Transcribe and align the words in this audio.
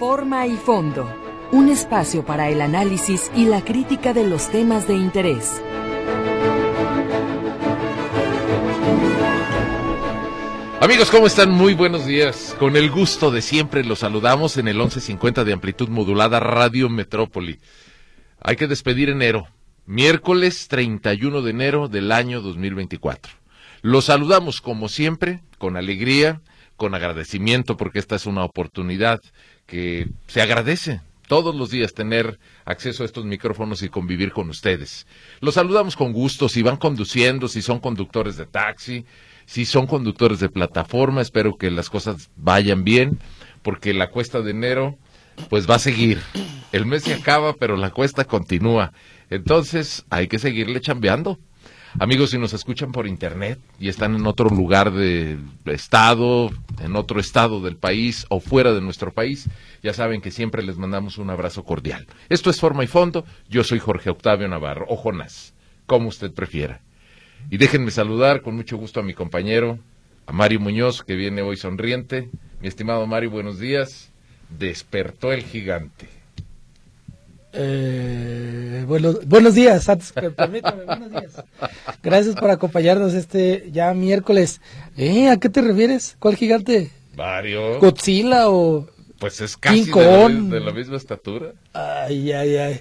Forma 0.00 0.46
y 0.46 0.56
fondo. 0.56 1.14
Un 1.52 1.68
espacio 1.68 2.24
para 2.24 2.48
el 2.48 2.62
análisis 2.62 3.30
y 3.36 3.44
la 3.44 3.62
crítica 3.62 4.14
de 4.14 4.26
los 4.26 4.50
temas 4.50 4.88
de 4.88 4.94
interés. 4.94 5.60
Amigos, 10.80 11.10
¿cómo 11.10 11.26
están? 11.26 11.50
Muy 11.50 11.74
buenos 11.74 12.06
días. 12.06 12.56
Con 12.58 12.76
el 12.76 12.90
gusto 12.90 13.30
de 13.30 13.42
siempre 13.42 13.84
los 13.84 13.98
saludamos 13.98 14.56
en 14.56 14.68
el 14.68 14.78
1150 14.78 15.44
de 15.44 15.52
amplitud 15.52 15.90
modulada 15.90 16.40
Radio 16.40 16.88
Metrópoli. 16.88 17.58
Hay 18.40 18.56
que 18.56 18.68
despedir 18.68 19.10
enero, 19.10 19.48
miércoles 19.84 20.68
31 20.68 21.42
de 21.42 21.50
enero 21.50 21.88
del 21.88 22.10
año 22.10 22.40
2024. 22.40 23.34
Los 23.82 24.06
saludamos 24.06 24.62
como 24.62 24.88
siempre, 24.88 25.42
con 25.58 25.76
alegría, 25.76 26.40
con 26.76 26.94
agradecimiento, 26.94 27.76
porque 27.76 27.98
esta 27.98 28.16
es 28.16 28.24
una 28.24 28.42
oportunidad 28.42 29.20
que 29.70 30.08
se 30.26 30.42
agradece 30.42 31.00
todos 31.28 31.54
los 31.54 31.70
días 31.70 31.94
tener 31.94 32.40
acceso 32.64 33.04
a 33.04 33.06
estos 33.06 33.24
micrófonos 33.24 33.82
y 33.82 33.88
convivir 33.88 34.32
con 34.32 34.50
ustedes. 34.50 35.06
Los 35.40 35.54
saludamos 35.54 35.94
con 35.94 36.12
gusto, 36.12 36.48
si 36.48 36.60
van 36.62 36.76
conduciendo, 36.76 37.46
si 37.46 37.62
son 37.62 37.78
conductores 37.78 38.36
de 38.36 38.46
taxi, 38.46 39.06
si 39.46 39.64
son 39.64 39.86
conductores 39.86 40.40
de 40.40 40.48
plataforma, 40.48 41.22
espero 41.22 41.56
que 41.56 41.70
las 41.70 41.88
cosas 41.88 42.30
vayan 42.34 42.82
bien, 42.82 43.20
porque 43.62 43.94
la 43.94 44.10
cuesta 44.10 44.40
de 44.40 44.50
enero 44.50 44.98
pues 45.48 45.70
va 45.70 45.76
a 45.76 45.78
seguir. 45.78 46.20
El 46.72 46.84
mes 46.84 47.04
se 47.04 47.14
acaba, 47.14 47.54
pero 47.54 47.76
la 47.76 47.90
cuesta 47.90 48.24
continúa. 48.24 48.92
Entonces 49.30 50.04
hay 50.10 50.26
que 50.26 50.40
seguirle 50.40 50.80
chambeando. 50.80 51.38
Amigos, 51.98 52.30
si 52.30 52.38
nos 52.38 52.52
escuchan 52.52 52.92
por 52.92 53.08
internet 53.08 53.58
y 53.80 53.88
están 53.88 54.14
en 54.14 54.26
otro 54.26 54.48
lugar 54.48 54.92
del 54.92 55.40
estado, 55.64 56.50
en 56.80 56.94
otro 56.94 57.18
estado 57.18 57.60
del 57.60 57.76
país 57.76 58.26
o 58.28 58.38
fuera 58.38 58.72
de 58.72 58.80
nuestro 58.80 59.12
país, 59.12 59.48
ya 59.82 59.92
saben 59.92 60.20
que 60.20 60.30
siempre 60.30 60.62
les 60.62 60.76
mandamos 60.76 61.18
un 61.18 61.30
abrazo 61.30 61.64
cordial. 61.64 62.06
Esto 62.28 62.48
es 62.48 62.60
Forma 62.60 62.84
y 62.84 62.86
Fondo. 62.86 63.24
Yo 63.48 63.64
soy 63.64 63.80
Jorge 63.80 64.08
Octavio 64.08 64.46
Navarro, 64.46 64.86
o 64.88 64.96
Jonás, 64.96 65.52
como 65.86 66.08
usted 66.08 66.32
prefiera. 66.32 66.80
Y 67.50 67.56
déjenme 67.56 67.90
saludar 67.90 68.42
con 68.42 68.54
mucho 68.54 68.76
gusto 68.76 69.00
a 69.00 69.02
mi 69.02 69.14
compañero, 69.14 69.80
a 70.26 70.32
Mario 70.32 70.60
Muñoz, 70.60 71.02
que 71.02 71.16
viene 71.16 71.42
hoy 71.42 71.56
sonriente. 71.56 72.30
Mi 72.60 72.68
estimado 72.68 73.04
Mario, 73.08 73.30
buenos 73.30 73.58
días. 73.58 74.12
Despertó 74.48 75.32
el 75.32 75.42
gigante. 75.42 76.19
Eh, 77.52 78.84
buenos, 78.86 79.26
buenos 79.26 79.54
días, 79.54 79.88
antes 79.88 80.12
que 80.12 80.30
permítame, 80.30 80.84
buenos 80.84 81.10
días. 81.10 81.32
Gracias 82.02 82.36
por 82.36 82.50
acompañarnos 82.50 83.14
este 83.14 83.68
ya 83.72 83.92
miércoles. 83.92 84.60
¿Eh? 84.96 85.28
¿A 85.28 85.36
qué 85.38 85.48
te 85.48 85.60
refieres? 85.60 86.16
¿Cuál 86.18 86.36
gigante? 86.36 86.90
Mario. 87.16 87.78
¿Godzilla 87.80 88.48
o 88.50 88.86
Pues 89.18 89.40
es 89.40 89.56
casi 89.56 89.84
King 89.84 90.48
de 90.48 90.60
la, 90.60 90.66
de 90.66 90.72
misma 90.72 90.96
estatura. 90.96 91.52
Ay, 91.72 92.32
ay, 92.32 92.56
ay. 92.56 92.80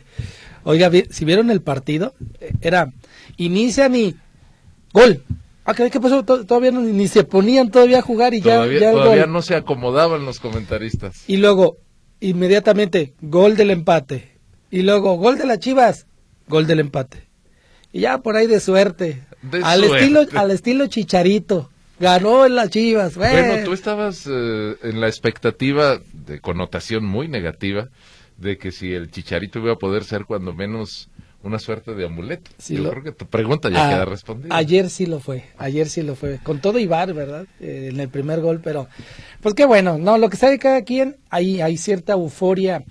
Oiga, 0.64 0.92
si 1.10 1.26
vieron 1.26 1.50
el 1.50 1.62
partido, 1.62 2.14
era 2.62 2.92
inician 3.38 3.96
y 3.96 4.16
gol. 4.94 5.24
Ah, 5.66 5.74
¿qué 5.74 6.00
pasó? 6.00 6.24
To- 6.24 6.46
Todavía 6.46 6.72
no- 6.72 6.82
ni 6.82 7.08
se 7.08 7.24
ponían 7.24 7.72
todavía 7.72 8.00
a 8.00 8.02
jugar 8.04 8.34
y 8.34 8.42
ya, 8.42 8.56
todavía 8.56 8.80
ya 8.80 8.90
el 8.92 8.96
todavía 8.96 9.24
gol. 9.24 9.34
no 9.34 9.42
se 9.42 9.56
acomodaban 9.56 10.26
los 10.26 10.40
comentaristas. 10.40 11.24
Y 11.28 11.38
luego, 11.38 11.78
inmediatamente, 12.20 13.14
gol 13.22 13.56
del 13.56 13.72
empate. 13.72 14.39
Y 14.72 14.82
luego, 14.84 15.16
gol 15.18 15.38
de 15.38 15.46
las 15.46 15.60
Chivas, 15.60 16.06
gol 16.48 16.68
del 16.68 16.80
empate. 16.80 17.28
Y 17.92 18.02
ya 18.02 18.20
por 18.20 18.36
ahí 18.36 18.48
de 18.48 18.60
suerte. 18.60 19.24
De 19.42 19.62
al 19.64 19.80
suerte. 19.84 19.98
estilo 20.06 20.26
al 20.40 20.52
estilo 20.52 20.88
Chicharito. 20.88 21.70
Ganó 22.00 22.46
en 22.46 22.56
las 22.56 22.70
Chivas. 22.70 23.16
Bueno, 23.16 23.64
tú 23.66 23.74
estabas 23.74 24.26
eh, 24.30 24.76
en 24.84 25.02
la 25.02 25.08
expectativa 25.08 26.00
de 26.14 26.40
connotación 26.40 27.04
muy 27.06 27.28
negativa 27.28 27.90
de 28.38 28.58
que 28.58 28.72
si 28.72 28.94
el 28.94 29.12
chicharito 29.12 29.60
iba 29.60 29.74
a 29.74 29.78
poder 29.78 30.06
ser 30.06 30.24
cuando 30.24 30.54
menos 30.54 31.10
una 31.44 31.60
suerte 31.60 31.94
de 31.96 32.06
amuleto. 32.06 32.50
Sí, 32.58 32.76
Yo 32.78 32.84
lo- 32.84 32.92
creo 32.92 33.04
que 33.04 33.12
tu 33.12 33.26
pregunta 33.26 33.70
ya 33.70 33.88
Ah, 33.88 33.90
queda 33.92 34.06
respondida. 34.06 34.56
Ayer 34.56 34.90
sí 34.90 35.06
lo 35.08 35.20
fue, 35.20 35.44
ayer 35.58 35.90
sí 35.90 36.02
lo 36.04 36.16
fue. 36.16 36.40
Con 36.42 36.60
todo 36.62 36.80
Ibar, 36.80 37.14
¿verdad? 37.14 37.48
Eh, 37.60 37.90
en 37.92 38.00
el 38.00 38.08
primer 38.08 38.40
gol, 38.40 38.62
pero 38.64 38.88
pues 39.42 39.56
qué 39.56 39.66
bueno, 39.66 39.98
no, 39.98 40.18
lo 40.18 40.30
que 40.30 40.38
sabe 40.38 40.58
cada 40.58 40.84
quien, 40.84 41.18
ahí 41.30 41.60
hay 41.60 41.76
cierta 41.78 42.14
euforia 42.14 42.84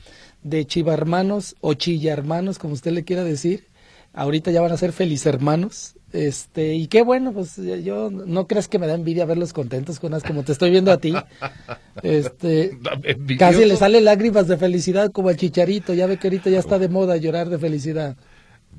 de 0.43 0.65
chiva 0.67 0.95
hermanos 0.95 1.57
o 1.61 1.75
chilla 1.75 2.13
hermanos, 2.13 2.59
como 2.59 2.75
usted 2.75 2.93
le 2.93 3.05
quiera 3.05 3.25
decir. 3.25 3.67
Ahorita 4.15 4.51
ya 4.51 4.61
van 4.63 4.73
a 4.73 4.77
ser 4.77 4.93
feliz 4.93 5.27
hermanos. 5.27 5.95
Este, 6.13 6.75
y 6.75 6.87
qué 6.87 7.03
bueno, 7.03 7.33
pues 7.33 7.57
yo 7.85 8.11
no 8.11 8.47
creas 8.47 8.67
que 8.67 8.79
me 8.79 8.87
da 8.87 8.95
envidia 8.95 9.27
verlos 9.27 9.53
contentos 9.53 10.01
con 10.01 10.19
como 10.21 10.43
te 10.43 10.53
estoy 10.53 10.71
viendo 10.71 10.91
a 10.91 10.99
ti. 10.99 11.13
Este, 12.03 12.79
casi 13.39 13.65
le 13.65 13.77
sale 13.77 14.01
lágrimas 14.01 14.47
de 14.49 14.57
felicidad 14.57 15.11
como 15.11 15.29
al 15.29 15.37
chicharito, 15.37 15.95
ya 15.95 16.07
ve 16.07 16.17
que 16.17 16.29
ahorita 16.29 16.49
ya 16.51 16.61
está 16.61 16.79
de 16.79 16.89
moda 16.89 17.17
llorar 17.17 17.49
de 17.49 17.59
felicidad. 17.59 18.17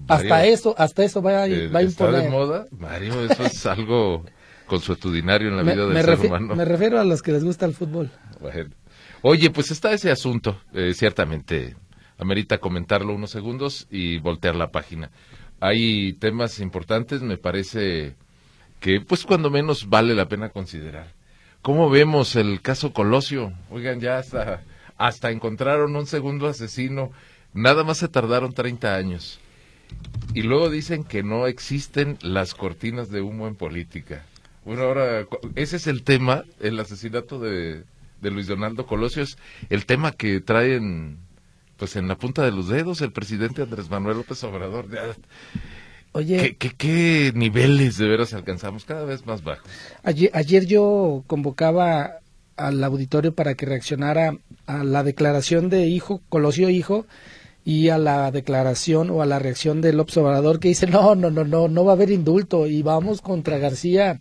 Hasta 0.08 0.46
eso, 0.46 0.74
hasta 0.78 1.04
eso 1.04 1.22
va, 1.22 1.44
a- 1.44 1.48
eh, 1.48 1.68
va 1.68 1.80
a 1.80 1.82
¿Está 1.84 2.06
imponer. 2.06 2.24
de 2.24 2.30
moda? 2.30 2.68
Mario, 2.72 3.24
eso 3.30 3.44
es 3.44 3.66
algo 3.66 4.24
consuetudinario 4.68 5.50
en 5.50 5.58
la 5.58 5.64
Me, 5.64 5.74
vida 5.74 5.84
del 5.86 5.94
me 5.94 6.04
ser 6.04 6.20
humano. 6.26 6.56
me 6.56 6.64
refiero 6.66 7.00
a 7.00 7.04
los 7.04 7.22
que 7.22 7.34
les 7.34 7.44
gusta 7.44 7.66
el 7.66 7.74
fútbol. 7.74 8.10
Bueno. 8.40 8.70
Oye, 9.22 9.50
pues 9.50 9.72
está 9.72 9.92
ese 9.92 10.12
asunto. 10.12 10.62
eh, 10.74 10.94
ciertamente 10.94 11.76
amerita 12.20 12.60
comentarlo 12.60 13.14
unos 13.14 13.32
segundos 13.32 13.88
y 13.90 14.20
voltear 14.20 14.56
la 14.56 14.72
página. 14.72 15.10
Hay 15.60 16.14
temas 16.14 16.60
importantes, 16.60 17.22
me 17.22 17.38
parece 17.38 18.16
que 18.80 19.02
pues 19.02 19.26
cuando 19.26 19.50
menos 19.50 19.90
vale 19.90 20.14
la 20.14 20.28
pena 20.28 20.50
considerar. 20.50 21.08
¿Cómo 21.62 21.90
vemos 21.90 22.36
el 22.36 22.62
caso 22.62 22.94
Colosio? 22.94 23.54
Oigan, 23.70 24.00
ya 24.00 24.18
hasta, 24.18 24.64
hasta 24.98 25.32
encontraron 25.32 25.96
un 25.96 26.06
segundo 26.06 26.48
asesino. 26.48 27.12
Nada 27.54 27.84
más 27.84 27.98
se 27.98 28.08
tardaron 28.08 28.54
30 28.54 28.96
años. 28.96 29.40
Y 30.34 30.44
luego 30.44 30.70
dicen 30.70 31.04
que 31.04 31.24
no 31.24 31.48
existen 31.48 32.18
las 32.22 32.54
cortinas 32.54 33.10
de 33.10 33.22
humo 33.22 33.48
en 33.48 33.56
política. 33.56 34.24
Bueno, 34.64 34.84
ahora, 34.84 35.26
ese 35.56 35.78
es 35.78 35.88
el 35.88 36.04
tema, 36.04 36.44
el 36.60 36.80
asesinato 36.80 37.40
de, 37.40 37.84
de 38.22 38.32
Luis 38.32 38.48
Donaldo 38.48 38.86
Colosio, 38.86 39.24
es 39.24 39.38
el 39.70 39.86
tema 39.86 40.12
que 40.12 40.42
traen 40.42 41.20
pues 41.78 41.96
en 41.96 42.08
la 42.08 42.18
punta 42.18 42.44
de 42.44 42.52
los 42.52 42.68
dedos 42.68 43.02
el 43.02 43.12
presidente 43.12 43.62
Andrés 43.62 43.90
Manuel 43.90 44.18
López 44.18 44.44
Obrador. 44.44 44.88
Oye, 46.12 46.38
¿Qué, 46.38 46.58
qué, 46.58 46.72
qué 46.76 47.32
niveles 47.36 47.98
de 47.98 48.08
veras 48.08 48.34
alcanzamos? 48.34 48.84
Cada 48.84 49.06
vez 49.06 49.26
más 49.26 49.44
bajos. 49.44 49.70
ayer, 50.04 50.30
ayer 50.34 50.66
yo 50.66 51.24
convocaba 51.28 52.20
al 52.58 52.84
auditorio 52.84 53.34
para 53.34 53.56
que 53.56 53.66
reaccionara 53.66 54.38
a 54.66 54.84
la 54.84 55.04
declaración 55.04 55.70
de 55.70 55.88
hijo, 55.88 56.22
Colosio 56.30 56.70
hijo, 56.70 57.06
y 57.64 57.90
a 57.90 57.98
la 57.98 58.32
declaración 58.32 59.10
o 59.10 59.22
a 59.22 59.26
la 59.26 59.40
reacción 59.40 59.82
del 59.82 59.98
López 59.98 60.18
Obrador 60.18 60.60
que 60.60 60.70
dice, 60.70 60.88
no, 60.88 61.16
no, 61.16 61.30
no, 61.30 61.44
no, 61.44 61.68
no 61.68 61.86
va 61.86 61.92
a 61.92 61.96
haber 61.96 62.12
indulto 62.12 62.68
y 62.68 62.82
vamos 62.82 63.22
contra 63.22 63.58
García, 63.58 64.20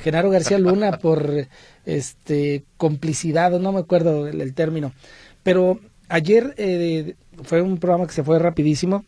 Genaro 0.00 0.30
García 0.30 0.58
Luna 0.60 0.98
por 0.98 1.48
este 1.84 2.64
complicidad, 2.76 3.58
no 3.58 3.72
me 3.72 3.80
acuerdo 3.80 4.26
el, 4.26 4.40
el 4.40 4.54
término. 4.54 4.92
Pero 5.42 5.80
ayer 6.08 6.54
eh, 6.56 7.16
fue 7.42 7.62
un 7.62 7.78
programa 7.78 8.06
que 8.06 8.12
se 8.12 8.22
fue 8.22 8.38
rapidísimo, 8.38 9.04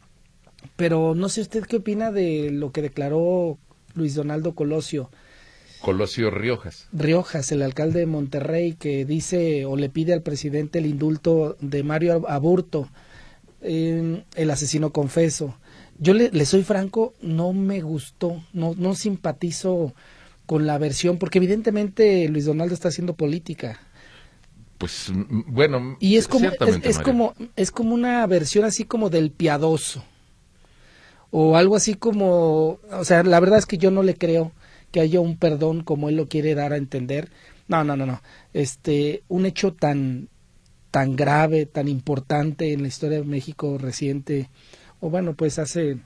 pero 0.76 1.14
no 1.14 1.28
sé 1.28 1.42
usted 1.42 1.64
qué 1.64 1.76
opina 1.76 2.10
de 2.10 2.50
lo 2.50 2.72
que 2.72 2.82
declaró 2.82 3.58
Luis 3.94 4.14
Donaldo 4.14 4.54
Colosio. 4.54 5.10
Colosio 5.80 6.30
Riojas. 6.30 6.88
Riojas, 6.92 7.52
el 7.52 7.60
alcalde 7.60 8.00
de 8.00 8.06
Monterrey, 8.06 8.72
que 8.72 9.04
dice 9.04 9.66
o 9.66 9.76
le 9.76 9.90
pide 9.90 10.14
al 10.14 10.22
presidente 10.22 10.78
el 10.78 10.86
indulto 10.86 11.56
de 11.60 11.82
Mario 11.82 12.26
Aburto, 12.26 12.88
eh, 13.60 14.24
el 14.34 14.50
asesino 14.50 14.92
confeso. 14.92 15.54
Yo 15.98 16.14
le, 16.14 16.30
le 16.30 16.46
soy 16.46 16.64
franco, 16.64 17.12
no 17.20 17.52
me 17.52 17.82
gustó, 17.82 18.42
no, 18.52 18.74
no 18.76 18.94
simpatizo 18.94 19.94
con 20.46 20.66
la 20.66 20.78
versión, 20.78 21.18
porque 21.18 21.38
evidentemente 21.38 22.28
Luis 22.28 22.44
Donaldo 22.44 22.74
está 22.74 22.88
haciendo 22.88 23.14
política. 23.14 23.80
Pues 24.78 25.10
mm, 25.10 25.42
bueno, 25.54 25.96
Y 26.00 26.16
es 26.16 26.28
como, 26.28 26.48
es, 26.82 26.98
como, 26.98 27.34
es 27.56 27.70
como 27.70 27.94
una 27.94 28.26
versión 28.26 28.64
así 28.64 28.84
como 28.84 29.10
del 29.10 29.30
piadoso. 29.30 30.04
O 31.30 31.56
algo 31.56 31.76
así 31.76 31.94
como, 31.94 32.78
o 32.90 33.04
sea, 33.04 33.22
la 33.24 33.40
verdad 33.40 33.58
es 33.58 33.66
que 33.66 33.78
yo 33.78 33.90
no 33.90 34.02
le 34.02 34.14
creo 34.14 34.52
que 34.92 35.00
haya 35.00 35.18
un 35.18 35.36
perdón 35.36 35.82
como 35.82 36.08
él 36.08 36.16
lo 36.16 36.28
quiere 36.28 36.54
dar 36.54 36.72
a 36.72 36.76
entender. 36.76 37.30
No, 37.66 37.82
no, 37.82 37.96
no, 37.96 38.06
no. 38.06 38.22
Este, 38.52 39.24
un 39.28 39.46
hecho 39.46 39.72
tan, 39.72 40.28
tan 40.90 41.16
grave, 41.16 41.66
tan 41.66 41.88
importante 41.88 42.72
en 42.72 42.82
la 42.82 42.88
historia 42.88 43.18
de 43.18 43.24
México 43.24 43.78
reciente, 43.78 44.48
o 45.00 45.10
bueno, 45.10 45.34
pues 45.34 45.58
hace... 45.58 45.98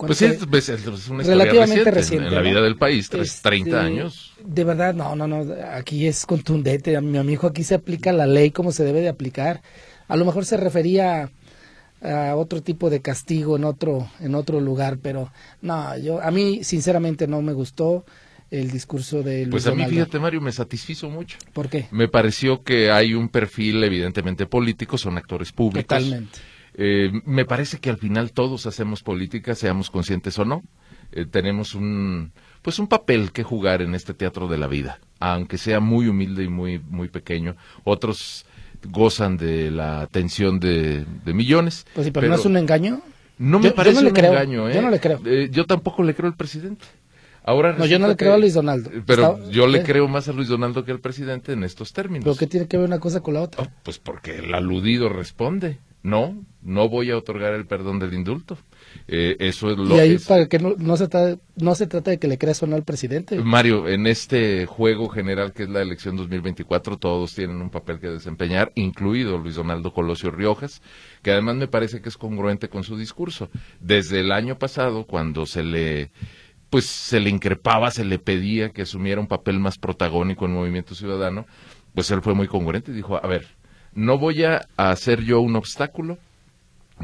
¿cuánto 0.00 0.06
Pues 0.08 0.18
sí, 0.18 0.26
fue? 0.26 0.58
es, 0.58 1.08
una 1.08 1.22
relativamente 1.22 1.90
reciente, 1.90 1.90
reciente, 1.90 2.28
en 2.28 2.34
la 2.34 2.40
¿no? 2.42 2.48
vida 2.48 2.62
del 2.62 2.76
país, 2.76 3.08
tres- 3.10 3.28
Este, 3.34 3.48
30 3.48 3.82
años. 3.82 4.32
De 4.42 4.64
verdad, 4.64 4.94
no, 4.94 5.14
no, 5.14 5.28
no, 5.28 5.46
aquí 5.74 6.06
es 6.06 6.24
contundente. 6.24 6.96
A 6.96 7.00
mi 7.02 7.18
amigo 7.18 7.46
aquí 7.46 7.62
se 7.62 7.74
aplica 7.74 8.12
la 8.12 8.26
ley 8.26 8.50
como 8.50 8.72
se 8.72 8.82
debe 8.84 9.00
de 9.00 9.08
aplicar. 9.10 9.60
A 10.08 10.16
lo 10.16 10.24
mejor 10.24 10.44
se 10.46 10.56
refería 10.56 11.30
a 12.02 12.34
otro 12.34 12.62
tipo 12.62 12.88
de 12.88 13.02
castigo 13.02 13.56
en 13.56 13.64
otro 13.64 14.08
en 14.20 14.34
otro 14.34 14.58
lugar, 14.60 14.98
pero 15.02 15.30
no, 15.60 15.96
yo 15.98 16.22
a 16.22 16.30
mí 16.30 16.64
sinceramente 16.64 17.26
no 17.26 17.42
me 17.42 17.52
gustó. 17.52 18.04
el 18.50 18.68
discurso 18.72 19.22
de 19.22 19.42
Luis 19.42 19.50
Pues 19.50 19.66
a 19.66 19.70
mí, 19.70 19.76
Donaldo. 19.76 19.94
fíjate, 19.94 20.18
Mario, 20.18 20.40
me 20.40 20.50
satisfizo 20.50 21.08
mucho. 21.08 21.38
¿Por 21.52 21.68
qué? 21.68 21.86
Me 21.92 22.08
pareció 22.08 22.64
que 22.64 22.90
hay 22.90 23.14
un 23.14 23.28
perfil 23.28 23.84
evidentemente 23.84 24.44
político, 24.46 24.98
son 24.98 25.16
actores 25.18 25.52
públicos. 25.52 25.86
Totalmente. 25.86 26.40
Eh, 26.82 27.10
me 27.26 27.44
parece 27.44 27.78
que 27.78 27.90
al 27.90 27.98
final 27.98 28.32
todos 28.32 28.64
hacemos 28.64 29.02
política, 29.02 29.54
seamos 29.54 29.90
conscientes 29.90 30.38
o 30.38 30.46
no. 30.46 30.62
Eh, 31.12 31.26
tenemos 31.26 31.74
un 31.74 32.32
pues 32.62 32.78
un 32.78 32.86
papel 32.88 33.32
que 33.32 33.42
jugar 33.42 33.82
en 33.82 33.94
este 33.94 34.14
teatro 34.14 34.48
de 34.48 34.56
la 34.56 34.66
vida, 34.66 34.98
aunque 35.18 35.58
sea 35.58 35.78
muy 35.80 36.06
humilde 36.08 36.44
y 36.44 36.48
muy 36.48 36.78
muy 36.78 37.08
pequeño. 37.08 37.54
Otros 37.84 38.46
gozan 38.88 39.36
de 39.36 39.70
la 39.70 40.00
atención 40.00 40.58
de, 40.58 41.04
de 41.24 41.34
millones. 41.34 41.84
Pues 41.94 42.06
sí, 42.06 42.10
pero, 42.12 42.28
no 42.28 42.36
es 42.36 42.46
un 42.46 42.56
engaño. 42.56 43.02
No 43.38 43.58
me 43.58 43.64
Yo- 43.64 43.70
yo 43.70 43.74
parece 43.74 44.00
no 44.02 44.08
un 44.08 44.14
creo, 44.14 44.32
engaño, 44.32 44.68
¿eh? 44.70 44.74
yo 44.74 44.80
no 44.82 44.90
le 44.90 45.00
creo. 45.00 45.20
Eh, 45.26 45.48
yo 45.52 45.66
tampoco 45.66 46.02
le 46.02 46.14
creo 46.14 46.28
al 46.30 46.36
presidente. 46.36 46.86
Ahora 47.42 47.72
No, 47.72 47.84
yo 47.86 47.98
no 47.98 48.06
le 48.08 48.16
creo 48.16 48.30
que- 48.32 48.36
a 48.36 48.38
Luis 48.38 48.54
Donaldo. 48.54 48.90
Pero 49.06 49.36
Está- 49.38 49.50
yo 49.50 49.66
le 49.66 49.78
¿eh? 49.78 49.82
creo 49.84 50.08
más 50.08 50.28
a 50.28 50.32
Luis 50.32 50.48
Donaldo 50.48 50.84
que 50.84 50.92
al 50.92 51.00
presidente 51.00 51.52
en 51.52 51.64
estos 51.64 51.92
términos. 51.92 52.24
¿Pero 52.24 52.36
qué 52.36 52.46
tiene 52.46 52.66
que 52.68 52.76
ver 52.78 52.86
una 52.86 53.00
cosa 53.00 53.20
con 53.20 53.34
la 53.34 53.42
otra? 53.42 53.64
Oh, 53.64 53.68
pues 53.82 53.98
porque 53.98 54.38
el 54.38 54.54
aludido 54.54 55.08
responde. 55.08 55.78
No, 56.02 56.42
no 56.62 56.88
voy 56.88 57.10
a 57.10 57.16
otorgar 57.18 57.52
el 57.52 57.66
perdón 57.66 57.98
del 57.98 58.14
indulto. 58.14 58.56
Eh, 59.06 59.36
eso 59.38 59.70
es 59.70 59.76
lo 59.76 59.96
y 59.96 59.98
ahí 60.00 60.12
es- 60.12 60.26
para 60.26 60.46
que 60.46 60.58
no, 60.58 60.74
no 60.78 60.96
se 60.96 61.08
trata, 61.08 61.38
no 61.56 61.74
se 61.74 61.86
trata 61.86 62.10
de 62.10 62.18
que 62.18 62.26
le 62.26 62.38
creas 62.38 62.62
o 62.62 62.66
no 62.66 62.74
al 62.76 62.84
presidente. 62.84 63.36
Mario, 63.36 63.86
en 63.86 64.06
este 64.06 64.64
juego 64.64 65.08
general 65.10 65.52
que 65.52 65.64
es 65.64 65.68
la 65.68 65.82
elección 65.82 66.16
2024, 66.16 66.96
todos 66.96 67.34
tienen 67.34 67.60
un 67.60 67.68
papel 67.68 68.00
que 68.00 68.08
desempeñar, 68.08 68.72
incluido 68.76 69.36
Luis 69.36 69.56
Donaldo 69.56 69.92
Colosio 69.92 70.30
Riojas, 70.30 70.80
que 71.22 71.32
además 71.32 71.56
me 71.56 71.68
parece 71.68 72.00
que 72.00 72.08
es 72.08 72.16
congruente 72.16 72.68
con 72.70 72.82
su 72.82 72.96
discurso. 72.96 73.50
Desde 73.80 74.20
el 74.20 74.32
año 74.32 74.58
pasado, 74.58 75.04
cuando 75.06 75.44
se 75.44 75.62
le 75.62 76.10
pues 76.70 76.86
se 76.86 77.18
le 77.18 77.30
increpaba, 77.30 77.90
se 77.90 78.04
le 78.04 78.18
pedía 78.20 78.70
que 78.70 78.82
asumiera 78.82 79.20
un 79.20 79.26
papel 79.26 79.58
más 79.58 79.76
protagónico 79.76 80.44
en 80.46 80.52
Movimiento 80.54 80.94
Ciudadano, 80.94 81.44
pues 81.94 82.10
él 82.12 82.22
fue 82.22 82.32
muy 82.34 82.46
congruente 82.46 82.92
y 82.92 82.94
dijo, 82.94 83.16
a 83.22 83.26
ver, 83.26 83.44
no 83.94 84.18
voy 84.18 84.44
a 84.44 84.66
hacer 84.76 85.22
yo 85.22 85.40
un 85.40 85.56
obstáculo 85.56 86.18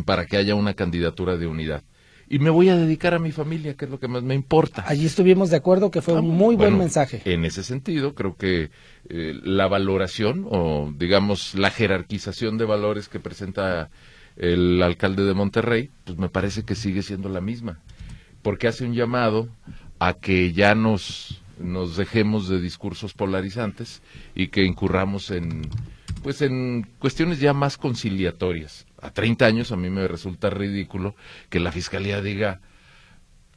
para 0.04 0.26
que 0.26 0.36
haya 0.36 0.54
una 0.54 0.74
candidatura 0.74 1.36
de 1.36 1.46
unidad. 1.46 1.82
Y 2.28 2.40
me 2.40 2.50
voy 2.50 2.68
a 2.68 2.76
dedicar 2.76 3.14
a 3.14 3.20
mi 3.20 3.30
familia, 3.30 3.74
que 3.74 3.84
es 3.84 3.90
lo 3.90 4.00
que 4.00 4.08
más 4.08 4.24
me 4.24 4.34
importa. 4.34 4.84
Allí 4.88 5.06
estuvimos 5.06 5.50
de 5.50 5.56
acuerdo 5.56 5.92
que 5.92 6.02
fue 6.02 6.14
un 6.14 6.28
muy 6.28 6.56
buen 6.56 6.76
mensaje. 6.76 7.22
En 7.24 7.44
ese 7.44 7.62
sentido, 7.62 8.14
creo 8.14 8.36
que 8.36 8.70
eh, 9.08 9.34
la 9.44 9.68
valoración 9.68 10.44
o, 10.50 10.92
digamos, 10.96 11.54
la 11.54 11.70
jerarquización 11.70 12.58
de 12.58 12.64
valores 12.64 13.08
que 13.08 13.20
presenta 13.20 13.90
el 14.36 14.82
alcalde 14.82 15.24
de 15.24 15.34
Monterrey, 15.34 15.90
pues 16.04 16.18
me 16.18 16.28
parece 16.28 16.64
que 16.64 16.74
sigue 16.74 17.02
siendo 17.02 17.28
la 17.28 17.40
misma. 17.40 17.78
Porque 18.42 18.66
hace 18.66 18.84
un 18.84 18.94
llamado 18.94 19.48
a 20.00 20.14
que 20.14 20.52
ya 20.52 20.74
nos, 20.74 21.40
nos 21.60 21.96
dejemos 21.96 22.48
de 22.48 22.60
discursos 22.60 23.14
polarizantes 23.14 24.02
y 24.34 24.48
que 24.48 24.64
incurramos 24.64 25.30
en, 25.30 25.62
pues 26.26 26.42
en 26.42 26.82
cuestiones 26.98 27.38
ya 27.38 27.52
más 27.52 27.78
conciliatorias. 27.78 28.84
A 29.00 29.12
30 29.12 29.46
años 29.46 29.70
a 29.70 29.76
mí 29.76 29.90
me 29.90 30.08
resulta 30.08 30.50
ridículo 30.50 31.14
que 31.50 31.60
la 31.60 31.70
fiscalía 31.70 32.20
diga, 32.20 32.60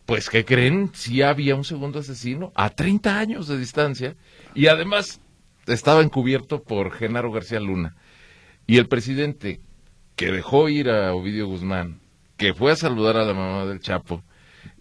pues, 0.06 0.30
¿qué 0.30 0.46
creen? 0.46 0.92
Si 0.94 1.24
había 1.24 1.56
un 1.56 1.64
segundo 1.64 1.98
asesino 1.98 2.52
a 2.54 2.70
30 2.70 3.18
años 3.18 3.48
de 3.48 3.58
distancia 3.58 4.16
y 4.54 4.68
además 4.68 5.20
estaba 5.66 6.04
encubierto 6.04 6.62
por 6.62 6.92
Genaro 6.92 7.32
García 7.32 7.60
Luna. 7.60 7.96
Y 8.68 8.78
el 8.78 8.88
presidente 8.88 9.62
que 10.16 10.32
dejó 10.32 10.70
ir 10.70 10.92
a 10.92 11.16
Ovidio 11.16 11.48
Guzmán, 11.48 12.02
que 12.38 12.54
fue 12.54 12.72
a 12.72 12.76
saludar 12.76 13.18
a 13.18 13.26
la 13.26 13.34
mamá 13.34 13.66
del 13.66 13.80
Chapo 13.80 14.24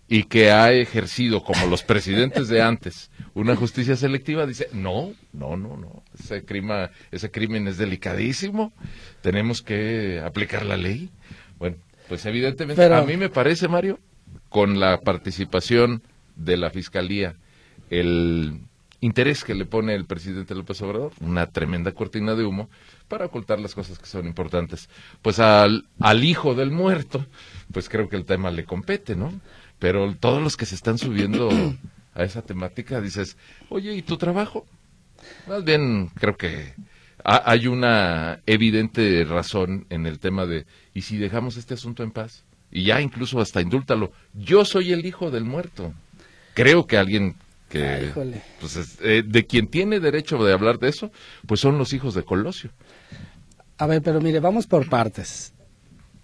y 0.06 0.25
que 0.25 0.50
ha 0.50 0.73
ejercido, 0.73 1.43
como 1.43 1.64
los 1.64 1.85
presidentes 1.85 2.49
de 2.49 2.61
antes, 2.61 3.11
una 3.38 3.56
justicia 3.56 3.96
selectiva, 3.96 4.46
dice, 4.46 4.69
no, 4.73 5.12
no, 5.32 5.56
no, 5.56 5.76
no, 5.76 6.02
ese, 6.19 6.44
crima, 6.44 6.90
ese 7.11 7.31
crimen 7.31 7.69
es 7.69 7.79
delicadísimo, 7.79 8.73
tenemos 9.23 9.62
que 9.62 10.20
aplicar 10.25 10.64
la 10.67 10.76
ley. 10.76 11.11
Bueno, 11.58 11.76
pues 12.08 12.25
evidentemente, 12.26 12.82
Pero- 12.82 12.96
a 12.96 13.05
mí 13.05 13.17
me 13.17 13.29
parece, 13.29 13.69
Mario, 13.69 13.99
con 14.49 14.81
la 14.81 15.00
participación 15.00 16.02
de 16.37 16.56
la 16.56 16.70
Fiscalía, 16.70 17.37
el 17.90 18.61
interés 19.00 19.44
que 19.44 19.55
le 19.55 19.64
pone 19.64 19.94
el 19.94 20.06
presidente 20.06 20.55
López 20.55 20.82
Obrador, 20.82 21.12
una 21.20 21.46
tremenda 21.46 21.93
cortina 21.93 22.35
de 22.35 22.44
humo 22.44 22.69
para 23.06 23.26
ocultar 23.26 23.61
las 23.61 23.75
cosas 23.75 23.99
que 23.99 24.06
son 24.06 24.26
importantes. 24.26 24.88
Pues 25.23 25.38
al, 25.38 25.87
al 26.00 26.25
hijo 26.25 26.55
del 26.55 26.70
muerto, 26.73 27.25
pues 27.73 27.88
creo 27.88 28.08
que 28.08 28.17
el 28.17 28.25
tema 28.25 28.50
le 28.50 28.64
compete, 28.64 29.14
¿no? 29.14 29.32
Pero 29.79 30.14
todos 30.19 30.43
los 30.43 30.56
que 30.56 30.67
se 30.67 30.75
están 30.75 30.99
subiendo 30.99 31.49
a 32.19 32.25
esa 32.25 32.43
temática, 32.43 33.00
dices, 33.00 33.37
oye, 33.70 33.94
¿y 33.94 34.03
tu 34.03 34.17
trabajo? 34.19 34.67
Más 35.47 35.65
bien, 35.65 36.09
creo 36.15 36.37
que 36.37 36.75
ha- 37.25 37.50
hay 37.50 37.67
una 37.69 38.41
evidente 38.47 39.25
razón 39.25 39.87
en 39.88 40.06
el 40.06 40.19
tema 40.19 40.44
de, 40.47 40.67
¿y 40.94 41.03
si 41.03 41.17
dejamos 41.17 41.56
este 41.56 41.75
asunto 41.75 42.03
en 42.03 42.11
paz? 42.11 42.44
Y 42.70 42.85
ya 42.85 43.00
incluso 43.00 43.41
hasta 43.41 43.61
indúltalo. 43.62 44.12
Yo 44.35 44.65
soy 44.65 44.93
el 44.93 45.06
hijo 45.06 45.31
del 45.31 45.44
muerto. 45.44 45.94
Creo 46.55 46.87
que 46.87 46.99
alguien 46.99 47.37
que, 47.69 47.85
Ay, 47.87 48.06
híjole. 48.06 48.43
pues, 48.61 48.76
es- 48.76 48.99
eh, 49.00 49.23
de 49.25 49.47
quien 49.47 49.69
tiene 49.69 50.00
derecho 50.00 50.43
de 50.43 50.53
hablar 50.53 50.79
de 50.79 50.88
eso, 50.88 51.11
pues 51.47 51.61
son 51.61 51.79
los 51.79 51.93
hijos 51.93 52.14
de 52.14 52.25
Colosio. 52.25 52.71
A 53.79 53.87
ver, 53.87 54.03
pero 54.03 54.21
mire, 54.21 54.41
vamos 54.41 54.67
por 54.67 54.88
partes. 54.88 55.53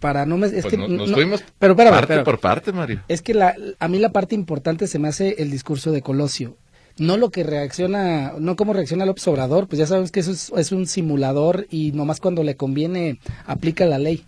Para 0.04 0.26
no 0.26 0.36
me, 0.36 0.48
es 0.48 0.52
Pues 0.52 0.66
que 0.66 0.76
no- 0.76 0.86
no- 0.86 0.96
nos 1.06 1.12
fuimos 1.12 1.42
pero 1.58 1.72
espérame, 1.72 1.92
parte 1.94 2.04
espérame. 2.12 2.24
por 2.26 2.38
parte, 2.38 2.72
Mario. 2.72 3.00
Es 3.08 3.22
que 3.22 3.32
la, 3.32 3.54
a 3.78 3.88
mí 3.88 3.98
la 3.98 4.10
parte 4.12 4.34
importante 4.34 4.86
se 4.86 4.98
me 4.98 5.08
hace 5.08 5.36
el 5.38 5.50
discurso 5.50 5.92
de 5.92 6.02
Colosio. 6.02 6.58
No 6.98 7.16
lo 7.16 7.30
que 7.30 7.42
reacciona, 7.42 8.34
no 8.38 8.54
cómo 8.54 8.74
reacciona 8.74 9.06
López 9.06 9.26
Obrador, 9.28 9.66
pues 9.66 9.78
ya 9.78 9.86
sabemos 9.86 10.12
que 10.12 10.20
eso 10.20 10.32
es, 10.32 10.52
es 10.58 10.72
un 10.72 10.86
simulador 10.86 11.66
y 11.70 11.92
nomás 11.92 12.20
cuando 12.20 12.42
le 12.44 12.54
conviene 12.54 13.18
aplica 13.46 13.86
la 13.86 13.98
ley. 13.98 14.26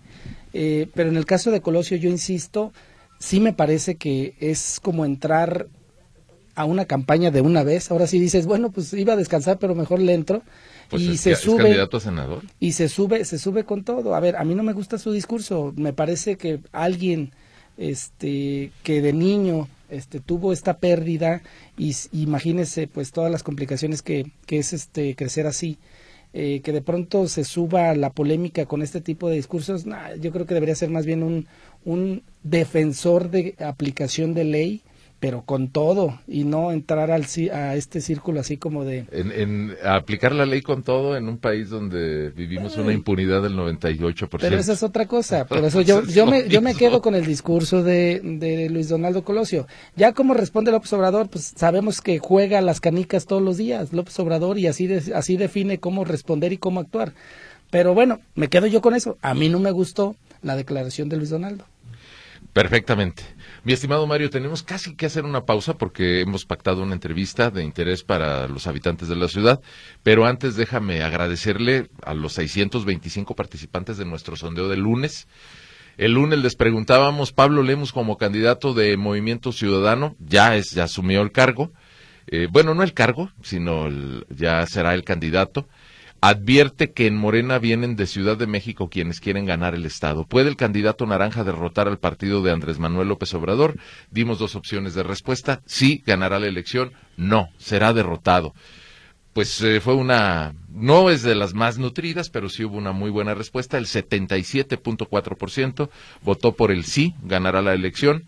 Eh, 0.55 0.89
pero 0.95 1.11
en 1.11 1.17
el 1.19 1.27
caso 1.27 1.51
de 1.51 1.61
Colosio, 1.61 1.99
yo 1.99 2.09
insisto, 2.09 2.73
sí 3.21 3.39
me 3.39 3.53
parece 3.53 3.97
que 3.97 4.35
es 4.41 4.81
como 4.83 5.05
entrar 5.05 5.67
a 6.55 6.65
una 6.65 6.87
campaña 6.87 7.31
de 7.31 7.43
una 7.43 7.63
vez. 7.65 7.91
Ahora 7.91 8.07
sí 8.07 8.19
dices, 8.19 8.47
bueno, 8.47 8.71
pues 8.71 8.95
iba 8.95 9.13
a 9.13 9.17
descansar, 9.17 9.59
pero 9.59 9.75
mejor 9.75 10.01
le 10.01 10.15
entro. 10.15 10.43
Pues 10.89 11.03
y 11.03 11.13
es, 11.13 11.21
se 11.21 11.33
es 11.33 11.41
sube 11.41 11.65
candidato 11.65 11.97
a 11.97 12.01
senador. 12.01 12.43
y 12.61 12.73
se 12.73 12.89
sube 12.89 13.25
se 13.25 13.39
sube 13.39 13.65
con 13.65 13.85
todo 13.85 14.15
a 14.15 14.21
ver 14.21 14.37
a 14.37 14.45
mí 14.45 14.55
no 14.55 14.63
me 14.63 14.73
gusta 14.73 14.99
su 14.99 15.13
discurso 15.13 15.73
me 15.77 15.93
parece 15.93 16.37
que 16.37 16.61
alguien 16.73 17.33
este 17.77 18.71
que 18.83 19.03
de 19.03 19.13
niño 19.13 19.69
este 19.91 20.21
tuvo 20.21 20.53
esta 20.53 20.79
pérdida 20.79 21.43
y 21.77 21.95
imagínese 22.13 22.87
pues 22.87 23.13
todas 23.13 23.31
las 23.31 23.43
complicaciones 23.43 24.03
que, 24.03 24.31
que 24.47 24.59
es 24.59 24.73
este 24.73 25.15
crecer 25.15 25.47
así 25.47 25.79
eh, 26.33 26.61
que 26.63 26.73
de 26.73 26.83
pronto 26.83 27.29
se 27.29 27.45
suba 27.45 27.95
la 27.95 28.11
polémica 28.11 28.67
con 28.67 28.83
este 28.83 29.01
tipo 29.01 29.29
de 29.29 29.37
discursos 29.37 29.87
nah, 29.87 30.15
yo 30.15 30.33
creo 30.33 30.47
que 30.47 30.55
debería 30.55 30.75
ser 30.75 30.91
más 30.91 31.07
bien 31.07 31.23
un 31.23 31.47
un 31.85 32.23
defensor 32.43 33.31
de 33.31 33.55
aplicación 33.59 34.35
de 34.35 34.45
ley 34.45 34.83
pero 35.27 35.43
con 35.43 35.71
todo 35.71 36.21
y 36.29 36.45
no 36.45 36.71
entrar 36.71 37.11
al 37.11 37.27
a 37.53 37.75
este 37.75 38.01
círculo 38.01 38.39
así 38.39 38.59
como 38.59 38.85
de 38.85 39.07
En, 39.11 39.33
en 39.33 39.77
aplicar 39.85 40.33
la 40.33 40.47
ley 40.47 40.63
con 40.63 40.85
todo 40.85 41.17
en 41.17 41.29
un 41.29 41.39
país 41.39 41.69
donde 41.69 42.31
vivimos 42.31 42.77
una 42.77 42.93
impunidad 42.93 43.43
del 43.43 43.55
98%. 43.55 44.29
Pero 44.41 44.57
esa 44.57 44.75
es 44.75 44.85
otra 44.85 45.07
cosa. 45.07 45.45
Por 45.45 45.65
eso 45.65 45.81
yo, 45.81 46.05
yo, 46.05 46.27
me, 46.27 46.49
yo 46.49 46.63
me 46.63 46.77
quedo 46.77 47.03
con 47.03 47.17
el 47.17 47.27
discurso 47.27 47.83
de, 47.83 48.21
de 48.23 48.71
Luis 48.71 48.89
Donaldo 48.89 49.25
Colosio. 49.25 49.67
Ya 49.97 50.13
como 50.13 50.33
responde 50.33 50.71
López 50.71 50.93
Obrador, 50.93 51.29
pues 51.29 51.55
sabemos 51.57 52.01
que 52.01 52.21
juega 52.21 52.61
las 52.61 52.81
canicas 52.81 53.27
todos 53.27 53.43
los 53.43 53.57
días, 53.57 53.93
López 53.93 54.17
Obrador, 54.21 54.59
y 54.59 54.69
así, 54.69 54.87
de- 54.87 55.13
así 55.13 55.37
define 55.37 55.79
cómo 55.81 56.05
responder 56.05 56.53
y 56.53 56.59
cómo 56.59 56.79
actuar. 56.79 57.15
Pero 57.73 57.95
bueno, 57.95 58.21
me 58.37 58.47
quedo 58.47 58.69
yo 58.69 58.81
con 58.81 58.95
eso. 58.95 59.19
A 59.23 59.35
mí 59.35 59.49
no 59.49 59.59
me 59.59 59.73
gustó 59.73 60.15
la 60.43 60.55
declaración 60.55 61.09
de 61.09 61.17
Luis 61.17 61.31
Donaldo. 61.31 61.65
Perfectamente. 62.53 63.25
Mi 63.67 63.73
estimado 63.73 64.07
Mario, 64.07 64.31
tenemos 64.31 64.63
casi 64.63 64.95
que 64.95 65.07
hacer 65.07 65.25
una 65.25 65.45
pausa 65.45 65.77
porque 65.77 66.21
hemos 66.21 66.47
pactado 66.47 66.85
una 66.85 66.93
entrevista 66.95 67.51
de 67.51 67.65
interés 67.65 68.05
para 68.05 68.47
los 68.47 68.69
habitantes 68.69 69.09
de 69.09 69.17
la 69.17 69.27
ciudad, 69.27 69.61
pero 70.05 70.25
antes 70.25 70.55
déjame 70.55 71.03
agradecerle 71.03 71.91
a 72.05 72.15
los 72.15 72.35
625 72.35 73.35
participantes 73.35 73.97
de 73.97 74.05
nuestro 74.05 74.37
sondeo 74.37 74.69
del 74.69 74.83
lunes. 74.83 75.27
El 75.97 76.13
lunes 76.13 76.39
les 76.39 76.55
preguntábamos, 76.55 77.33
Pablo 77.33 77.65
Lemos 77.65 77.91
como 77.93 78.17
candidato 78.19 78.73
de 78.73 78.97
Movimiento 78.97 79.51
Ciudadano, 79.51 80.15
ya 80.21 80.55
es, 80.55 80.71
ya 80.71 80.85
asumió 80.85 81.21
el 81.23 81.33
cargo. 81.33 81.73
Eh, 82.29 82.47
bueno, 82.49 82.73
no 82.73 82.85
el 82.85 82.95
cargo, 82.95 83.33
sino 83.43 83.87
el- 83.89 84.27
ya 84.29 84.65
será 84.67 84.95
el 84.95 85.03
candidato. 85.03 85.67
Advierte 86.21 86.93
que 86.93 87.07
en 87.07 87.17
Morena 87.17 87.59
vienen 87.59 87.95
de 87.95 88.07
Ciudad 88.07 88.37
de 88.37 88.47
México 88.47 88.89
quienes 88.89 89.21
quieren 89.21 89.45
ganar 89.45 89.75
el 89.75 89.85
Estado. 89.85 90.25
¿Puede 90.25 90.49
el 90.49 90.57
candidato 90.57 91.07
naranja 91.07 91.45
derrotar 91.45 91.89
al 91.89 91.99
partido 91.99 92.43
de 92.43 92.53
Andrés 92.53 92.79
Manuel 92.79 93.09
López 93.09 93.35
Obrador? 93.35 93.77
Dimos 94.11 94.39
dos 94.39 94.57
opciones 94.57 94.95
de 94.95 95.03
respuesta. 95.03 95.61
Sí, 95.67 96.03
ganará 96.07 96.41
la 96.41 96.47
elección. 96.47 96.93
No, 97.17 97.51
será 97.59 97.93
derrotado. 97.93 98.55
Pues 99.35 99.61
eh, 99.61 99.83
fue 99.83 99.95
una, 99.95 100.55
no 100.71 101.11
es 101.11 101.23
de 101.23 101.35
las 101.35 101.53
más 101.53 101.77
nutridas, 101.77 102.31
pero 102.31 102.49
sí 102.49 102.65
hubo 102.65 102.79
una 102.79 102.93
muy 102.93 103.11
buena 103.11 103.35
respuesta. 103.35 103.77
El 103.77 103.85
77.4% 103.85 105.91
votó 106.23 106.53
por 106.53 106.71
el 106.71 106.85
sí, 106.85 107.15
ganará 107.23 107.61
la 107.61 107.75
elección. 107.75 108.25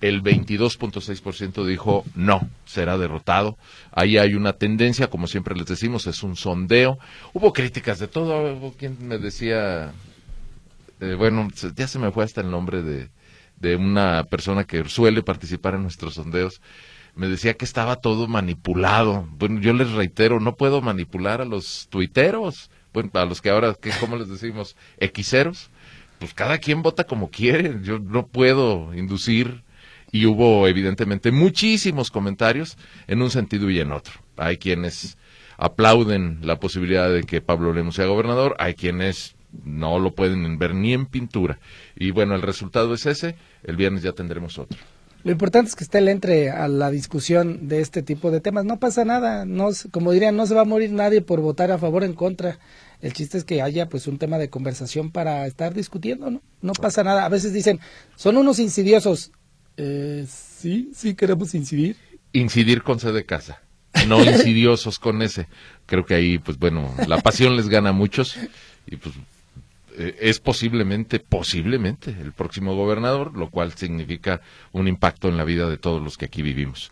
El 0.00 0.22
22.6% 0.22 1.64
dijo 1.64 2.04
no, 2.14 2.48
será 2.64 2.98
derrotado. 2.98 3.56
Ahí 3.92 4.18
hay 4.18 4.34
una 4.34 4.52
tendencia, 4.52 5.08
como 5.08 5.26
siempre 5.26 5.56
les 5.56 5.66
decimos, 5.66 6.06
es 6.06 6.22
un 6.22 6.36
sondeo. 6.36 6.98
Hubo 7.32 7.52
críticas 7.52 7.98
de 7.98 8.08
todo. 8.08 8.54
Hubo 8.54 8.72
quien 8.72 8.96
me 9.08 9.18
decía, 9.18 9.92
eh, 11.00 11.14
bueno, 11.14 11.48
ya 11.74 11.88
se 11.88 11.98
me 11.98 12.10
fue 12.10 12.24
hasta 12.24 12.42
el 12.42 12.50
nombre 12.50 12.82
de, 12.82 13.08
de 13.58 13.76
una 13.76 14.24
persona 14.24 14.64
que 14.64 14.86
suele 14.88 15.22
participar 15.22 15.74
en 15.74 15.82
nuestros 15.82 16.14
sondeos. 16.14 16.60
Me 17.14 17.28
decía 17.28 17.54
que 17.54 17.64
estaba 17.64 17.96
todo 17.96 18.28
manipulado. 18.28 19.26
Bueno, 19.38 19.60
yo 19.60 19.72
les 19.72 19.90
reitero, 19.92 20.40
no 20.40 20.56
puedo 20.56 20.82
manipular 20.82 21.40
a 21.40 21.46
los 21.46 21.88
tuiteros, 21.88 22.70
bueno, 22.92 23.10
a 23.14 23.24
los 23.24 23.40
que 23.40 23.48
ahora, 23.48 23.74
¿cómo 24.00 24.16
les 24.16 24.28
decimos? 24.28 24.76
Equiseros. 24.98 25.70
Pues 26.18 26.34
cada 26.34 26.58
quien 26.58 26.82
vota 26.82 27.04
como 27.04 27.30
quiere. 27.30 27.78
Yo 27.82 27.98
no 27.98 28.26
puedo 28.26 28.94
inducir 28.94 29.62
y 30.12 30.26
hubo 30.26 30.66
evidentemente 30.68 31.30
muchísimos 31.32 32.10
comentarios 32.10 32.76
en 33.06 33.22
un 33.22 33.30
sentido 33.30 33.70
y 33.70 33.80
en 33.80 33.92
otro. 33.92 34.14
Hay 34.36 34.56
quienes 34.58 35.16
aplauden 35.58 36.38
la 36.42 36.60
posibilidad 36.60 37.10
de 37.10 37.24
que 37.24 37.40
Pablo 37.40 37.72
Lemus 37.72 37.96
sea 37.96 38.06
gobernador, 38.06 38.56
hay 38.58 38.74
quienes 38.74 39.36
no 39.64 39.98
lo 39.98 40.14
pueden 40.14 40.58
ver 40.58 40.74
ni 40.74 40.92
en 40.92 41.06
pintura. 41.06 41.58
Y 41.94 42.10
bueno, 42.10 42.34
el 42.34 42.42
resultado 42.42 42.94
es 42.94 43.06
ese, 43.06 43.36
el 43.64 43.76
viernes 43.76 44.02
ya 44.02 44.12
tendremos 44.12 44.58
otro. 44.58 44.78
Lo 45.24 45.32
importante 45.32 45.70
es 45.70 45.74
que 45.74 45.82
esté 45.82 45.98
el 45.98 46.08
entre 46.08 46.50
a 46.50 46.68
la 46.68 46.88
discusión 46.90 47.66
de 47.66 47.80
este 47.80 48.02
tipo 48.02 48.30
de 48.30 48.40
temas. 48.40 48.64
No 48.64 48.78
pasa 48.78 49.04
nada, 49.04 49.44
no, 49.44 49.70
como 49.90 50.12
dirían, 50.12 50.36
no 50.36 50.46
se 50.46 50.54
va 50.54 50.60
a 50.60 50.66
morir 50.66 50.92
nadie 50.92 51.20
por 51.20 51.40
votar 51.40 51.72
a 51.72 51.78
favor 51.78 52.02
o 52.02 52.06
en 52.06 52.12
contra. 52.12 52.60
El 53.00 53.12
chiste 53.12 53.36
es 53.36 53.44
que 53.44 53.60
haya 53.60 53.88
pues 53.88 54.06
un 54.06 54.18
tema 54.18 54.38
de 54.38 54.50
conversación 54.50 55.10
para 55.10 55.46
estar 55.46 55.74
discutiendo, 55.74 56.30
¿no? 56.30 56.42
No 56.62 56.74
pasa 56.74 57.02
nada. 57.02 57.24
A 57.24 57.28
veces 57.28 57.52
dicen, 57.52 57.80
son 58.14 58.36
unos 58.36 58.60
insidiosos. 58.60 59.32
Eh, 59.76 60.26
sí, 60.28 60.90
sí 60.94 61.14
queremos 61.14 61.54
incidir. 61.54 61.96
Incidir 62.32 62.82
con 62.82 62.98
C 62.98 63.12
de 63.12 63.24
casa, 63.24 63.62
no 64.08 64.22
insidiosos 64.24 64.98
con 64.98 65.22
ese. 65.22 65.48
Creo 65.86 66.04
que 66.04 66.14
ahí, 66.14 66.38
pues 66.38 66.58
bueno, 66.58 66.94
la 67.06 67.20
pasión 67.20 67.56
les 67.56 67.68
gana 67.68 67.90
a 67.90 67.92
muchos 67.92 68.36
y 68.86 68.96
pues 68.96 69.14
eh, 69.98 70.16
es 70.20 70.40
posiblemente, 70.40 71.20
posiblemente 71.20 72.10
el 72.10 72.32
próximo 72.32 72.74
gobernador, 72.74 73.36
lo 73.36 73.50
cual 73.50 73.72
significa 73.72 74.40
un 74.72 74.88
impacto 74.88 75.28
en 75.28 75.36
la 75.36 75.44
vida 75.44 75.68
de 75.68 75.78
todos 75.78 76.02
los 76.02 76.18
que 76.18 76.26
aquí 76.26 76.42
vivimos. 76.42 76.90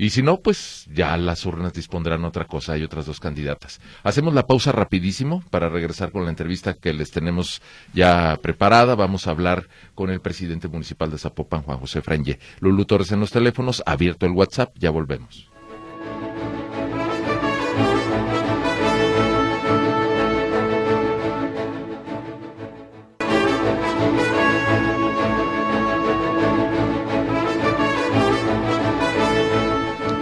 Y 0.00 0.10
si 0.10 0.22
no, 0.22 0.38
pues 0.38 0.86
ya 0.94 1.16
las 1.16 1.44
urnas 1.44 1.72
dispondrán 1.72 2.24
otra 2.24 2.44
cosa. 2.44 2.74
Hay 2.74 2.84
otras 2.84 3.04
dos 3.04 3.18
candidatas. 3.18 3.80
Hacemos 4.04 4.32
la 4.32 4.46
pausa 4.46 4.70
rapidísimo 4.70 5.42
para 5.50 5.68
regresar 5.68 6.12
con 6.12 6.24
la 6.24 6.30
entrevista 6.30 6.74
que 6.74 6.92
les 6.92 7.10
tenemos 7.10 7.60
ya 7.92 8.38
preparada. 8.40 8.94
Vamos 8.94 9.26
a 9.26 9.32
hablar 9.32 9.68
con 9.96 10.10
el 10.10 10.20
presidente 10.20 10.68
municipal 10.68 11.10
de 11.10 11.18
Zapopan, 11.18 11.62
Juan 11.62 11.78
José 11.78 12.00
Franje. 12.00 12.38
Lulu 12.60 12.84
Torres 12.84 13.10
en 13.10 13.18
los 13.18 13.32
teléfonos, 13.32 13.82
abierto 13.86 14.24
el 14.24 14.32
WhatsApp, 14.32 14.72
ya 14.78 14.90
volvemos. 14.90 15.48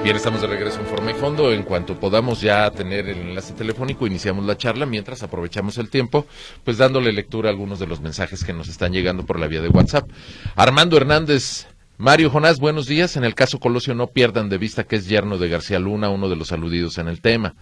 Bien, 0.06 0.14
estamos 0.14 0.40
de 0.40 0.46
regreso 0.46 0.78
en 0.78 0.86
forma 0.86 1.10
y 1.10 1.14
fondo. 1.14 1.52
En 1.52 1.64
cuanto 1.64 1.98
podamos 1.98 2.40
ya 2.40 2.70
tener 2.70 3.08
el 3.08 3.18
enlace 3.18 3.54
telefónico, 3.54 4.06
iniciamos 4.06 4.46
la 4.46 4.56
charla. 4.56 4.86
Mientras 4.86 5.24
aprovechamos 5.24 5.78
el 5.78 5.90
tiempo, 5.90 6.26
pues 6.62 6.78
dándole 6.78 7.12
lectura 7.12 7.48
a 7.48 7.50
algunos 7.50 7.80
de 7.80 7.88
los 7.88 8.00
mensajes 8.00 8.44
que 8.44 8.52
nos 8.52 8.68
están 8.68 8.92
llegando 8.92 9.26
por 9.26 9.40
la 9.40 9.48
vía 9.48 9.60
de 9.60 9.68
WhatsApp. 9.68 10.08
Armando 10.54 10.96
Hernández, 10.96 11.66
Mario 11.98 12.30
Jonás, 12.30 12.60
buenos 12.60 12.86
días. 12.86 13.16
En 13.16 13.24
el 13.24 13.34
caso 13.34 13.58
Colosio, 13.58 13.96
no 13.96 14.06
pierdan 14.06 14.48
de 14.48 14.58
vista 14.58 14.84
que 14.84 14.94
es 14.94 15.08
yerno 15.08 15.38
de 15.38 15.48
García 15.48 15.80
Luna, 15.80 16.08
uno 16.08 16.28
de 16.28 16.36
los 16.36 16.52
aludidos 16.52 16.98
en 16.98 17.08
el 17.08 17.20
tema. 17.20 17.56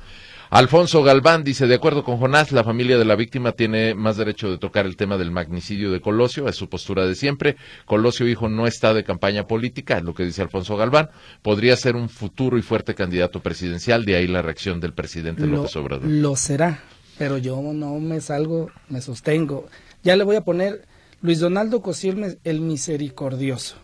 Alfonso 0.54 1.02
Galván 1.02 1.42
dice, 1.42 1.66
de 1.66 1.74
acuerdo 1.74 2.04
con 2.04 2.18
Jonás, 2.18 2.52
la 2.52 2.62
familia 2.62 2.96
de 2.96 3.04
la 3.04 3.16
víctima 3.16 3.50
tiene 3.50 3.92
más 3.96 4.16
derecho 4.16 4.48
de 4.48 4.56
tocar 4.56 4.86
el 4.86 4.94
tema 4.94 5.18
del 5.18 5.32
magnicidio 5.32 5.90
de 5.90 6.00
Colosio, 6.00 6.46
es 6.46 6.54
su 6.54 6.68
postura 6.68 7.08
de 7.08 7.16
siempre. 7.16 7.56
Colosio, 7.86 8.28
hijo, 8.28 8.48
no 8.48 8.68
está 8.68 8.94
de 8.94 9.02
campaña 9.02 9.48
política, 9.48 9.98
es 9.98 10.04
lo 10.04 10.14
que 10.14 10.24
dice 10.24 10.42
Alfonso 10.42 10.76
Galván. 10.76 11.10
Podría 11.42 11.74
ser 11.74 11.96
un 11.96 12.08
futuro 12.08 12.56
y 12.56 12.62
fuerte 12.62 12.94
candidato 12.94 13.40
presidencial, 13.40 14.04
de 14.04 14.14
ahí 14.14 14.28
la 14.28 14.42
reacción 14.42 14.78
del 14.78 14.92
presidente 14.92 15.44
López 15.44 15.74
Obrador. 15.74 16.06
Lo 16.08 16.36
será, 16.36 16.84
pero 17.18 17.36
yo 17.36 17.60
no 17.60 17.98
me 17.98 18.20
salgo, 18.20 18.70
me 18.88 19.00
sostengo. 19.00 19.66
Ya 20.04 20.14
le 20.14 20.22
voy 20.22 20.36
a 20.36 20.44
poner 20.44 20.86
Luis 21.20 21.40
Donaldo 21.40 21.82
Cosiel, 21.82 22.38
el 22.44 22.60
misericordioso. 22.60 23.74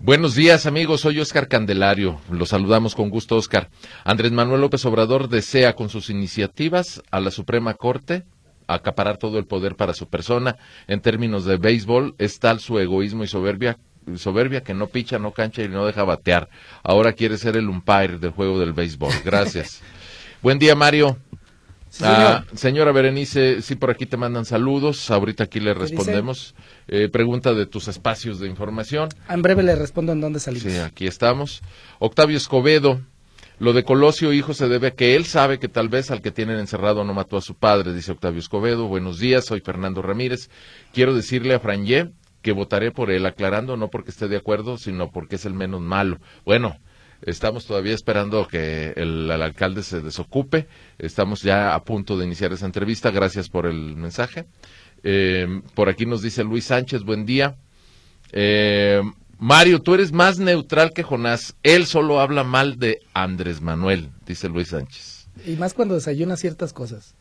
Buenos 0.00 0.34
días 0.34 0.66
amigos, 0.66 1.02
soy 1.02 1.20
Oscar 1.20 1.48
Candelario. 1.48 2.20
Los 2.30 2.50
saludamos 2.50 2.94
con 2.94 3.10
gusto, 3.10 3.36
Oscar. 3.36 3.70
Andrés 4.04 4.32
Manuel 4.32 4.60
López 4.60 4.84
Obrador 4.86 5.28
desea 5.28 5.74
con 5.74 5.88
sus 5.88 6.10
iniciativas 6.10 7.02
a 7.10 7.20
la 7.20 7.30
Suprema 7.30 7.74
Corte 7.74 8.24
acaparar 8.66 9.18
todo 9.18 9.38
el 9.38 9.46
poder 9.46 9.76
para 9.76 9.94
su 9.94 10.08
persona. 10.08 10.56
En 10.88 11.00
términos 11.00 11.44
de 11.44 11.58
béisbol, 11.58 12.14
es 12.18 12.38
tal 12.38 12.60
su 12.60 12.78
egoísmo 12.78 13.24
y 13.24 13.28
soberbia, 13.28 13.78
soberbia 14.16 14.62
que 14.62 14.74
no 14.74 14.88
picha, 14.88 15.18
no 15.18 15.32
cancha 15.32 15.62
y 15.62 15.68
no 15.68 15.86
deja 15.86 16.02
batear. 16.04 16.48
Ahora 16.82 17.12
quiere 17.12 17.38
ser 17.38 17.56
el 17.56 17.68
umpire 17.68 18.18
del 18.18 18.32
juego 18.32 18.58
del 18.58 18.72
béisbol. 18.72 19.12
Gracias. 19.24 19.80
Buen 20.42 20.58
día, 20.58 20.74
Mario. 20.74 21.18
Ah, 22.02 22.44
señora 22.54 22.92
Berenice, 22.92 23.62
sí, 23.62 23.76
por 23.76 23.90
aquí 23.90 24.06
te 24.06 24.16
mandan 24.16 24.44
saludos. 24.44 25.10
Ahorita 25.10 25.44
aquí 25.44 25.60
le 25.60 25.74
respondemos. 25.74 26.54
Eh, 26.88 27.08
pregunta 27.08 27.54
de 27.54 27.66
tus 27.66 27.88
espacios 27.88 28.40
de 28.40 28.48
información. 28.48 29.08
En 29.28 29.42
breve 29.42 29.62
le 29.62 29.76
respondo 29.76 30.12
en 30.12 30.20
dónde 30.20 30.40
salimos. 30.40 30.72
Sí, 30.72 30.78
aquí 30.78 31.06
estamos. 31.06 31.62
Octavio 31.98 32.36
Escobedo. 32.36 33.00
Lo 33.60 33.72
de 33.72 33.84
Colosio, 33.84 34.32
hijo, 34.32 34.52
se 34.52 34.68
debe 34.68 34.88
a 34.88 34.90
que 34.90 35.14
él 35.14 35.26
sabe 35.26 35.60
que 35.60 35.68
tal 35.68 35.88
vez 35.88 36.10
al 36.10 36.20
que 36.20 36.32
tienen 36.32 36.58
encerrado 36.58 37.04
no 37.04 37.14
mató 37.14 37.36
a 37.36 37.40
su 37.40 37.54
padre, 37.54 37.94
dice 37.94 38.10
Octavio 38.10 38.40
Escobedo. 38.40 38.88
Buenos 38.88 39.20
días, 39.20 39.44
soy 39.44 39.60
Fernando 39.60 40.02
Ramírez. 40.02 40.50
Quiero 40.92 41.14
decirle 41.14 41.54
a 41.54 41.60
Franje 41.60 42.10
que 42.42 42.50
votaré 42.52 42.90
por 42.90 43.12
él, 43.12 43.24
aclarando 43.26 43.76
no 43.76 43.88
porque 43.88 44.10
esté 44.10 44.26
de 44.26 44.36
acuerdo, 44.36 44.76
sino 44.76 45.12
porque 45.12 45.36
es 45.36 45.46
el 45.46 45.54
menos 45.54 45.80
malo. 45.80 46.18
Bueno, 46.44 46.76
Estamos 47.26 47.64
todavía 47.64 47.94
esperando 47.94 48.46
que 48.46 48.92
el, 48.96 49.30
alcalde 49.30 49.82
se 49.82 50.02
desocupe. 50.02 50.66
Estamos 50.98 51.42
ya 51.42 51.74
a 51.74 51.82
punto 51.82 52.18
de 52.18 52.26
iniciar 52.26 52.52
esa 52.52 52.66
entrevista. 52.66 53.10
Gracias 53.10 53.48
por 53.48 53.64
el 53.66 53.96
mensaje. 53.96 54.44
Eh, 55.02 55.62
por 55.74 55.88
aquí 55.88 56.04
nos 56.04 56.20
dice 56.20 56.44
Luis 56.44 56.66
Sánchez, 56.66 57.02
buen 57.02 57.24
día. 57.24 57.56
Eh, 58.32 59.00
Mario, 59.38 59.80
tú 59.80 59.94
eres 59.94 60.12
más 60.12 60.38
neutral 60.38 60.92
que 60.92 61.02
Jonás. 61.02 61.54
Él 61.62 61.86
solo 61.86 62.20
habla 62.20 62.44
mal 62.44 62.78
de 62.78 63.00
Andrés 63.14 63.62
Manuel, 63.62 64.10
dice 64.26 64.48
Luis 64.50 64.68
Sánchez. 64.68 65.28
Y 65.46 65.56
más 65.56 65.72
cuando 65.72 65.94
desayuna 65.94 66.36
ciertas 66.36 66.74
cosas. 66.74 67.14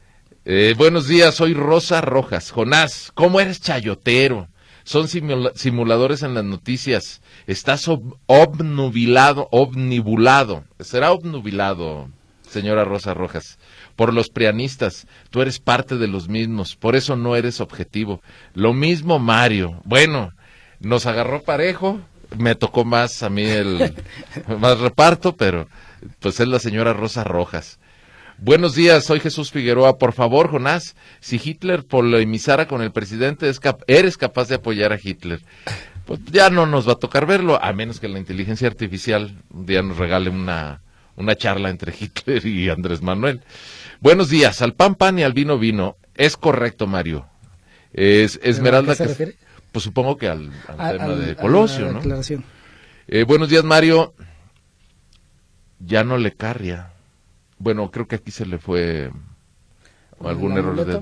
Eh, 0.45 0.75
buenos 0.77 1.07
días, 1.07 1.35
soy 1.35 1.53
Rosa 1.53 2.01
Rojas. 2.01 2.51
Jonás, 2.51 3.11
¿cómo 3.13 3.39
eres 3.39 3.61
chayotero? 3.61 4.49
Son 4.83 5.07
simuladores 5.07 6.23
en 6.23 6.33
las 6.33 6.43
noticias. 6.43 7.21
Estás 7.47 7.87
obnubilado, 7.87 9.47
obnibulado. 9.51 10.65
Será 10.79 11.11
obnubilado, 11.11 12.09
señora 12.47 12.83
Rosa 12.83 13.13
Rojas, 13.13 13.59
por 13.95 14.13
los 14.13 14.29
prianistas. 14.29 15.07
Tú 15.29 15.41
eres 15.41 15.59
parte 15.59 15.97
de 15.97 16.07
los 16.07 16.27
mismos, 16.27 16.75
por 16.75 16.95
eso 16.95 17.15
no 17.15 17.35
eres 17.35 17.61
objetivo. 17.61 18.21
Lo 18.53 18.73
mismo 18.73 19.19
Mario. 19.19 19.81
Bueno, 19.85 20.33
nos 20.79 21.05
agarró 21.05 21.43
parejo, 21.43 22.01
me 22.37 22.55
tocó 22.55 22.83
más 22.83 23.23
a 23.23 23.29
mí 23.29 23.43
el 23.43 23.95
más 24.59 24.79
reparto, 24.79 25.35
pero 25.35 25.67
pues 26.19 26.39
es 26.39 26.47
la 26.47 26.59
señora 26.59 26.93
Rosa 26.93 27.23
Rojas. 27.23 27.79
Buenos 28.45 28.75
días, 28.75 29.05
soy 29.05 29.21
Jesús 29.21 29.51
Figueroa. 29.51 29.97
Por 29.97 30.11
favor, 30.11 30.51
Jonás, 30.51 30.97
si 31.21 31.39
Hitler 31.41 31.85
polemizara 31.85 32.67
con 32.67 32.81
el 32.81 32.91
presidente, 32.91 33.49
eres 33.87 34.17
capaz 34.17 34.49
de 34.49 34.55
apoyar 34.55 34.91
a 34.91 34.99
Hitler. 35.01 35.39
Pues 36.03 36.19
ya 36.29 36.49
no 36.49 36.65
nos 36.65 36.85
va 36.85 36.91
a 36.91 36.99
tocar 36.99 37.25
verlo, 37.25 37.57
a 37.63 37.71
menos 37.71 38.01
que 38.01 38.09
la 38.09 38.19
inteligencia 38.19 38.67
artificial 38.67 39.41
un 39.49 39.65
día 39.65 39.81
nos 39.81 39.95
regale 39.95 40.29
una, 40.29 40.81
una 41.15 41.37
charla 41.37 41.69
entre 41.69 41.93
Hitler 41.97 42.45
y 42.45 42.67
Andrés 42.67 43.01
Manuel. 43.01 43.43
Buenos 44.01 44.27
días, 44.27 44.61
al 44.61 44.73
pan 44.73 44.95
pan 44.95 45.17
y 45.17 45.23
al 45.23 45.31
vino 45.31 45.57
vino. 45.57 45.95
Es 46.13 46.35
correcto, 46.35 46.85
Mario. 46.85 47.25
Es 47.93 48.41
Esmeralda. 48.43 48.91
¿A 48.91 48.95
qué 48.97 49.03
se 49.03 49.07
refiere? 49.07 49.35
Pues 49.71 49.83
supongo 49.83 50.17
que 50.17 50.27
al, 50.27 50.51
tema 50.67 51.15
de 51.15 51.37
Colosio, 51.37 51.93
¿no? 51.93 52.01
Eh, 53.07 53.23
buenos 53.23 53.47
días, 53.47 53.63
Mario. 53.63 54.13
Ya 55.79 56.03
no 56.03 56.17
le 56.17 56.33
carria. 56.33 56.92
Bueno, 57.63 57.89
creo 57.91 58.09
que 58.09 58.17
aquí 58.17 58.29
se 58.29 58.45
le 58.45 58.57
fue 58.57 59.09
algún 60.19 60.57
error 60.57 60.85
de... 60.85 61.01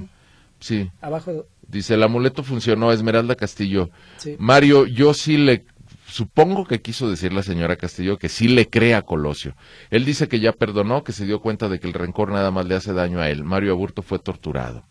Sí. 0.60 0.92
Abajo. 1.02 1.48
Dice, 1.68 1.96
el 1.96 2.04
amuleto 2.04 2.44
funcionó, 2.44 2.92
Esmeralda 2.92 3.34
Castillo. 3.34 3.90
Mario, 4.38 4.86
yo 4.86 5.16
sí 5.16 5.38
le... 5.38 5.66
Supongo 6.06 6.66
que 6.68 6.80
quiso 6.82 7.10
decir 7.10 7.34
la 7.34 7.42
señora 7.42 7.78
Castillo 7.78 8.20
que 8.20 8.30
sí 8.30 8.48
le 8.48 8.70
cree 8.70 8.94
a 8.94 9.02
Colosio. 9.02 9.56
Él 9.90 10.06
dice 10.06 10.28
que 10.28 10.40
ya 10.40 10.52
perdonó, 10.52 11.04
que 11.04 11.14
se 11.14 11.26
dio 11.26 11.42
cuenta 11.42 11.68
de 11.68 11.80
que 11.80 11.88
el 11.88 11.94
rencor 11.94 12.32
nada 12.32 12.52
más 12.52 12.68
le 12.68 12.76
hace 12.76 12.94
daño 12.94 13.22
a 13.22 13.30
él. 13.32 13.44
Mario 13.44 13.72
Aburto 13.72 14.04
fue 14.04 14.20
torturado. 14.20 14.84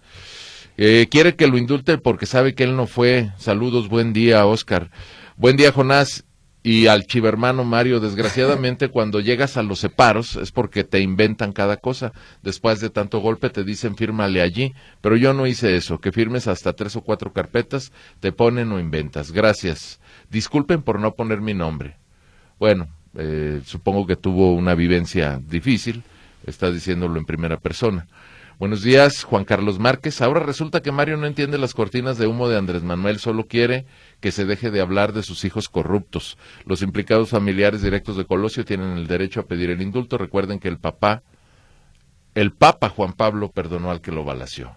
Eh, 0.76 1.06
quiere 1.08 1.36
que 1.36 1.46
lo 1.46 1.56
indulte 1.56 1.98
porque 1.98 2.26
sabe 2.26 2.56
que 2.56 2.64
él 2.64 2.74
no 2.74 2.88
fue. 2.88 3.30
Saludos, 3.38 3.88
buen 3.88 4.12
día, 4.12 4.44
Oscar. 4.44 4.90
Buen 5.36 5.56
día, 5.56 5.70
Jonás. 5.70 6.24
Y 6.62 6.88
al 6.88 7.06
chivermano 7.06 7.64
Mario, 7.64 8.00
desgraciadamente, 8.00 8.88
cuando 8.90 9.20
llegas 9.20 9.56
a 9.56 9.62
los 9.62 9.78
separos 9.78 10.36
es 10.36 10.52
porque 10.52 10.84
te 10.84 11.00
inventan 11.00 11.52
cada 11.52 11.78
cosa. 11.78 12.12
Después 12.42 12.80
de 12.80 12.90
tanto 12.90 13.20
golpe 13.20 13.48
te 13.48 13.64
dicen 13.64 13.96
fírmale 13.96 14.42
allí, 14.42 14.74
pero 15.00 15.16
yo 15.16 15.32
no 15.32 15.46
hice 15.46 15.76
eso, 15.76 16.00
que 16.00 16.12
firmes 16.12 16.48
hasta 16.48 16.74
tres 16.74 16.96
o 16.96 17.00
cuatro 17.00 17.32
carpetas, 17.32 17.92
te 18.20 18.32
ponen 18.32 18.72
o 18.72 18.78
inventas. 18.78 19.32
Gracias. 19.32 20.00
Disculpen 20.28 20.82
por 20.82 21.00
no 21.00 21.14
poner 21.14 21.40
mi 21.40 21.54
nombre. 21.54 21.96
Bueno, 22.58 22.88
eh, 23.16 23.62
supongo 23.64 24.06
que 24.06 24.16
tuvo 24.16 24.54
una 24.54 24.74
vivencia 24.74 25.40
difícil, 25.42 26.02
está 26.46 26.70
diciéndolo 26.70 27.18
en 27.18 27.24
primera 27.24 27.56
persona. 27.56 28.06
Buenos 28.60 28.82
días, 28.82 29.24
Juan 29.24 29.46
Carlos 29.46 29.78
Márquez. 29.78 30.20
Ahora 30.20 30.40
resulta 30.40 30.82
que 30.82 30.92
Mario 30.92 31.16
no 31.16 31.26
entiende 31.26 31.56
las 31.56 31.72
cortinas 31.72 32.18
de 32.18 32.26
humo 32.26 32.46
de 32.46 32.58
Andrés 32.58 32.82
Manuel, 32.82 33.18
solo 33.18 33.46
quiere 33.46 33.86
que 34.20 34.32
se 34.32 34.44
deje 34.44 34.70
de 34.70 34.82
hablar 34.82 35.14
de 35.14 35.22
sus 35.22 35.46
hijos 35.46 35.70
corruptos. 35.70 36.36
Los 36.66 36.82
implicados 36.82 37.30
familiares 37.30 37.80
directos 37.80 38.18
de 38.18 38.26
Colosio 38.26 38.66
tienen 38.66 38.98
el 38.98 39.06
derecho 39.06 39.40
a 39.40 39.46
pedir 39.46 39.70
el 39.70 39.80
indulto. 39.80 40.18
Recuerden 40.18 40.58
que 40.58 40.68
el 40.68 40.76
papá, 40.76 41.22
el 42.34 42.52
Papa 42.52 42.90
Juan 42.90 43.14
Pablo 43.14 43.50
perdonó 43.50 43.90
al 43.90 44.02
que 44.02 44.12
lo 44.12 44.24
balació. 44.24 44.76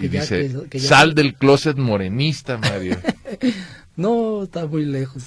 y 0.00 0.08
dice, 0.08 0.78
sal 0.78 1.14
del 1.14 1.34
closet 1.34 1.76
morenista, 1.76 2.56
Mario. 2.56 2.96
no, 3.96 4.44
está 4.44 4.66
muy 4.66 4.86
lejos. 4.86 5.24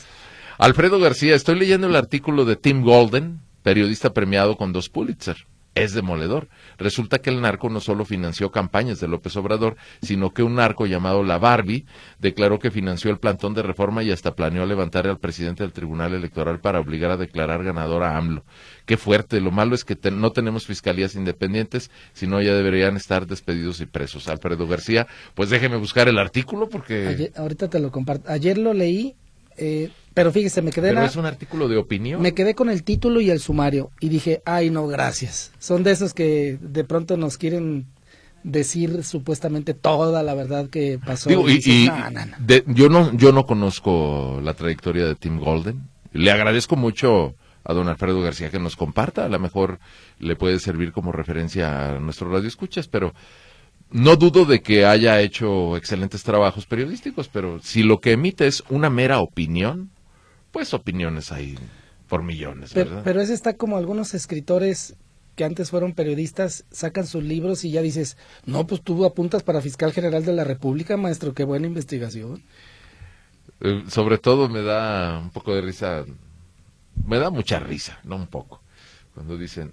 Alfredo 0.58 1.00
García, 1.00 1.36
estoy 1.36 1.60
leyendo 1.60 1.86
el 1.86 1.96
artículo 1.96 2.46
de 2.46 2.56
Tim 2.56 2.82
Golden, 2.82 3.42
periodista 3.62 4.12
premiado 4.12 4.58
con 4.58 4.74
dos 4.74 4.90
Pulitzer 4.90 5.46
es 5.76 5.94
demoledor. 5.94 6.48
Resulta 6.78 7.20
que 7.20 7.30
el 7.30 7.42
narco 7.42 7.70
no 7.70 7.82
solo 7.82 8.06
financió 8.06 8.52
campañas 8.52 9.00
de 9.00 9.08
López 9.08 9.36
Obrador, 9.36 9.76
sino 10.02 10.34
que 10.34 10.42
un 10.42 10.56
narco 10.56 10.86
llamado 10.86 11.24
La 11.24 11.38
Barbie 11.38 11.86
declaró 12.20 12.60
que 12.60 12.72
financió 12.72 13.12
el 13.12 13.20
plantón 13.20 13.54
de 13.54 13.62
reforma 13.62 14.02
y 14.02 14.12
hasta 14.12 14.36
planeó 14.36 14.66
levantar 14.66 15.08
al 15.08 15.20
presidente 15.20 15.64
del 15.64 15.74
Tribunal 15.74 16.14
Electoral 16.14 16.60
para 16.62 16.80
obligar 16.80 17.12
a 17.12 17.18
declarar 17.18 17.64
ganador 17.64 18.04
a 18.04 18.18
AMLO. 18.18 18.44
Qué 18.86 18.98
fuerte. 18.98 19.42
Lo 19.42 19.52
malo 19.52 19.76
es 19.76 19.84
que 19.84 19.98
no 20.12 20.32
tenemos 20.32 20.66
fiscalías 20.66 21.16
independientes, 21.16 21.92
sino 22.14 22.42
ya 22.42 22.54
deberían 22.54 22.96
estar 22.96 23.28
despedidos 23.28 23.82
y 23.82 23.86
presos. 23.86 24.30
Alfredo 24.30 24.68
García, 24.68 25.08
pues 25.34 25.50
déjeme 25.50 25.76
buscar 25.76 26.08
el 26.08 26.18
artículo 26.18 26.70
porque... 26.70 27.32
ahorita 27.36 27.70
te 27.70 27.80
lo 27.80 27.92
comparto. 27.92 28.32
Ayer 28.32 28.58
lo 28.58 28.74
leí. 28.74 29.16
Eh, 29.58 29.92
pero 30.14 30.32
fíjese, 30.32 30.62
me 30.62 30.72
quedé... 30.72 30.90
Pero 30.90 31.04
es 31.04 31.16
un 31.16 31.26
artículo 31.26 31.68
de 31.68 31.78
opinión. 31.78 32.22
Me 32.22 32.34
quedé 32.34 32.56
con 32.56 32.70
el 32.70 32.84
título 32.84 33.20
y 33.22 33.30
el 33.30 33.40
sumario 33.40 33.92
y 34.00 34.10
dije, 34.10 34.42
ay 34.46 34.70
no, 34.70 34.88
gracias. 34.88 35.52
Son 35.60 35.84
de 35.84 35.92
esos 35.92 36.14
que 36.14 36.58
de 36.62 36.84
pronto 36.84 37.18
nos 37.18 37.38
quieren 37.38 37.88
decir 38.46 39.04
supuestamente 39.04 39.74
toda 39.74 40.22
la 40.24 40.36
verdad 40.36 40.70
que 40.70 41.00
pasó. 41.04 41.30
y, 41.32 41.90
yo 42.68 42.90
no 42.90 43.12
yo 43.18 43.32
no 43.32 43.46
conozco 43.48 44.40
la 44.42 44.54
trayectoria 44.54 45.06
de 45.06 45.16
Tim 45.16 45.40
Golden. 45.40 45.82
Le 46.14 46.32
agradezco 46.32 46.76
mucho 46.76 47.36
a 47.66 47.74
don 47.74 47.90
Alfredo 47.90 48.22
García 48.22 48.52
que 48.52 48.60
nos 48.60 48.76
comparta. 48.76 49.26
A 49.26 49.30
lo 49.30 49.40
mejor 49.40 49.80
le 50.20 50.36
puede 50.36 50.60
servir 50.60 50.92
como 50.92 51.12
referencia 51.12 51.96
a 51.96 52.00
nuestro 52.00 52.32
radio 52.32 52.48
escuchas, 52.48 52.88
pero 52.88 53.14
no 53.96 54.18
dudo 54.18 54.44
de 54.44 54.62
que 54.62 54.86
haya 54.86 55.22
hecho 55.22 55.78
excelentes 55.78 56.22
trabajos 56.24 56.66
periodísticos, 56.66 57.30
pero 57.30 57.62
si 57.62 57.82
lo 57.82 58.02
que 58.02 58.12
emite 58.12 58.46
es 58.46 58.62
una 58.70 58.90
mera 58.90 59.22
opinión, 59.22 59.90
pues 60.52 60.74
opiniones 60.74 61.32
hay 61.32 61.58
por 62.10 62.22
millones, 62.22 62.74
¿verdad? 62.74 63.04
Pero, 63.06 63.22
ese 63.22 63.34
está 63.34 63.54
como 63.54 63.78
algunos 63.78 64.14
escritores 64.14 64.98
que 65.38 65.46
antes 65.46 65.70
fueron 65.70 65.94
periodistas, 65.94 66.66
sacan 66.72 67.08
sus 67.08 67.24
libros 67.24 67.64
y 67.64 67.72
ya 67.72 67.82
dices, 67.82 68.18
no, 68.46 68.68
pues 68.68 68.82
tú 68.82 69.06
apuntas 69.06 69.44
para 69.44 69.62
fiscal 69.62 69.94
general 69.94 70.26
de 70.26 70.34
la 70.34 70.44
República, 70.44 70.98
maestro, 70.98 71.34
qué 71.34 71.46
buena 71.46 71.66
investigación. 71.66 72.44
Eh, 73.62 73.86
sobre 73.88 74.18
todo 74.18 74.50
me 74.50 74.62
da 74.62 75.20
un 75.20 75.30
poco 75.30 75.56
de 75.56 75.62
risa, 75.62 76.04
me 77.06 77.18
da 77.18 77.30
mucha 77.30 77.60
risa, 77.60 77.98
no 78.04 78.18
un 78.18 78.28
poco, 78.28 78.62
cuando 79.14 79.38
dicen 79.38 79.72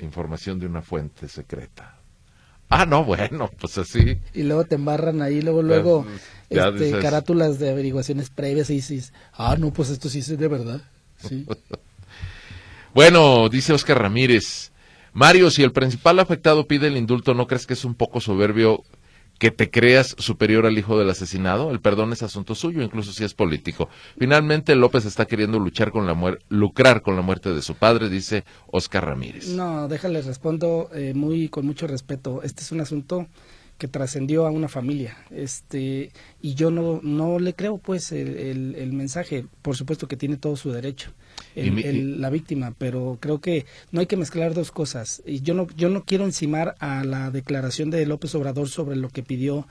información 0.00 0.58
de 0.58 0.66
una 0.66 0.82
fuente 0.82 1.28
secreta. 1.28 1.93
Ah, 2.76 2.86
no, 2.86 3.04
bueno, 3.04 3.48
pues 3.60 3.78
así. 3.78 4.18
Y 4.34 4.42
luego 4.42 4.64
te 4.64 4.74
embarran 4.74 5.22
ahí, 5.22 5.40
luego, 5.40 5.62
luego, 5.62 6.04
este, 6.50 6.98
carátulas 6.98 7.60
de 7.60 7.70
averiguaciones 7.70 8.30
previas 8.30 8.68
y 8.68 8.74
dices, 8.74 9.12
ah, 9.32 9.54
no, 9.56 9.72
pues 9.72 9.90
esto 9.90 10.08
sí 10.08 10.18
es 10.18 10.36
de 10.36 10.48
verdad. 10.48 10.80
Sí. 11.16 11.46
bueno, 12.94 13.48
dice 13.48 13.72
Oscar 13.72 14.02
Ramírez. 14.02 14.72
Mario, 15.12 15.52
si 15.52 15.62
el 15.62 15.70
principal 15.70 16.18
afectado 16.18 16.66
pide 16.66 16.88
el 16.88 16.96
indulto, 16.96 17.32
¿no 17.32 17.46
crees 17.46 17.64
que 17.68 17.74
es 17.74 17.84
un 17.84 17.94
poco 17.94 18.20
soberbio 18.20 18.82
que 19.38 19.50
te 19.50 19.70
creas 19.70 20.14
superior 20.18 20.66
al 20.66 20.78
hijo 20.78 20.98
del 20.98 21.10
asesinado. 21.10 21.70
El 21.70 21.80
perdón 21.80 22.12
es 22.12 22.22
asunto 22.22 22.54
suyo, 22.54 22.82
incluso 22.82 23.12
si 23.12 23.24
es 23.24 23.34
político. 23.34 23.88
Finalmente, 24.18 24.74
López 24.74 25.04
está 25.04 25.26
queriendo 25.26 25.58
luchar 25.58 25.90
con 25.90 26.06
la 26.06 26.14
lucrar 26.48 27.02
con 27.02 27.16
la 27.16 27.22
muerte 27.22 27.52
de 27.52 27.62
su 27.62 27.74
padre, 27.74 28.08
dice 28.08 28.44
Oscar 28.68 29.06
Ramírez. 29.06 29.48
No, 29.48 29.88
déjale 29.88 30.22
respondo 30.22 30.88
eh, 30.94 31.12
muy 31.14 31.48
con 31.48 31.66
mucho 31.66 31.86
respeto. 31.86 32.42
Este 32.42 32.62
es 32.62 32.72
un 32.72 32.80
asunto 32.80 33.26
que 33.78 33.88
trascendió 33.88 34.46
a 34.46 34.50
una 34.50 34.68
familia. 34.68 35.16
Este, 35.30 36.10
y 36.40 36.54
yo 36.54 36.70
no, 36.70 37.00
no 37.02 37.38
le 37.38 37.54
creo 37.54 37.78
pues 37.78 38.12
el, 38.12 38.74
el, 38.76 38.92
mensaje. 38.92 39.46
Por 39.62 39.76
supuesto 39.76 40.08
que 40.08 40.16
tiene 40.16 40.36
todo 40.36 40.56
su 40.56 40.70
derecho 40.70 41.12
la 41.54 42.30
víctima, 42.30 42.74
pero 42.76 43.18
creo 43.20 43.40
que 43.40 43.66
no 43.92 44.00
hay 44.00 44.06
que 44.06 44.16
mezclar 44.16 44.54
dos 44.54 44.70
cosas. 44.70 45.22
Y 45.26 45.40
yo 45.40 45.54
no, 45.54 45.66
yo 45.76 45.88
no 45.88 46.04
quiero 46.04 46.24
encimar 46.24 46.74
a 46.78 47.04
la 47.04 47.30
declaración 47.30 47.90
de 47.90 48.06
López 48.06 48.34
Obrador 48.34 48.68
sobre 48.68 48.96
lo 48.96 49.08
que 49.08 49.22
pidió 49.22 49.66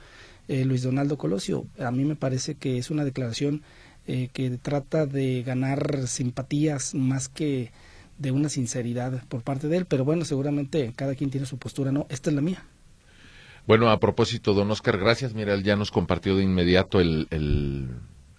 eh, 0.48 0.64
Luis 0.64 0.82
Donaldo 0.82 1.18
Colosio. 1.18 1.66
A 1.78 1.90
mí 1.90 2.04
me 2.04 2.16
parece 2.16 2.54
que 2.54 2.78
es 2.78 2.90
una 2.90 3.04
declaración 3.04 3.62
eh, 4.06 4.28
que 4.32 4.50
trata 4.50 5.06
de 5.06 5.42
ganar 5.42 6.06
simpatías 6.06 6.94
más 6.94 7.28
que 7.28 7.70
de 8.18 8.30
una 8.30 8.48
sinceridad 8.48 9.24
por 9.28 9.42
parte 9.42 9.68
de 9.68 9.78
él, 9.78 9.86
pero 9.86 10.04
bueno, 10.04 10.24
seguramente 10.24 10.92
cada 10.94 11.14
quien 11.14 11.30
tiene 11.30 11.46
su 11.46 11.58
postura, 11.58 11.90
¿no? 11.90 12.06
Esta 12.10 12.30
es 12.30 12.36
la 12.36 12.42
mía. 12.42 12.64
Bueno, 13.66 13.90
a 13.90 13.98
propósito, 13.98 14.52
don 14.52 14.70
Oscar, 14.70 14.98
gracias. 14.98 15.34
Mira, 15.34 15.54
él 15.54 15.62
ya 15.62 15.76
nos 15.76 15.90
compartió 15.90 16.36
de 16.36 16.42
inmediato 16.42 17.00
el, 17.00 17.26
el 17.30 17.88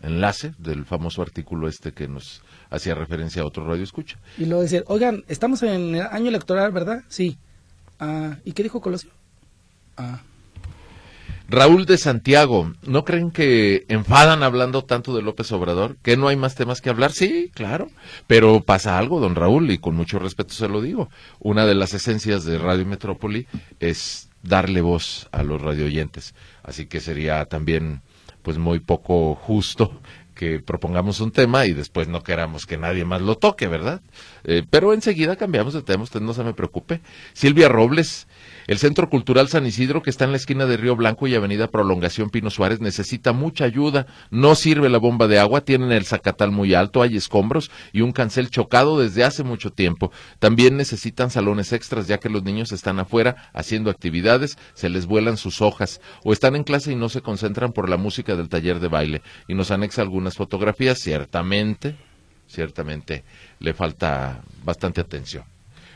enlace 0.01 0.53
del 0.57 0.85
famoso 0.85 1.21
artículo 1.21 1.67
este 1.67 1.91
que 1.91 2.07
nos 2.07 2.41
hacía 2.69 2.95
referencia 2.95 3.41
a 3.41 3.45
otro 3.45 3.65
radio 3.65 3.83
escucha. 3.83 4.17
Y 4.37 4.45
luego 4.45 4.61
decir, 4.61 4.83
oigan, 4.87 5.23
estamos 5.27 5.63
en 5.63 5.95
el 5.95 6.01
año 6.01 6.29
electoral, 6.29 6.71
¿verdad? 6.71 7.03
Sí. 7.07 7.37
Ah, 7.99 8.37
¿Y 8.43 8.51
qué 8.51 8.63
dijo 8.63 8.81
Colosio? 8.81 9.09
Ah. 9.97 10.21
Raúl 11.47 11.85
de 11.85 11.97
Santiago, 11.97 12.73
¿no 12.87 13.05
creen 13.05 13.29
que 13.29 13.85
enfadan 13.87 14.41
hablando 14.41 14.83
tanto 14.83 15.15
de 15.15 15.21
López 15.21 15.51
Obrador? 15.51 15.95
¿Que 16.01 16.17
no 16.17 16.27
hay 16.27 16.35
más 16.35 16.55
temas 16.55 16.81
que 16.81 16.89
hablar? 16.89 17.11
Sí, 17.11 17.51
claro. 17.53 17.89
Pero 18.25 18.61
pasa 18.61 18.97
algo, 18.97 19.19
don 19.19 19.35
Raúl, 19.35 19.69
y 19.69 19.77
con 19.77 19.95
mucho 19.95 20.17
respeto 20.17 20.55
se 20.55 20.67
lo 20.67 20.81
digo. 20.81 21.09
Una 21.39 21.67
de 21.67 21.75
las 21.75 21.93
esencias 21.93 22.45
de 22.45 22.57
Radio 22.57 22.85
Metrópoli 22.87 23.45
es 23.79 24.29
darle 24.45 24.81
voz 24.81 25.27
a 25.31 25.43
los 25.43 25.61
radioyentes. 25.61 26.33
Así 26.63 26.85
que 26.85 26.99
sería 26.99 27.45
también 27.45 28.01
pues 28.41 28.57
muy 28.57 28.79
poco 28.79 29.35
justo 29.35 29.99
que 30.35 30.59
propongamos 30.59 31.21
un 31.21 31.31
tema 31.31 31.65
y 31.65 31.71
después 31.71 32.07
no 32.07 32.21
queramos 32.21 32.65
que 32.65 32.77
nadie 32.77 33.05
más 33.05 33.21
lo 33.21 33.37
toque, 33.37 33.67
¿verdad? 33.67 34.01
Eh, 34.43 34.63
pero 34.69 34.93
enseguida 34.93 35.37
cambiamos 35.37 35.73
de 35.73 35.81
tema, 35.81 36.03
usted 36.03 36.19
no 36.19 36.33
se 36.33 36.43
me 36.43 36.53
preocupe. 36.53 37.01
Silvia 37.33 37.69
Robles, 37.69 38.27
el 38.67 38.79
Centro 38.79 39.09
Cultural 39.09 39.47
San 39.47 39.65
Isidro, 39.65 40.01
que 40.01 40.09
está 40.09 40.25
en 40.25 40.31
la 40.31 40.37
esquina 40.37 40.65
de 40.65 40.77
Río 40.77 40.95
Blanco 40.95 41.27
y 41.27 41.35
Avenida 41.35 41.67
Prolongación 41.67 42.29
Pino 42.29 42.49
Suárez, 42.49 42.81
necesita 42.81 43.31
mucha 43.31 43.65
ayuda. 43.65 44.07
No 44.31 44.55
sirve 44.55 44.89
la 44.89 44.97
bomba 44.97 45.27
de 45.27 45.37
agua, 45.37 45.61
tienen 45.61 45.91
el 45.91 46.05
zacatal 46.05 46.51
muy 46.51 46.73
alto, 46.73 47.01
hay 47.01 47.15
escombros 47.15 47.69
y 47.93 48.01
un 48.01 48.11
cancel 48.11 48.49
chocado 48.49 48.99
desde 48.99 49.23
hace 49.23 49.43
mucho 49.43 49.71
tiempo. 49.71 50.11
También 50.39 50.77
necesitan 50.77 51.29
salones 51.29 51.73
extras, 51.73 52.07
ya 52.07 52.17
que 52.17 52.29
los 52.29 52.43
niños 52.43 52.71
están 52.71 52.99
afuera 52.99 53.49
haciendo 53.53 53.91
actividades, 53.91 54.57
se 54.73 54.89
les 54.89 55.05
vuelan 55.05 55.37
sus 55.37 55.61
hojas, 55.61 56.01
o 56.23 56.33
están 56.33 56.55
en 56.55 56.63
clase 56.63 56.91
y 56.91 56.95
no 56.95 57.09
se 57.09 57.21
concentran 57.21 57.71
por 57.71 57.87
la 57.87 57.97
música 57.97 58.35
del 58.35 58.49
taller 58.49 58.79
de 58.79 58.87
baile. 58.87 59.21
Y 59.47 59.53
nos 59.53 59.69
anexa 59.69 60.01
algunas 60.01 60.35
fotografías, 60.35 60.99
ciertamente, 60.99 61.95
ciertamente 62.47 63.23
le 63.59 63.73
falta 63.73 64.41
bastante 64.63 65.01
atención. 65.01 65.43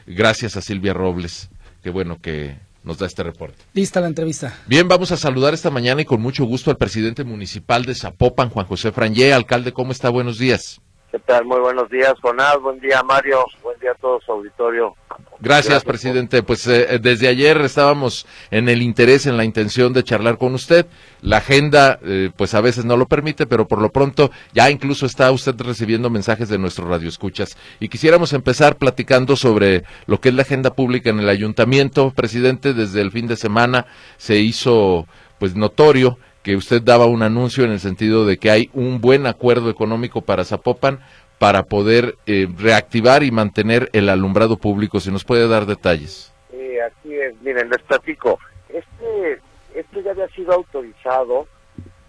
Gracias 0.06 0.56
a 0.56 0.62
Silvia 0.62 0.94
Robles 0.94 1.50
qué 1.84 1.90
bueno 1.90 2.18
que 2.22 2.58
nos 2.84 2.98
da 2.98 3.06
este 3.06 3.24
reporte. 3.24 3.58
Lista 3.74 4.02
la 4.02 4.08
entrevista. 4.08 4.58
Bien, 4.66 4.88
vamos 4.88 5.12
a 5.12 5.18
saludar 5.18 5.54
esta 5.54 5.70
mañana 5.70 6.02
y 6.02 6.06
con 6.06 6.22
mucho 6.22 6.46
gusto 6.46 6.72
al 6.72 6.78
presidente 6.78 7.24
municipal 7.24 7.86
de 7.86 7.96
Zapopan, 7.96 8.50
Juan 8.50 8.66
José 8.66 8.92
Frangé. 8.92 9.34
Alcalde, 9.34 9.74
¿cómo 9.74 9.92
está? 9.92 10.10
Buenos 10.10 10.38
días. 10.40 10.82
¿Qué 11.12 11.20
tal? 11.20 11.46
Muy 11.46 11.60
buenos 11.60 11.90
días, 11.90 12.14
Jonás. 12.22 12.60
Buen 12.62 12.80
día, 12.80 13.02
Mario. 13.04 13.46
Buen 13.64 13.80
día 13.80 13.92
a 13.92 13.96
todo 13.96 14.20
su 14.22 14.32
auditorio. 14.32 14.96
Gracias, 15.42 15.86
presidente. 15.86 16.44
Pues 16.44 16.68
eh, 16.68 17.00
desde 17.02 17.30
ayer 17.30 17.62
estábamos 17.62 18.26
en 18.52 18.68
el 18.68 18.82
interés, 18.82 19.26
en 19.26 19.38
la 19.38 19.46
intención 19.46 19.94
de 19.94 20.04
charlar 20.04 20.38
con 20.38 20.54
usted. 20.54 20.86
La 21.22 21.38
agenda, 21.38 21.98
eh, 22.04 22.30
pues 22.36 22.54
a 22.54 22.62
veces 22.62 22.84
no 22.84 22.98
lo 22.98 23.06
permite, 23.06 23.48
pero 23.48 23.66
por 23.66 23.82
lo 23.82 23.90
pronto 23.90 24.32
ya 24.54 24.70
incluso 24.70 25.06
está 25.06 25.32
usted 25.32 25.56
recibiendo 25.60 26.10
mensajes 26.10 26.50
de 26.50 26.58
nuestro 26.58 26.90
radio 26.90 27.08
escuchas. 27.08 27.56
Y 27.80 27.88
quisiéramos 27.88 28.34
empezar 28.34 28.76
platicando 28.76 29.38
sobre 29.38 29.84
lo 30.08 30.20
que 30.20 30.30
es 30.30 30.36
la 30.36 30.42
agenda 30.42 30.74
pública 30.74 31.10
en 31.10 31.20
el 31.20 31.30
ayuntamiento. 31.30 32.12
Presidente, 32.12 32.74
desde 32.74 33.00
el 33.00 33.12
fin 33.12 33.28
de 33.28 33.38
semana 33.38 33.86
se 34.18 34.40
hizo 34.40 35.08
pues 35.40 35.56
notorio 35.56 36.18
que 36.44 36.58
usted 36.58 36.82
daba 36.82 37.06
un 37.06 37.24
anuncio 37.24 37.64
en 37.64 37.72
el 37.72 37.80
sentido 37.80 38.26
de 38.26 38.38
que 38.38 38.52
hay 38.52 38.70
un 38.74 39.00
buen 39.00 39.26
acuerdo 39.26 39.70
económico 39.70 40.22
para 40.22 40.46
Zapopan 40.46 41.00
para 41.40 41.64
poder 41.64 42.18
eh, 42.26 42.48
reactivar 42.58 43.24
y 43.24 43.32
mantener 43.32 43.90
el 43.94 44.10
alumbrado 44.10 44.58
público. 44.58 45.00
Si 45.00 45.10
nos 45.10 45.24
puede 45.24 45.48
dar 45.48 45.66
detalles. 45.66 46.34
Sí, 46.52 46.80
así 46.80 47.16
es. 47.16 47.42
Miren, 47.42 47.70
les 47.70 47.82
platico. 47.84 48.40
Este, 48.68 49.42
esto 49.74 50.02
ya 50.02 50.12
había 50.12 50.28
sido 50.30 50.54
autorizado 50.54 51.48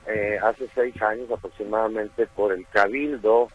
eh, 0.06 0.36
hace 0.42 0.68
seis 0.74 1.00
años 1.00 1.30
aproximadamente 1.30 2.26
por 2.26 2.52
el 2.52 2.66
Cabildo. 2.72 3.48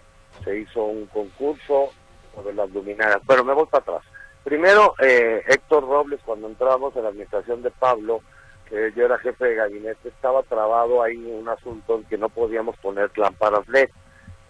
Se 0.43 0.57
hizo 0.57 0.83
un 0.85 1.07
concurso 1.07 1.91
sobre 2.33 2.55
las 2.55 2.69
luminarias. 2.71 3.21
Pero 3.27 3.43
me 3.43 3.53
voy 3.53 3.65
para 3.65 3.81
atrás. 3.81 4.01
Primero, 4.45 4.95
eh, 4.99 5.41
Héctor 5.47 5.83
Robles, 5.87 6.21
cuando 6.23 6.47
entramos 6.47 6.95
en 6.95 7.03
la 7.03 7.09
administración 7.09 7.63
de 7.63 7.71
Pablo, 7.71 8.21
que 8.69 8.93
yo 8.95 9.05
era 9.05 9.17
jefe 9.17 9.43
de 9.43 9.55
gabinete, 9.55 10.07
estaba 10.07 10.43
trabado 10.43 11.01
ahí 11.01 11.17
un 11.17 11.49
asunto 11.49 11.97
en 11.97 12.03
que 12.05 12.17
no 12.17 12.29
podíamos 12.29 12.77
poner 12.77 13.09
lámparas 13.17 13.67
LED, 13.67 13.89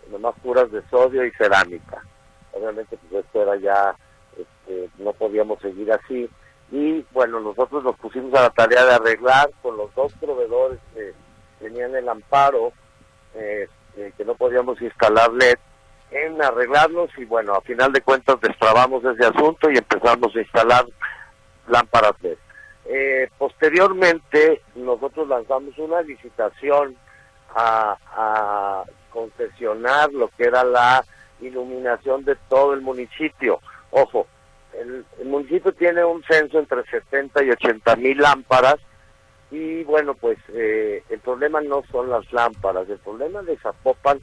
nomás 0.09 0.35
puras 0.41 0.71
de 0.71 0.81
sodio 0.89 1.25
y 1.25 1.31
cerámica. 1.31 2.03
Obviamente, 2.53 2.97
pues 2.97 3.25
esto 3.25 3.41
era 3.41 3.55
ya, 3.57 3.95
este, 4.37 4.89
no 4.97 5.13
podíamos 5.13 5.59
seguir 5.61 5.91
así. 5.91 6.29
Y 6.71 7.05
bueno, 7.11 7.39
nosotros 7.39 7.83
nos 7.83 7.95
pusimos 7.97 8.33
a 8.33 8.43
la 8.43 8.49
tarea 8.49 8.85
de 8.85 8.95
arreglar 8.95 9.49
con 9.61 9.77
los 9.77 9.93
dos 9.93 10.13
proveedores 10.13 10.79
que 10.93 11.13
tenían 11.59 11.95
el 11.95 12.07
amparo, 12.09 12.71
este, 13.33 14.13
que 14.17 14.25
no 14.25 14.35
podíamos 14.35 14.81
instalar 14.81 15.31
LED, 15.31 15.57
en 16.11 16.41
arreglarlos 16.41 17.09
y 17.17 17.25
bueno, 17.25 17.53
a 17.55 17.61
final 17.61 17.91
de 17.91 18.01
cuentas 18.01 18.39
destrabamos 18.39 19.03
ese 19.03 19.25
asunto 19.25 19.69
y 19.69 19.77
empezamos 19.77 20.35
a 20.35 20.39
instalar 20.39 20.85
lámparas 21.67 22.13
LED. 22.21 22.37
Eh, 22.85 23.29
posteriormente 23.37 24.61
nosotros 24.75 25.27
lanzamos 25.27 25.77
una 25.77 26.01
licitación 26.01 26.95
a, 27.55 27.97
a 28.15 28.83
concesionar 29.15 30.11
lo 30.11 30.27
que 30.27 30.43
era 30.43 30.65
la 30.65 31.05
iluminación 31.39 32.25
de 32.25 32.35
todo 32.49 32.73
el 32.73 32.81
municipio. 32.81 33.61
Ojo, 33.91 34.27
el, 34.73 35.05
municipio 35.25 35.73
tiene 35.73 36.03
un 36.03 36.21
censo 36.23 36.59
entre 36.59 36.83
70 36.83 37.43
y 37.45 37.51
80 37.51 37.95
mil 37.95 38.17
lámparas 38.17 38.75
y 39.51 39.83
bueno, 39.85 40.15
pues 40.15 40.37
eh, 40.49 41.01
el 41.09 41.19
problema 41.19 41.61
no 41.61 41.81
son 41.89 42.09
las 42.09 42.31
lámparas, 42.33 42.89
el 42.89 42.99
problema 42.99 43.41
de 43.41 43.57
Zapopan 43.57 44.19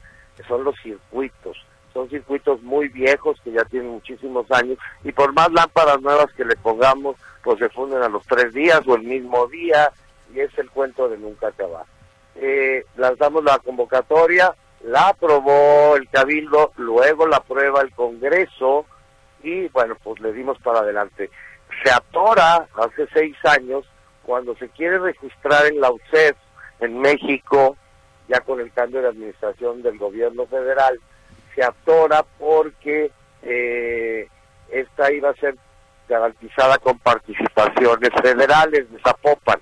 son 0.47 0.63
los 0.63 0.75
circuitos 0.81 1.57
son 1.93 2.09
circuitos 2.09 2.61
muy 2.63 2.87
viejos 2.87 3.39
que 3.43 3.51
ya 3.51 3.63
tienen 3.65 3.91
muchísimos 3.91 4.49
años 4.51 4.77
y 5.03 5.11
por 5.11 5.31
más 5.33 5.51
lámparas 5.51 6.01
nuevas 6.01 6.33
que 6.33 6.43
le 6.43 6.55
pongamos, 6.55 7.15
pues 7.43 7.59
se 7.59 7.69
funden 7.69 8.01
a 8.01 8.09
los 8.09 8.25
tres 8.25 8.51
días 8.53 8.81
o 8.87 8.95
el 8.95 9.03
mismo 9.03 9.47
día 9.47 9.91
y 10.33 10.39
es 10.39 10.57
el 10.57 10.69
cuento 10.71 11.07
de 11.07 11.17
nunca 11.19 11.49
acabar. 11.49 11.85
Eh, 12.35 12.83
lanzamos 12.97 13.43
la 13.43 13.59
convocatoria, 13.59 14.55
la 14.83 15.09
aprobó 15.09 15.95
el 15.95 16.09
Cabildo, 16.09 16.73
luego 16.77 17.27
la 17.27 17.37
aprueba 17.37 17.81
el 17.81 17.91
Congreso 17.91 18.85
y 19.41 19.67
bueno, 19.69 19.95
pues 20.03 20.19
le 20.21 20.33
dimos 20.33 20.57
para 20.59 20.79
adelante. 20.79 21.29
Se 21.83 21.91
atora 21.91 22.67
hace 22.75 23.07
seis 23.13 23.35
años 23.43 23.85
cuando 24.23 24.55
se 24.55 24.69
quiere 24.69 24.99
registrar 24.99 25.65
en 25.65 25.81
la 25.81 25.91
UCEF 25.91 26.37
en 26.79 26.99
México, 26.99 27.77
ya 28.27 28.39
con 28.41 28.59
el 28.59 28.71
cambio 28.71 29.01
de 29.01 29.09
administración 29.09 29.81
del 29.81 29.97
gobierno 29.97 30.45
federal, 30.47 30.99
se 31.55 31.63
atora 31.63 32.23
porque 32.39 33.11
eh, 33.41 34.27
esta 34.69 35.11
iba 35.11 35.29
a 35.29 35.35
ser 35.35 35.55
garantizada 36.07 36.77
con 36.77 36.99
participaciones 36.99 38.09
federales 38.21 38.91
de 38.91 38.99
Zapopan. 38.99 39.59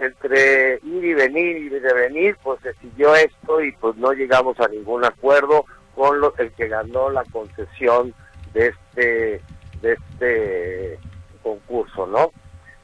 Entre 0.00 0.74
ir 0.82 1.04
y 1.04 1.14
venir 1.14 1.56
y 1.56 1.68
venir, 1.68 2.36
pues 2.42 2.60
se 2.62 2.72
siguió 2.74 3.14
esto 3.14 3.60
y 3.60 3.72
pues 3.72 3.96
no 3.96 4.12
llegamos 4.12 4.58
a 4.60 4.68
ningún 4.68 5.04
acuerdo 5.04 5.64
con 5.94 6.20
lo, 6.20 6.34
el 6.38 6.52
que 6.52 6.68
ganó 6.68 7.10
la 7.10 7.24
concesión 7.24 8.14
de 8.52 8.68
este 8.68 9.42
de 9.82 9.92
este 9.92 10.98
concurso, 11.42 12.06
¿no? 12.06 12.32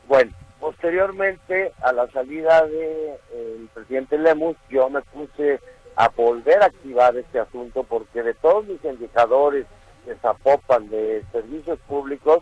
Bueno, 0.09 0.33
posteriormente 0.61 1.73
a 1.83 1.93
la 1.93 2.11
salida 2.11 2.67
del 2.67 3.19
de, 3.31 3.69
presidente 3.75 4.19
Lemus, 4.19 4.57
yo 4.69 4.89
me 4.91 5.03
puse 5.03 5.61
a 5.97 6.09
volver 6.09 6.63
a 6.63 6.67
activar 6.67 7.17
este 7.17 7.39
asunto 7.39 7.85
porque 7.85 8.23
de 8.23 8.35
todos 8.35 8.67
mis 8.67 8.85
indicadores 8.85 9.67
de 10.07 10.17
Zapopan 10.17 10.89
de 10.91 11.25
servicios 11.33 11.79
públicos 11.89 12.41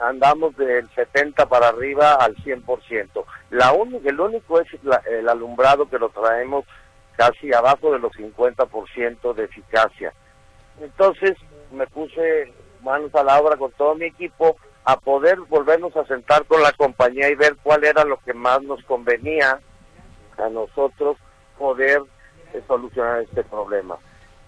andamos 0.00 0.56
del 0.56 0.88
70 0.94 1.46
para 1.46 1.68
arriba 1.68 2.14
al 2.14 2.36
100%. 2.36 3.24
La 3.50 3.72
única, 3.72 4.08
el 4.08 4.20
único 4.20 4.60
es 4.60 4.68
el 5.10 5.28
alumbrado 5.28 5.88
que 5.88 5.98
lo 5.98 6.08
traemos 6.10 6.64
casi 7.16 7.52
abajo 7.52 7.92
de 7.92 7.98
los 7.98 8.12
50% 8.12 9.34
de 9.34 9.44
eficacia. 9.44 10.12
Entonces 10.80 11.36
me 11.72 11.86
puse 11.86 12.52
manos 12.82 13.14
a 13.14 13.24
la 13.24 13.40
obra 13.40 13.56
con 13.56 13.72
todo 13.72 13.94
mi 13.94 14.06
equipo 14.06 14.56
a 14.84 14.96
poder 14.96 15.40
volvernos 15.40 15.96
a 15.96 16.06
sentar 16.06 16.44
con 16.44 16.62
la 16.62 16.72
compañía 16.72 17.28
y 17.28 17.34
ver 17.34 17.56
cuál 17.62 17.84
era 17.84 18.04
lo 18.04 18.18
que 18.18 18.34
más 18.34 18.62
nos 18.62 18.82
convenía 18.84 19.60
a 20.38 20.48
nosotros 20.48 21.16
poder 21.58 22.02
solucionar 22.68 23.22
este 23.22 23.42
problema. 23.42 23.96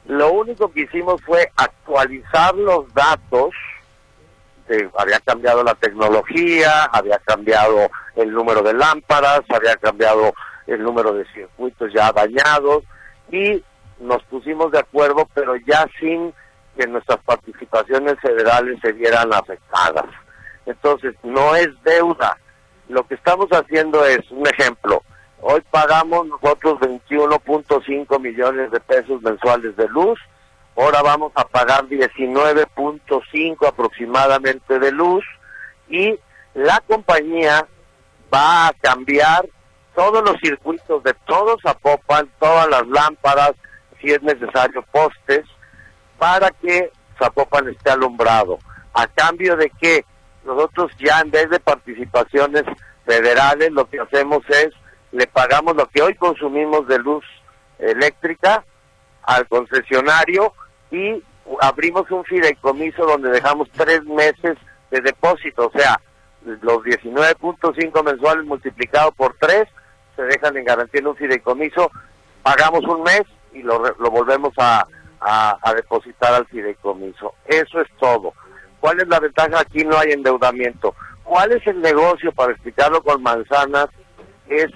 Lo 0.06 0.32
único 0.32 0.70
que 0.72 0.82
hicimos 0.82 1.20
fue 1.22 1.50
actualizar 1.56 2.54
los 2.54 2.92
datos, 2.94 3.50
había 4.96 5.20
cambiado 5.20 5.62
la 5.64 5.74
tecnología, 5.74 6.84
había 6.84 7.18
cambiado 7.18 7.88
el 8.16 8.32
número 8.32 8.62
de 8.62 8.74
lámparas, 8.74 9.42
había 9.48 9.76
cambiado 9.76 10.32
el 10.66 10.82
número 10.82 11.12
de 11.14 11.24
circuitos 11.32 11.92
ya 11.92 12.12
dañados 12.12 12.84
y 13.30 13.62
nos 14.00 14.22
pusimos 14.24 14.70
de 14.72 14.78
acuerdo, 14.78 15.28
pero 15.34 15.56
ya 15.56 15.86
sin 15.98 16.32
que 16.76 16.86
nuestras 16.86 17.18
participaciones 17.24 18.16
federales 18.20 18.78
se 18.80 18.92
vieran 18.92 19.32
afectadas. 19.32 20.06
Entonces, 20.66 21.14
no 21.22 21.56
es 21.56 21.68
deuda. 21.82 22.36
Lo 22.88 23.06
que 23.06 23.14
estamos 23.14 23.48
haciendo 23.50 24.04
es, 24.04 24.30
un 24.30 24.46
ejemplo, 24.46 25.02
Hoy 25.40 25.62
pagamos 25.70 26.26
nosotros 26.26 26.80
21.5 26.80 28.20
millones 28.20 28.70
de 28.72 28.80
pesos 28.80 29.22
mensuales 29.22 29.76
de 29.76 29.88
luz. 29.88 30.18
Ahora 30.78 31.02
vamos 31.02 31.32
a 31.34 31.44
pagar 31.44 31.88
19.5 31.88 33.66
aproximadamente 33.66 34.78
de 34.78 34.92
luz 34.92 35.24
y 35.88 36.16
la 36.54 36.80
compañía 36.86 37.66
va 38.32 38.68
a 38.68 38.72
cambiar 38.80 39.44
todos 39.96 40.22
los 40.22 40.36
circuitos 40.40 41.02
de 41.02 41.14
todos 41.26 41.60
Zapopan, 41.62 42.30
todas 42.38 42.68
las 42.68 42.86
lámparas, 42.86 43.54
si 44.00 44.12
es 44.12 44.22
necesario 44.22 44.82
postes, 44.92 45.44
para 46.16 46.52
que 46.52 46.92
Zapopan 47.18 47.68
esté 47.70 47.90
alumbrado. 47.90 48.60
A 48.94 49.08
cambio 49.08 49.56
de 49.56 49.70
que 49.80 50.04
nosotros 50.44 50.92
ya 51.00 51.18
en 51.18 51.32
vez 51.32 51.50
de 51.50 51.58
participaciones 51.58 52.62
federales 53.04 53.72
lo 53.72 53.90
que 53.90 53.98
hacemos 53.98 54.44
es 54.48 54.68
le 55.10 55.26
pagamos 55.26 55.74
lo 55.74 55.88
que 55.88 56.02
hoy 56.02 56.14
consumimos 56.14 56.86
de 56.86 57.00
luz 57.00 57.24
eléctrica 57.80 58.64
al 59.24 59.48
concesionario 59.48 60.54
y 60.90 61.22
abrimos 61.60 62.10
un 62.10 62.24
fideicomiso 62.24 63.04
donde 63.04 63.30
dejamos 63.30 63.68
tres 63.72 64.04
meses 64.04 64.56
de 64.90 65.00
depósito, 65.00 65.66
o 65.66 65.70
sea, 65.70 66.00
los 66.44 66.78
19.5 66.78 68.04
mensuales 68.04 68.44
multiplicado 68.44 69.12
por 69.12 69.36
tres 69.38 69.68
se 70.16 70.22
dejan 70.22 70.56
en 70.56 70.64
garantía 70.64 71.00
en 71.00 71.08
un 71.08 71.16
fideicomiso, 71.16 71.90
pagamos 72.42 72.84
un 72.84 73.02
mes 73.02 73.22
y 73.52 73.62
lo, 73.62 73.78
lo 73.78 74.10
volvemos 74.10 74.52
a, 74.58 74.86
depositar 75.74 76.34
al 76.34 76.46
fideicomiso. 76.46 77.34
Eso 77.44 77.80
es 77.80 77.88
todo. 77.98 78.32
¿Cuál 78.80 79.00
es 79.00 79.08
la 79.08 79.20
ventaja? 79.20 79.60
Aquí 79.60 79.84
no 79.84 79.98
hay 79.98 80.12
endeudamiento. 80.12 80.94
¿Cuál 81.24 81.52
es 81.52 81.66
el 81.66 81.80
negocio, 81.80 82.32
para 82.32 82.52
explicarlo 82.52 83.02
con 83.02 83.22
manzanas? 83.22 83.88
Es 84.48 84.68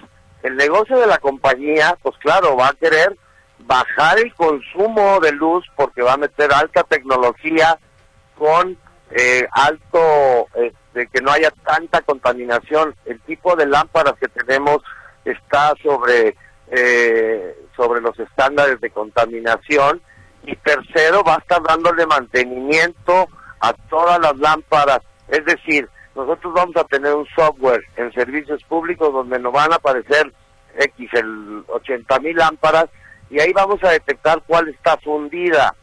el 0.42 0.56
negocio 0.56 0.98
de 0.98 1.06
la 1.06 1.18
compañía, 1.18 1.96
pues 2.02 2.16
claro, 2.18 2.56
va 2.56 2.68
a 2.68 2.74
querer 2.74 3.16
bajar 3.66 4.18
el 4.18 4.34
consumo 4.34 5.20
de 5.20 5.32
luz 5.32 5.64
porque 5.76 6.02
va 6.02 6.14
a 6.14 6.18
meter 6.18 6.52
alta 6.52 6.82
tecnología 6.84 7.78
con 8.38 8.76
eh, 9.10 9.46
alto, 9.52 10.46
este, 10.54 11.06
que 11.08 11.20
no 11.20 11.30
haya 11.30 11.50
tanta 11.64 12.00
contaminación. 12.00 12.94
El 13.04 13.20
tipo 13.20 13.54
de 13.56 13.66
lámparas 13.66 14.14
que 14.18 14.28
tenemos 14.28 14.82
está 15.24 15.74
sobre, 15.82 16.36
eh, 16.70 17.56
sobre 17.76 18.00
los 18.00 18.18
estándares 18.18 18.80
de 18.80 18.90
contaminación 18.90 20.00
y 20.44 20.56
tercero 20.56 21.22
va 21.22 21.36
a 21.36 21.38
estar 21.38 21.62
dándole 21.62 22.06
mantenimiento 22.06 23.28
a 23.60 23.72
todas 23.88 24.18
las 24.20 24.36
lámparas. 24.38 25.00
Es 25.28 25.44
decir, 25.44 25.88
nosotros 26.14 26.52
vamos 26.52 26.76
a 26.76 26.84
tener 26.84 27.14
un 27.14 27.26
software 27.34 27.84
en 27.96 28.12
servicios 28.12 28.62
públicos 28.64 29.12
donde 29.12 29.38
nos 29.38 29.52
van 29.52 29.72
a 29.72 29.76
aparecer 29.76 30.32
X, 30.76 31.10
el 31.14 31.64
80 31.68 32.18
mil 32.20 32.36
lámparas, 32.36 32.86
y 33.32 33.40
ahí 33.40 33.50
vamos 33.54 33.82
a 33.82 33.90
detectar 33.90 34.42
cuál 34.46 34.68
está 34.68 34.98
fundida. 34.98 35.74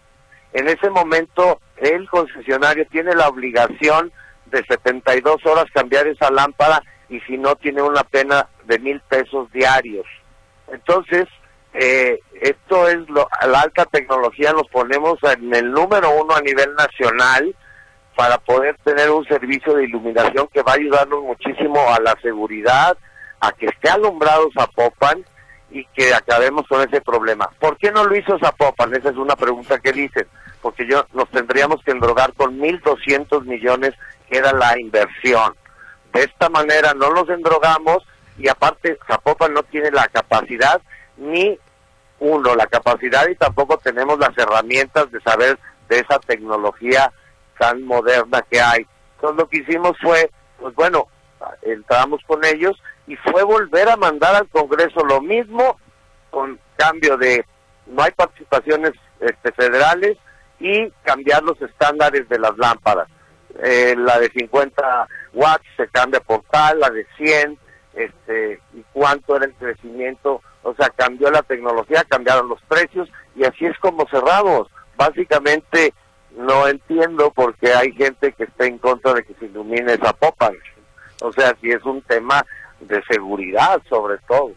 En 0.53 0.67
ese 0.67 0.88
momento, 0.91 1.59
el 1.77 2.07
concesionario 2.07 2.85
tiene 2.91 3.15
la 3.15 3.27
obligación 3.27 4.12
de 4.45 4.63
72 4.65 5.43
horas 5.47 5.65
cambiar 5.73 6.05
esa 6.05 6.29
lámpara 6.29 6.83
y 7.09 7.19
si 7.21 7.39
no, 7.39 7.55
tiene 7.55 7.81
una 7.81 8.03
pena 8.03 8.47
de 8.65 8.77
mil 8.77 9.01
pesos 9.01 9.51
diarios. 9.51 10.05
Entonces, 10.71 11.25
eh, 11.73 12.19
esto 12.39 12.88
es 12.88 13.09
lo, 13.09 13.27
la 13.47 13.62
alta 13.62 13.85
tecnología, 13.85 14.53
nos 14.53 14.67
ponemos 14.67 15.17
en 15.23 15.53
el 15.55 15.71
número 15.71 16.12
uno 16.21 16.35
a 16.35 16.41
nivel 16.41 16.75
nacional 16.75 17.55
para 18.15 18.38
poder 18.38 18.77
tener 18.83 19.09
un 19.09 19.25
servicio 19.25 19.73
de 19.73 19.85
iluminación 19.85 20.47
que 20.53 20.62
va 20.62 20.73
a 20.73 20.75
ayudarnos 20.75 21.23
muchísimo 21.23 21.79
a 21.91 21.99
la 21.99 22.15
seguridad, 22.21 22.95
a 23.39 23.51
que 23.53 23.65
esté 23.65 23.89
alumbrado 23.89 24.49
Zapopan 24.53 25.25
y 25.71 25.86
que 25.86 26.13
acabemos 26.13 26.67
con 26.67 26.82
ese 26.82 27.01
problema. 27.01 27.49
¿Por 27.60 27.77
qué 27.77 27.91
no 27.91 28.03
lo 28.03 28.15
hizo 28.15 28.39
Zapopan? 28.39 28.95
Esa 28.95 29.10
es 29.10 29.17
una 29.17 29.36
pregunta 29.36 29.79
que 29.79 29.91
dicen. 29.91 30.27
Porque 30.62 30.88
yo 30.88 31.05
nos 31.13 31.29
tendríamos 31.29 31.84
que 31.84 31.91
endrogar 31.91 32.34
con 32.34 32.60
1.200 32.60 33.45
millones, 33.45 33.93
que 34.29 34.38
era 34.38 34.51
la 34.51 34.79
inversión. 34.79 35.55
De 36.13 36.23
esta 36.23 36.49
manera 36.49 36.93
no 36.93 37.12
los 37.12 37.29
endrogamos 37.29 38.03
y 38.38 38.47
aparte 38.47 38.97
Zapopan 39.08 39.53
no 39.53 39.63
tiene 39.63 39.91
la 39.91 40.08
capacidad 40.08 40.82
ni 41.17 41.58
uno 42.19 42.55
la 42.55 42.67
capacidad 42.67 43.27
y 43.27 43.36
tampoco 43.36 43.77
tenemos 43.77 44.19
las 44.19 44.38
herramientas 44.38 45.12
de 45.12 45.21
saber 45.21 45.58
de 45.88 45.99
esa 45.99 46.19
tecnología 46.19 47.12
tan 47.58 47.84
moderna 47.84 48.43
que 48.49 48.60
hay. 48.60 48.86
Entonces 49.15 49.38
lo 49.38 49.49
que 49.49 49.58
hicimos 49.58 49.97
fue, 50.01 50.29
pues 50.60 50.73
bueno, 50.75 51.08
entramos 51.62 52.21
con 52.25 52.43
ellos 52.45 52.82
y 53.10 53.15
fue 53.15 53.43
volver 53.43 53.89
a 53.89 53.98
mandar 53.98 54.36
al 54.36 54.48
Congreso 54.50 55.04
lo 55.04 55.19
mismo 55.19 55.80
con 56.30 56.60
cambio 56.78 57.17
de 57.17 57.43
no 57.88 58.04
hay 58.04 58.12
participaciones 58.12 58.93
este, 59.19 59.52
federales 59.52 60.15
y 60.60 60.91
cambiar 61.04 61.41
los 61.41 61.60
estándares 61.60 62.30
de 62.30 62.38
las 62.38 62.56
lámparas. 62.60 63.08
Eh, 63.63 63.95
la 63.98 64.19
de 64.19 64.30
50 64.30 65.08
watts 65.34 65.65
se 65.76 65.88
cambia 65.88 66.19
por 66.19 66.43
tal, 66.52 66.80
la 66.80 66.91
de 66.91 67.08
100, 67.17 67.58
este, 67.95 68.62
y 68.76 68.86
cuánto 68.93 69.36
era 69.36 69.45
el 69.45 69.56
crecimiento, 69.56 70.43
o 70.62 70.76
sea, 70.76 70.89
cambió 70.89 71.32
la 71.32 71.41
tecnología, 71.41 72.06
cambiaron 72.08 72.48
los 72.48 72.62
precios 72.63 73.10
y 73.36 73.43
así 73.43 73.65
es 73.65 73.78
como 73.80 74.08
cerramos. 74.08 74.67
Básicamente 74.95 75.95
no 76.38 76.67
entiendo 76.67 77.32
por 77.32 77.56
qué 77.56 77.74
hay 77.74 77.91
gente 77.93 78.34
que 78.34 78.43
está 78.43 78.67
en 78.67 78.78
contra 78.78 79.13
de 79.13 79.24
que 79.24 79.34
se 79.34 79.45
ilumine 79.45 79.98
Zapopan. 79.98 80.56
O 81.22 81.34
sea, 81.34 81.58
si 81.60 81.72
es 81.72 81.84
un 81.84 82.02
tema 82.04 82.45
de 82.81 83.01
seguridad 83.09 83.81
sobre 83.89 84.17
todo. 84.27 84.51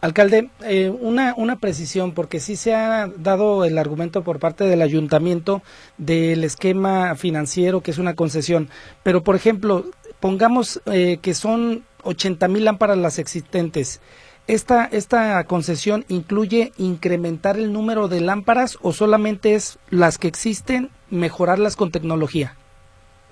Alcalde, 0.00 0.50
eh, 0.64 0.88
una, 0.90 1.32
una 1.36 1.56
precisión, 1.56 2.12
porque 2.12 2.40
sí 2.40 2.56
se 2.56 2.74
ha 2.74 3.06
dado 3.06 3.64
el 3.64 3.78
argumento 3.78 4.22
por 4.22 4.40
parte 4.40 4.64
del 4.64 4.82
ayuntamiento 4.82 5.62
del 5.96 6.42
esquema 6.42 7.14
financiero, 7.14 7.82
que 7.82 7.92
es 7.92 7.98
una 7.98 8.14
concesión, 8.14 8.68
pero 9.04 9.22
por 9.22 9.36
ejemplo, 9.36 9.84
pongamos 10.18 10.82
eh, 10.86 11.18
que 11.22 11.34
son 11.34 11.84
80 12.02 12.48
mil 12.48 12.64
lámparas 12.64 12.98
las 12.98 13.20
existentes. 13.20 14.00
¿Esta, 14.48 14.86
¿Esta 14.86 15.44
concesión 15.44 16.04
incluye 16.08 16.72
incrementar 16.78 17.56
el 17.56 17.72
número 17.72 18.08
de 18.08 18.20
lámparas 18.20 18.76
o 18.82 18.92
solamente 18.92 19.54
es 19.54 19.78
las 19.88 20.18
que 20.18 20.26
existen, 20.26 20.90
mejorarlas 21.10 21.76
con 21.76 21.92
tecnología? 21.92 22.56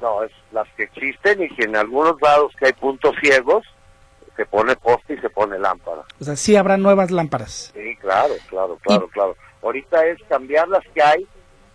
No, 0.01 0.23
es 0.23 0.31
las 0.53 0.69
que 0.77 0.85
existen 0.85 1.43
y 1.43 1.49
que 1.49 1.65
en 1.65 1.75
algunos 1.75 2.15
lados 2.23 2.53
que 2.59 2.67
hay 2.67 2.73
puntos 2.75 3.15
ciegos, 3.21 3.67
se 4.37 4.47
pone 4.47 4.77
poste 4.77 5.15
y 5.15 5.19
se 5.19 5.31
pone 5.31 5.59
lámpara. 5.59 6.03
O 6.21 6.25
sea, 6.25 6.37
sí 6.37 6.57
habrá 6.57 6.77
nuevas 6.77 7.11
lámparas. 7.11 7.73
Sí, 7.75 7.97
claro, 7.97 8.35
claro, 8.49 8.79
claro, 8.83 9.09
claro. 9.09 9.37
Ahorita 9.63 10.07
es 10.07 10.19
cambiar 10.29 10.69
las 10.69 10.85
que 10.95 11.03
hay, 11.03 11.27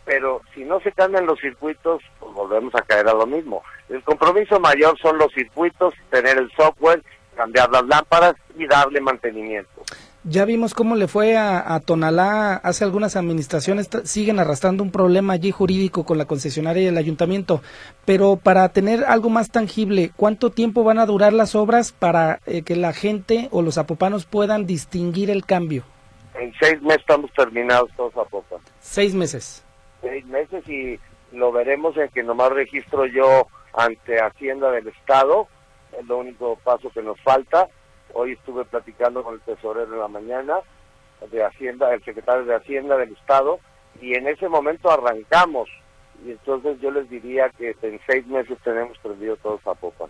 pero 0.06 0.41
si 0.54 0.63
no 0.63 0.80
se 0.80 0.91
cambian 0.91 1.26
los 1.26 1.39
circuitos, 1.39 2.02
pues 2.20 2.34
volvemos 2.34 2.74
a 2.76 2.82
caer 2.82 3.08
a 3.08 3.13
lo 3.13 3.26
mismo. 3.26 3.63
El 3.89 4.04
compromiso 4.04 4.60
mayor 4.60 4.98
son 5.00 5.18
los 5.18 5.32
circuitos, 5.34 5.94
tener 6.10 6.38
el 6.38 6.52
software, 6.52 7.04
cambiar 7.36 7.70
las 7.72 7.86
lámparas 7.86 8.36
y 8.58 8.65
darle 8.68 9.02
mantenimiento. 9.02 9.84
Ya 10.28 10.44
vimos 10.46 10.74
cómo 10.74 10.96
le 10.96 11.08
fue 11.08 11.38
a, 11.38 11.80
Tonalá 11.86 12.56
hace 12.56 12.84
algunas 12.84 13.16
administraciones, 13.16 13.88
siguen 14.06 14.40
arrastrando 14.40 14.82
un 14.82 14.90
problema 14.90 15.34
allí 15.34 15.52
jurídico 15.52 16.04
con 16.04 16.18
la 16.18 16.26
concesionaria 16.26 16.82
y 16.82 16.88
el 16.88 16.98
ayuntamiento, 16.98 17.62
pero 18.06 18.36
para 18.36 18.68
tener 18.70 19.04
algo 19.04 19.30
más 19.30 19.52
tangible, 19.52 20.10
¿cuánto 20.18 20.50
tiempo 20.50 20.84
van 20.84 20.98
a 20.98 21.06
durar 21.06 21.32
las 21.32 21.54
obras 21.54 21.92
para 21.92 22.40
eh, 22.48 22.64
que 22.64 22.76
la 22.76 22.92
gente 22.92 23.50
o 23.52 23.62
los 23.62 23.78
apopanos 23.78 24.26
puedan 24.26 24.66
distinguir 24.66 25.30
el 25.30 25.46
cambio? 25.46 25.84
En 26.34 26.52
seis 26.60 26.82
meses 26.82 27.02
estamos 27.02 27.32
terminados 27.34 27.92
todos 27.96 28.18
Apopan. 28.18 28.60
Seis 28.80 29.14
meses. 29.14 29.64
Seis 30.02 30.26
meses 30.26 30.68
y 30.68 31.00
lo 31.34 31.52
veremos 31.52 31.96
en 31.98 32.10
que 32.10 32.24
nomás 32.24 32.52
registro 32.52 33.06
yo 33.06 33.46
ante 33.74 34.20
Hacienda 34.20 34.72
del 34.72 34.88
Estado, 34.88 35.48
es 36.00 36.06
lo 36.08 36.18
único 36.18 36.58
paso 36.64 36.90
que 36.90 37.04
nos 37.04 37.22
falta 37.22 37.70
Hoy 38.17 38.32
estuve 38.32 38.63
platicando 38.63 39.23
con 39.25 39.34
el 39.34 39.41
tesorero 39.41 39.93
en 39.93 39.99
la 39.99 40.08
mañana 40.08 40.60
de 41.30 41.43
Hacienda, 41.43 41.93
el 41.93 42.01
secretario 42.01 42.45
de 42.45 42.56
Hacienda 42.56 42.95
del 42.95 43.12
Estado, 43.12 43.60
y 43.99 44.15
en 44.15 44.25
ese 44.25 44.47
momento 44.47 44.89
arrancamos. 44.89 45.67
Y 46.25 46.32
entonces 46.32 46.80
yo 46.80 46.91
les 46.91 47.10
diría 47.10 47.49
que 47.49 47.75
en 47.82 47.99
seis 48.08 48.25
meses 48.28 48.58
tenemos 48.63 48.97
perdido 48.99 49.36
todos 49.36 49.62
Zapopan. 49.63 50.10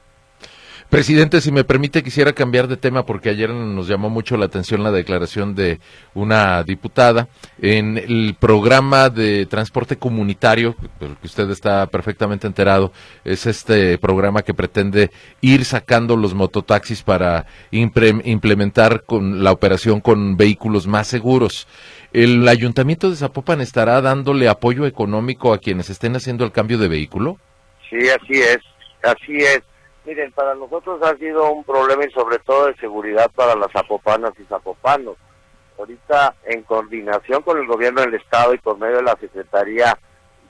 Presidente, 0.96 1.42
si 1.42 1.52
me 1.52 1.66
permite, 1.66 2.04
quisiera 2.04 2.32
cambiar 2.32 2.70
de 2.70 2.78
tema 2.78 3.06
porque 3.06 3.28
ayer 3.28 3.50
nos 3.50 3.90
llamó 3.90 4.10
mucho 4.10 4.38
la 4.38 4.46
atención 4.46 4.82
la 4.82 4.92
declaración 4.92 5.54
de 5.54 5.82
una 6.14 6.64
diputada 6.64 7.28
en 7.62 7.98
el 7.98 8.38
programa 8.40 9.10
de 9.10 9.46
transporte 9.46 9.98
comunitario, 9.98 10.74
que 10.98 11.28
usted 11.28 11.50
está 11.50 11.86
perfectamente 11.88 12.48
enterado, 12.48 12.94
es 13.26 13.46
este 13.46 13.98
programa 13.98 14.42
que 14.42 14.54
pretende 14.54 15.12
ir 15.42 15.66
sacando 15.66 16.16
los 16.16 16.34
mototaxis 16.34 17.04
para 17.04 17.46
implementar 17.72 19.04
con 19.04 19.44
la 19.44 19.52
operación 19.52 20.00
con 20.00 20.38
vehículos 20.38 20.88
más 20.88 21.08
seguros. 21.08 21.68
¿El 22.14 22.48
ayuntamiento 22.48 23.10
de 23.10 23.18
Zapopan 23.18 23.60
estará 23.60 24.00
dándole 24.00 24.48
apoyo 24.48 24.86
económico 24.86 25.52
a 25.52 25.58
quienes 25.58 25.90
estén 25.90 26.16
haciendo 26.16 26.46
el 26.46 26.54
cambio 26.54 26.78
de 26.78 26.88
vehículo? 26.88 27.38
Sí, 27.90 27.98
así 28.08 28.40
es, 28.40 28.60
así 29.04 29.36
es 29.40 29.62
Miren, 30.06 30.32
para 30.34 30.54
nosotros 30.54 31.02
ha 31.02 31.18
sido 31.18 31.52
un 31.52 31.64
problema 31.64 32.06
y 32.06 32.12
sobre 32.12 32.38
todo 32.40 32.68
de 32.68 32.76
seguridad 32.76 33.32
para 33.36 33.56
las 33.56 33.72
zapopanas 33.72 34.34
y 34.40 34.44
zapopanos. 34.44 35.18
Ahorita, 35.80 36.36
en 36.46 36.62
coordinación 36.62 37.42
con 37.42 37.58
el 37.58 37.66
gobierno 37.66 38.02
del 38.02 38.14
Estado 38.14 38.54
y 38.54 38.60
por 38.60 38.78
medio 38.78 38.98
de 38.98 39.04
la 39.04 39.18
Secretaría 39.20 39.98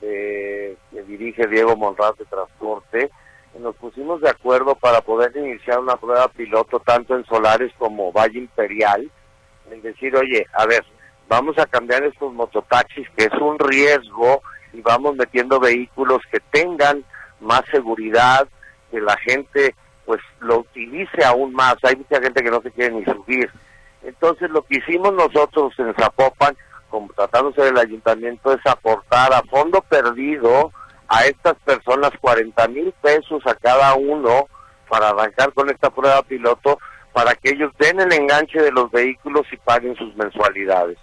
de, 0.01 0.77
que 0.91 1.03
dirige 1.03 1.47
Diego 1.47 1.75
Monraz 1.77 2.17
de 2.17 2.25
Transporte, 2.25 3.09
nos 3.57 3.75
pusimos 3.77 4.19
de 4.19 4.29
acuerdo 4.29 4.75
para 4.75 4.99
poder 4.99 5.35
iniciar 5.37 5.79
una 5.79 5.95
prueba 5.95 6.27
piloto 6.27 6.79
tanto 6.81 7.15
en 7.15 7.25
Solares 7.25 7.71
como 7.77 8.11
Valle 8.11 8.39
Imperial, 8.39 9.09
en 9.71 9.81
decir, 9.81 10.15
oye, 10.17 10.45
a 10.53 10.65
ver, 10.65 10.83
vamos 11.29 11.57
a 11.57 11.65
cambiar 11.65 12.03
estos 12.03 12.33
mototaxis 12.33 13.07
que 13.15 13.23
es 13.25 13.33
un 13.41 13.57
riesgo 13.57 14.41
y 14.73 14.81
vamos 14.81 15.15
metiendo 15.15 15.61
vehículos 15.61 16.21
que 16.29 16.41
tengan 16.51 17.05
más 17.39 17.63
seguridad, 17.71 18.47
que 18.91 19.01
la 19.01 19.17
gente 19.17 19.75
pues 20.05 20.21
lo 20.39 20.59
utilice 20.59 21.23
aún 21.23 21.53
más. 21.53 21.75
Hay 21.83 21.95
mucha 21.95 22.21
gente 22.21 22.43
que 22.43 22.51
no 22.51 22.61
se 22.61 22.71
quiere 22.71 22.95
ni 22.95 23.05
subir. 23.05 23.49
Entonces 24.03 24.49
lo 24.51 24.63
que 24.63 24.77
hicimos 24.77 25.13
nosotros 25.13 25.73
en 25.79 25.93
Zapopan, 25.95 26.55
como 26.89 27.11
tratándose 27.13 27.61
del 27.63 27.77
ayuntamiento, 27.77 28.53
es 28.53 28.65
aportar 28.65 29.33
a 29.33 29.41
fondo 29.43 29.81
perdido 29.81 30.71
a 31.07 31.25
estas 31.25 31.55
personas 31.65 32.11
40 32.21 32.67
mil 32.69 32.93
pesos 33.01 33.45
a 33.45 33.55
cada 33.55 33.93
uno 33.95 34.47
para 34.89 35.09
arrancar 35.09 35.53
con 35.53 35.69
esta 35.69 35.89
prueba 35.89 36.21
piloto 36.23 36.79
para 37.13 37.33
que 37.35 37.51
ellos 37.51 37.71
den 37.79 37.99
el 37.99 38.11
enganche 38.11 38.61
de 38.61 38.71
los 38.71 38.91
vehículos 38.91 39.45
y 39.51 39.57
paguen 39.57 39.95
sus 39.95 40.15
mensualidades. 40.15 40.97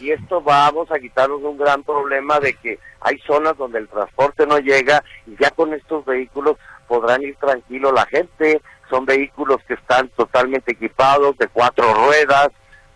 Y 0.00 0.10
esto 0.10 0.40
vamos 0.42 0.90
a 0.90 0.98
quitarnos 0.98 1.42
un 1.42 1.56
gran 1.56 1.82
problema 1.82 2.38
de 2.40 2.54
que 2.54 2.78
hay 3.00 3.18
zonas 3.20 3.56
donde 3.56 3.78
el 3.78 3.88
transporte 3.88 4.46
no 4.46 4.58
llega 4.58 5.02
y 5.26 5.36
ya 5.40 5.50
con 5.50 5.72
estos 5.72 6.04
vehículos 6.04 6.56
podrán 6.88 7.22
ir 7.22 7.36
tranquilo 7.36 7.92
la 7.92 8.06
gente. 8.06 8.60
Son 8.90 9.04
vehículos 9.04 9.58
que 9.66 9.74
están 9.74 10.08
totalmente 10.10 10.72
equipados, 10.72 11.36
de 11.38 11.48
cuatro 11.48 11.92
ruedas, 11.94 12.48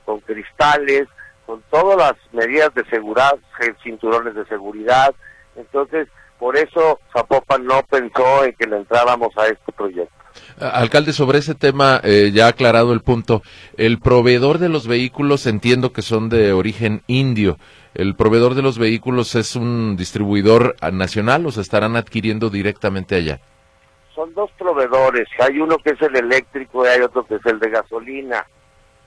con 0.04 0.20
cristales, 0.20 1.08
con 1.46 1.62
todas 1.70 1.96
las 1.96 2.14
medidas 2.32 2.72
de 2.74 2.84
seguridad, 2.86 3.36
cinturones 3.82 4.34
de 4.34 4.44
seguridad. 4.46 5.14
Entonces, 5.56 6.08
por 6.38 6.56
eso 6.56 7.00
Zapopan 7.12 7.66
no 7.66 7.82
pensó 7.82 8.44
en 8.44 8.54
que 8.54 8.66
le 8.66 8.78
entráramos 8.78 9.36
a 9.36 9.46
este 9.46 9.72
proyecto. 9.72 10.14
Alcalde, 10.58 11.12
sobre 11.12 11.38
ese 11.38 11.54
tema, 11.54 12.00
eh, 12.02 12.30
ya 12.32 12.48
aclarado 12.48 12.92
el 12.92 13.00
punto, 13.00 13.42
el 13.76 13.98
proveedor 13.98 14.58
de 14.58 14.68
los 14.68 14.86
vehículos 14.86 15.46
entiendo 15.46 15.92
que 15.92 16.02
son 16.02 16.28
de 16.28 16.52
origen 16.52 17.02
indio. 17.06 17.58
¿El 17.94 18.14
proveedor 18.14 18.54
de 18.54 18.62
los 18.62 18.78
vehículos 18.78 19.34
es 19.34 19.56
un 19.56 19.96
distribuidor 19.96 20.76
nacional 20.92 21.46
o 21.46 21.50
se 21.50 21.60
estarán 21.60 21.96
adquiriendo 21.96 22.48
directamente 22.48 23.16
allá? 23.16 23.40
Son 24.14 24.34
dos 24.34 24.50
proveedores, 24.58 25.28
hay 25.38 25.60
uno 25.60 25.78
que 25.78 25.90
es 25.90 26.02
el 26.02 26.16
eléctrico 26.16 26.84
y 26.84 26.88
hay 26.88 27.00
otro 27.00 27.24
que 27.24 27.36
es 27.36 27.46
el 27.46 27.58
de 27.58 27.70
gasolina. 27.70 28.46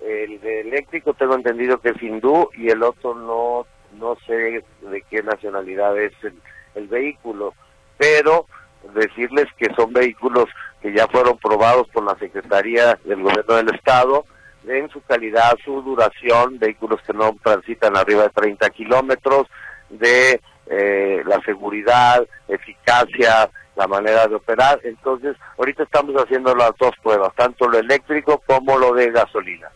El 0.01 0.39
de 0.41 0.61
eléctrico 0.61 1.13
tengo 1.13 1.35
entendido 1.35 1.79
que 1.79 1.89
es 1.89 2.01
hindú 2.01 2.49
y 2.57 2.69
el 2.69 2.83
otro 2.83 3.15
no 3.15 3.65
no 3.99 4.17
sé 4.25 4.63
de 4.81 5.01
qué 5.09 5.21
nacionalidad 5.21 5.97
es 5.97 6.13
el, 6.23 6.33
el 6.75 6.87
vehículo, 6.87 7.53
pero 7.97 8.47
decirles 8.95 9.45
que 9.57 9.73
son 9.75 9.93
vehículos 9.93 10.45
que 10.81 10.93
ya 10.93 11.07
fueron 11.07 11.37
probados 11.37 11.87
por 11.89 12.03
la 12.03 12.17
Secretaría 12.17 12.99
del 13.05 13.21
Gobierno 13.21 13.55
del 13.55 13.73
Estado, 13.73 14.25
en 14.67 14.89
su 14.89 15.01
calidad, 15.01 15.53
su 15.63 15.81
duración, 15.81 16.59
vehículos 16.59 17.01
que 17.05 17.13
no 17.13 17.35
transitan 17.43 17.95
arriba 17.97 18.23
de 18.23 18.29
30 18.29 18.69
kilómetros, 18.71 19.47
de 19.89 20.41
eh, 20.67 21.21
la 21.25 21.39
seguridad, 21.41 22.25
eficacia, 22.47 23.49
la 23.75 23.87
manera 23.87 24.27
de 24.27 24.35
operar. 24.35 24.79
Entonces, 24.83 25.35
ahorita 25.57 25.83
estamos 25.83 26.15
haciendo 26.15 26.55
las 26.55 26.71
dos 26.79 26.91
pruebas, 27.01 27.33
tanto 27.35 27.67
lo 27.67 27.79
eléctrico 27.79 28.41
como 28.45 28.77
lo 28.77 28.93
de 28.93 29.11
gasolina. 29.11 29.69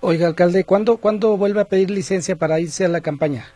Oiga, 0.00 0.26
alcalde, 0.28 0.64
¿cuándo, 0.64 0.98
¿cuándo 0.98 1.36
vuelve 1.36 1.60
a 1.60 1.64
pedir 1.64 1.90
licencia 1.90 2.36
para 2.36 2.60
irse 2.60 2.84
a 2.84 2.88
la 2.88 3.00
campaña? 3.00 3.46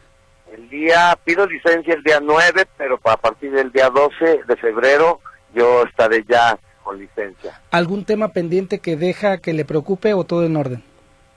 El 0.53 0.69
día, 0.69 1.17
pido 1.25 1.47
licencia 1.47 1.95
el 1.95 2.03
día 2.03 2.21
9, 2.21 2.67
pero 2.77 2.99
a 3.05 3.17
partir 3.17 3.53
del 3.53 3.71
día 3.73 3.89
12 3.89 4.43
de 4.47 4.57
febrero 4.57 5.21
yo 5.55 5.85
estaré 5.85 6.25
ya 6.29 6.59
con 6.83 6.99
licencia. 6.99 7.61
¿Algún 7.71 8.05
tema 8.05 8.29
pendiente 8.29 8.81
que 8.81 8.97
deja 8.97 9.39
que 9.39 9.53
le 9.53 9.65
preocupe 9.65 10.15
o 10.15 10.25
todo 10.25 10.45
en 10.45 10.57
orden? 10.57 10.83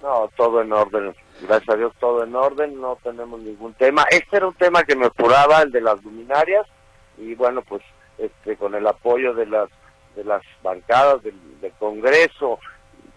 No, 0.02 0.30
todo 0.36 0.62
en 0.62 0.74
orden. 0.74 1.14
Gracias 1.42 1.70
a 1.70 1.78
Dios 1.78 1.94
todo 2.00 2.24
en 2.24 2.36
orden, 2.36 2.80
no 2.80 2.98
tenemos 3.04 3.40
ningún 3.40 3.74
tema. 3.74 4.06
Este 4.10 4.38
era 4.38 4.48
un 4.48 4.54
tema 4.56 4.84
que 4.84 4.96
me 4.96 5.08
apuraba, 5.08 5.62
el 5.62 5.72
de 5.72 5.82
las 5.82 6.02
luminarias, 6.04 6.66
y 7.18 7.36
bueno, 7.36 7.62
pues 7.62 7.82
este, 8.18 8.56
con 8.56 8.74
el 8.76 8.88
apoyo 8.88 9.34
de 9.34 9.46
las 9.46 9.70
de 10.16 10.24
las 10.24 10.42
bancadas 10.64 11.22
del, 11.24 11.36
Congreso 11.80 12.60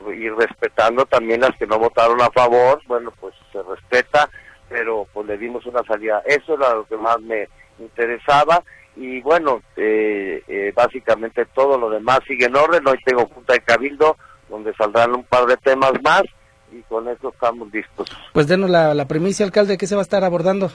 y 0.07 0.29
respetando 0.31 1.05
también 1.05 1.43
las 1.43 1.55
que 1.59 1.67
no 1.67 1.79
votaron 1.79 2.21
a 2.23 2.31
favor, 2.31 2.81
bueno, 2.87 3.13
pues 3.21 3.35
se 3.53 3.63
respeta, 3.63 4.31
pero 4.69 5.07
pues 5.13 5.27
le 5.27 5.37
dimos 5.37 5.65
una 5.67 5.83
salida. 5.85 6.23
Eso 6.25 6.55
era 6.55 6.75
lo 6.75 6.85
que 6.87 6.97
más 6.97 7.21
me 7.21 7.49
interesaba 7.79 8.65
y 8.97 9.21
bueno, 9.21 9.63
eh, 9.77 10.43
eh, 10.49 10.73
básicamente 10.75 11.45
todo 11.47 11.79
lo 11.79 11.91
demás 11.91 12.21
sigue 12.27 12.47
en 12.47 12.57
orden. 12.57 12.89
Hoy 12.89 12.99
tengo 13.05 13.27
junta 13.27 13.53
de 13.53 13.61
cabildo 13.61 14.17
donde 14.49 14.75
saldrán 14.75 15.15
un 15.15 15.25
par 15.25 15.47
de 15.47 15.57
temas 15.59 15.93
más 16.03 16.23
y 16.73 16.83
con 16.83 17.09
eso 17.09 17.31
estamos 17.31 17.73
listos. 17.73 18.09
Pues 18.33 18.47
denos 18.47 18.71
la, 18.71 18.95
la 18.95 19.07
premisa, 19.07 19.45
alcalde, 19.45 19.79
¿qué 19.79 19.87
se 19.87 19.95
va 19.95 20.01
a 20.01 20.03
estar 20.03 20.25
abordando? 20.25 20.71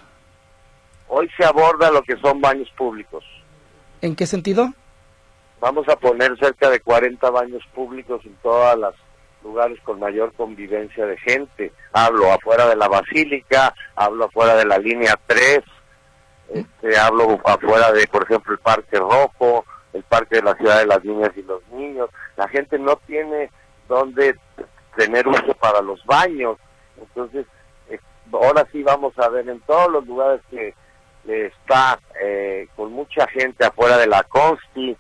Hoy 1.08 1.30
se 1.38 1.46
aborda 1.46 1.92
lo 1.92 2.02
que 2.02 2.18
son 2.18 2.42
baños 2.42 2.70
públicos. 2.78 3.24
¿En 4.02 4.16
qué 4.16 4.26
sentido? 4.26 4.70
Vamos 5.60 5.88
a 5.88 5.96
poner 5.96 6.38
cerca 6.40 6.70
de 6.70 6.80
40 6.80 7.30
baños 7.30 7.64
públicos 7.74 8.22
en 8.26 8.36
todos 8.42 8.78
los 8.78 8.96
lugares 9.44 9.80
con 9.84 10.00
mayor 10.00 10.34
convivencia 10.34 11.06
de 11.06 11.18
gente. 11.18 11.72
Hablo 11.92 12.32
afuera 12.32 12.68
de 12.68 12.76
la 12.76 12.88
basílica, 12.88 13.74
hablo 13.96 14.26
afuera 14.26 14.56
de 14.56 14.66
la 14.66 14.78
línea 14.78 15.18
3, 15.28 15.62
este, 16.54 16.98
hablo 16.98 17.40
afuera 17.46 17.92
de, 17.92 18.08
por 18.08 18.24
ejemplo, 18.24 18.54
el 18.54 18.60
Parque 18.60 18.98
Rojo, 18.98 19.66
el 19.94 20.04
Parque 20.04 20.38
de 20.38 20.44
la 20.44 20.56
Ciudad 20.56 20.80
de 20.80 20.88
las 20.88 21.04
Niñas 21.04 21.32
y 21.36 21.44
los 21.44 21.66
Niños. 21.70 22.10
La 22.36 22.48
gente 22.48 22.80
no 22.80 22.96
tiene 23.08 23.50
donde 23.88 24.36
tener 24.96 25.28
uso 25.28 25.54
para 25.56 25.82
los 25.82 26.04
baños. 26.06 26.58
Entonces, 27.00 27.46
eh, 27.90 28.00
ahora 28.32 28.68
sí 28.72 28.84
vamos 28.84 29.18
a 29.18 29.30
ver 29.30 29.48
en 29.50 29.60
todos 29.62 29.92
los 29.92 30.08
lugares 30.08 30.42
que 30.50 30.74
está 31.26 32.00
eh, 32.22 32.68
con 32.76 32.92
mucha 32.92 33.28
gente 33.28 33.66
afuera 33.66 33.98
de 33.98 34.08
la 34.08 34.24
Consti, 34.24 34.98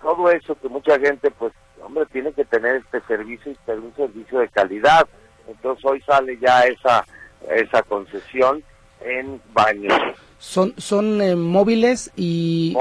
todo 0.00 0.30
eso 0.30 0.54
que 0.60 0.68
mucha 0.68 0.98
gente, 0.98 1.30
pues, 1.30 1.52
hombre, 1.82 2.06
tiene 2.06 2.32
que 2.32 2.44
tener 2.44 2.76
este 2.76 3.00
servicio 3.08 3.52
y 3.52 3.58
ser 3.66 3.80
un 3.80 3.94
servicio 3.96 4.38
de 4.38 4.48
calidad. 4.48 5.06
Entonces 5.48 5.84
hoy 5.84 6.00
sale 6.02 6.38
ya 6.38 6.62
esa 6.62 7.04
esa 7.50 7.82
concesión 7.82 8.62
en 9.00 9.40
baños. 9.52 9.94
Son 10.38 10.74
son 10.78 11.20
eh, 11.20 11.36
móviles 11.36 12.10
y 12.16 12.76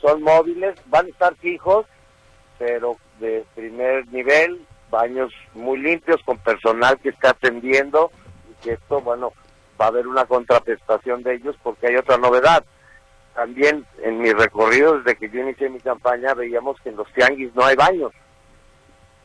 son 0.00 0.22
móviles, 0.22 0.74
van 0.86 1.06
a 1.06 1.08
estar 1.08 1.34
fijos, 1.36 1.86
pero 2.58 2.96
de 3.20 3.44
primer 3.54 4.06
nivel, 4.08 4.60
baños 4.94 5.32
muy 5.54 5.78
limpios 5.78 6.22
con 6.22 6.38
personal 6.38 6.98
que 7.00 7.08
está 7.08 7.30
atendiendo 7.30 8.12
y 8.48 8.62
que 8.62 8.74
esto, 8.74 9.00
bueno, 9.00 9.32
va 9.80 9.86
a 9.86 9.88
haber 9.88 10.06
una 10.06 10.24
contraprestación 10.24 11.24
de 11.24 11.34
ellos 11.34 11.56
porque 11.64 11.88
hay 11.88 11.96
otra 11.96 12.16
novedad. 12.16 12.64
También 13.34 13.84
en 14.04 14.20
mi 14.20 14.32
recorrido, 14.32 14.98
desde 14.98 15.16
que 15.16 15.28
yo 15.28 15.40
inicié 15.40 15.68
mi 15.68 15.80
campaña, 15.80 16.32
veíamos 16.34 16.80
que 16.80 16.90
en 16.90 16.96
los 16.96 17.12
tianguis 17.12 17.52
no 17.56 17.64
hay 17.64 17.74
baños. 17.74 18.12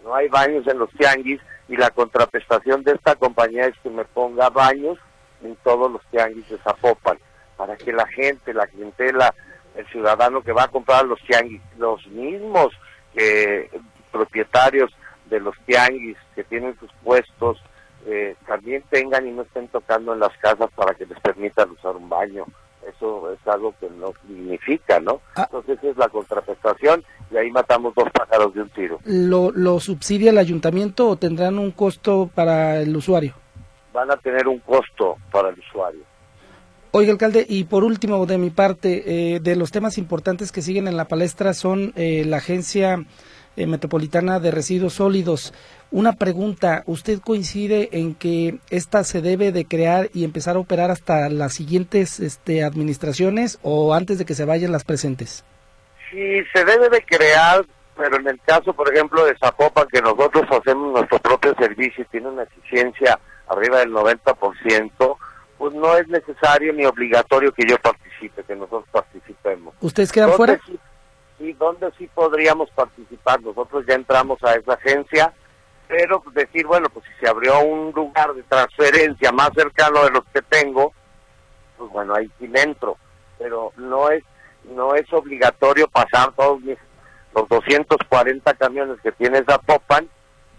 No 0.04 0.16
hay 0.16 0.28
baños 0.28 0.66
en 0.66 0.80
los 0.80 0.90
tianguis 0.94 1.40
y 1.68 1.78
la 1.78 1.92
contraprestación 1.92 2.84
de 2.84 2.94
esta 2.94 3.16
compañía 3.16 3.68
es 3.68 3.78
que 3.84 3.92
me 3.92 4.06
ponga 4.06 4.50
baños 4.50 4.98
en 5.44 5.56
todos 5.58 5.92
los 5.92 6.02
tianguis 6.10 6.50
de 6.50 6.58
Zapopan 6.58 7.20
para 7.58 7.78
que 7.78 7.94
la 7.94 8.08
gente, 8.08 8.56
la 8.56 8.66
clientela, 8.66 9.36
el 9.76 9.86
ciudadano 9.90 10.42
que 10.42 10.52
va 10.52 10.64
a 10.64 10.70
comprar 10.70 11.06
los 11.06 11.22
tianguis, 11.22 11.62
los 11.78 12.08
mismos 12.08 12.74
que 13.14 13.70
propietarios 14.12 14.92
de 15.30 15.40
los 15.40 15.56
tianguis 15.66 16.18
que 16.36 16.44
tienen 16.44 16.78
sus 16.80 16.92
puestos 17.04 17.62
eh, 18.06 18.36
también 18.48 18.84
tengan 18.90 19.28
y 19.28 19.32
no 19.32 19.42
estén 19.44 19.68
tocando 19.68 20.14
en 20.14 20.20
las 20.20 20.36
casas 20.38 20.70
para 20.76 20.94
que 20.94 21.06
les 21.06 21.20
permitan 21.20 21.70
usar 21.72 21.96
un 21.96 22.08
baño. 22.10 22.46
Eso 22.88 23.32
es 23.32 23.48
algo 23.48 23.76
que 23.80 23.90
no 23.90 24.14
significa, 24.26 25.00
¿no? 25.00 25.22
Ah. 25.36 25.44
Entonces 25.44 25.84
es 25.84 25.98
la 25.98 26.08
contraprestación 26.08 27.04
y 27.30 27.38
ahí 27.38 27.52
matamos 27.52 27.94
dos 27.94 28.10
pájaros 28.12 28.54
de 28.54 28.62
un 28.62 28.70
tiro. 28.70 29.00
¿Lo, 29.04 29.52
¿Lo 29.52 29.80
subsidia 29.80 30.32
el 30.32 30.38
ayuntamiento 30.38 31.10
o 31.10 31.16
tendrán 31.18 31.60
un 31.60 31.72
costo 31.72 32.30
para 32.34 32.80
el 32.80 32.96
usuario? 32.96 33.34
Van 33.94 34.10
a 34.10 34.18
tener 34.18 34.48
un 34.48 34.60
costo 34.60 35.18
para 35.32 35.50
el 35.50 35.60
usuario. 35.60 36.02
Oiga, 36.92 37.12
alcalde, 37.12 37.46
y 37.48 37.66
por 37.66 37.84
último, 37.84 38.26
de 38.26 38.40
mi 38.40 38.50
parte, 38.50 39.36
eh, 39.36 39.40
de 39.40 39.56
los 39.56 39.72
temas 39.72 40.00
importantes 40.00 40.52
que 40.52 40.64
siguen 40.64 40.88
en 40.88 40.98
la 40.98 41.06
palestra 41.06 41.54
son 41.54 41.94
eh, 41.96 42.24
la 42.26 42.38
Agencia 42.38 43.06
Metropolitana 43.68 44.40
de 44.40 44.52
Residuos 44.52 44.94
Sólidos. 44.94 45.54
Una 45.92 46.14
pregunta, 46.14 46.84
¿usted 46.86 47.20
coincide 47.20 47.90
en 47.94 48.16
que 48.16 48.60
esta 48.70 49.04
se 49.04 49.22
debe 49.22 49.52
de 49.52 49.66
crear 49.66 50.10
y 50.14 50.24
empezar 50.24 50.56
a 50.56 50.60
operar 50.60 50.92
hasta 50.92 51.30
las 51.30 51.54
siguientes 51.54 52.20
este, 52.20 52.64
administraciones 52.64 53.60
o 53.64 53.94
antes 53.94 54.18
de 54.18 54.26
que 54.26 54.36
se 54.36 54.46
vayan 54.46 54.72
las 54.72 54.84
presentes? 54.84 55.44
Sí, 56.12 56.44
se 56.54 56.66
debe 56.66 56.90
de 56.90 57.04
crear, 57.04 57.66
pero 57.98 58.18
en 58.18 58.28
el 58.28 58.40
caso, 58.42 58.74
por 58.74 58.94
ejemplo, 58.94 59.26
de 59.26 59.38
Zapopan, 59.38 59.88
que 59.92 60.02
nosotros 60.02 60.46
hacemos 60.52 60.94
nuestro 60.94 61.20
propio 61.20 61.56
servicio 61.56 62.04
y 62.04 62.12
tiene 62.12 62.28
una 62.30 62.44
eficiencia 62.44 63.20
arriba 63.48 63.80
del 63.80 63.92
90%, 63.92 65.18
pues 65.58 65.74
no 65.74 65.98
es 65.98 66.08
necesario 66.08 66.72
ni 66.74 66.86
obligatorio 66.86 67.52
que 67.52 67.68
yo 67.68 67.78
participe, 67.80 68.44
que 68.44 68.56
nosotros 68.56 68.86
participemos. 68.92 69.74
¿Ustedes 69.82 70.12
quedan 70.12 70.32
fuera? 70.32 70.60
Sí, 71.40 71.54
¿dónde 71.54 71.92
sí 71.98 72.08
podríamos 72.14 72.70
participar? 72.72 73.42
Nosotros 73.42 73.84
ya 73.88 73.96
entramos 73.96 74.44
a 74.44 74.54
esa 74.54 74.74
agencia 74.74 75.34
pero 75.90 76.22
pues, 76.22 76.36
decir, 76.36 76.68
bueno, 76.68 76.88
pues 76.94 77.04
si 77.06 77.12
se 77.20 77.28
abrió 77.28 77.60
un 77.62 77.92
lugar 77.92 78.32
de 78.36 78.44
transferencia 78.44 79.32
más 79.32 79.50
cercano 79.56 80.04
de 80.04 80.12
los 80.12 80.24
que 80.32 80.44
tengo, 80.44 80.94
pues 81.78 81.92
bueno, 81.92 82.14
ahí 82.14 82.30
sí 82.38 82.50
entro, 82.54 82.96
pero 83.40 83.74
no 83.76 84.10
es 84.10 84.24
no 84.66 84.94
es 84.94 85.12
obligatorio 85.12 85.88
pasar 85.88 86.32
todos 86.34 86.62
los 87.34 87.50
240 87.50 88.54
camiones 88.54 89.00
que 89.02 89.12
tiene 89.14 89.44
Zapopan 89.44 90.08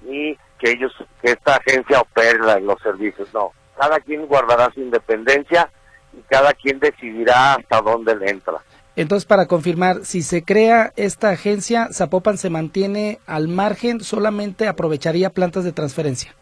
y 0.05 0.37
que 0.59 0.73
ellos, 0.73 0.93
que 1.23 1.31
esta 1.31 1.57
agencia 1.57 2.01
opere 2.01 2.61
los 2.61 2.81
servicios, 2.83 3.33
no, 3.33 3.53
cada 3.79 4.01
quien 4.01 4.27
guardará 4.27 4.73
su 4.75 4.81
independencia 4.81 5.71
y 6.13 6.23
cada 6.23 6.53
quien 6.55 6.81
decidirá 6.81 7.55
hasta 7.55 7.81
dónde 7.83 8.17
le 8.17 8.31
entra. 8.31 8.59
Entonces, 9.01 9.25
para 9.25 9.47
confirmar, 9.47 10.05
si 10.05 10.21
se 10.21 10.45
crea 10.45 10.93
esta 10.95 11.31
agencia, 11.31 11.89
Zapopan 11.91 12.37
se 12.37 12.51
mantiene 12.51 13.19
al 13.27 13.49
margen, 13.49 14.01
solamente 14.01 14.69
aprovecharía 14.69 15.31
plantas 15.31 15.65
de 15.65 15.73
transferencia. 15.73 16.35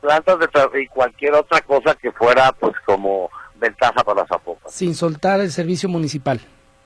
Plantas 0.00 0.38
de 0.38 0.82
y 0.82 0.86
cualquier 0.86 1.34
otra 1.34 1.60
cosa 1.62 1.96
que 1.96 2.12
fuera, 2.12 2.52
pues, 2.52 2.72
como 2.86 3.30
ventaja 3.56 4.04
para 4.04 4.24
Zapopan. 4.28 4.70
Sin 4.70 4.94
soltar 4.94 5.40
el 5.40 5.50
servicio 5.50 5.88
municipal. 5.88 6.40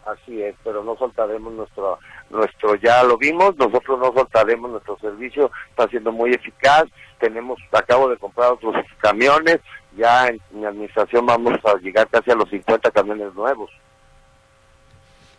Así 0.06 0.42
es, 0.42 0.54
pero 0.64 0.82
no 0.82 0.96
soltaremos 0.96 1.52
nuestro, 1.52 1.98
nuestro, 2.30 2.76
ya 2.76 3.02
lo 3.04 3.18
vimos, 3.18 3.54
nosotros 3.58 3.98
no 3.98 4.10
soltaremos 4.14 4.70
nuestro 4.70 4.98
servicio, 4.98 5.50
está 5.68 5.86
siendo 5.88 6.10
muy 6.10 6.30
eficaz, 6.30 6.84
tenemos, 7.20 7.58
acabo 7.72 8.08
de 8.08 8.16
comprar 8.16 8.52
otros 8.52 8.74
camiones, 9.02 9.58
ya 9.94 10.28
en 10.28 10.40
mi 10.52 10.64
administración 10.64 11.26
vamos 11.26 11.52
a 11.66 11.76
llegar 11.82 12.08
casi 12.08 12.30
a 12.30 12.34
los 12.34 12.48
50 12.48 12.90
camiones 12.92 13.34
nuevos. 13.34 13.70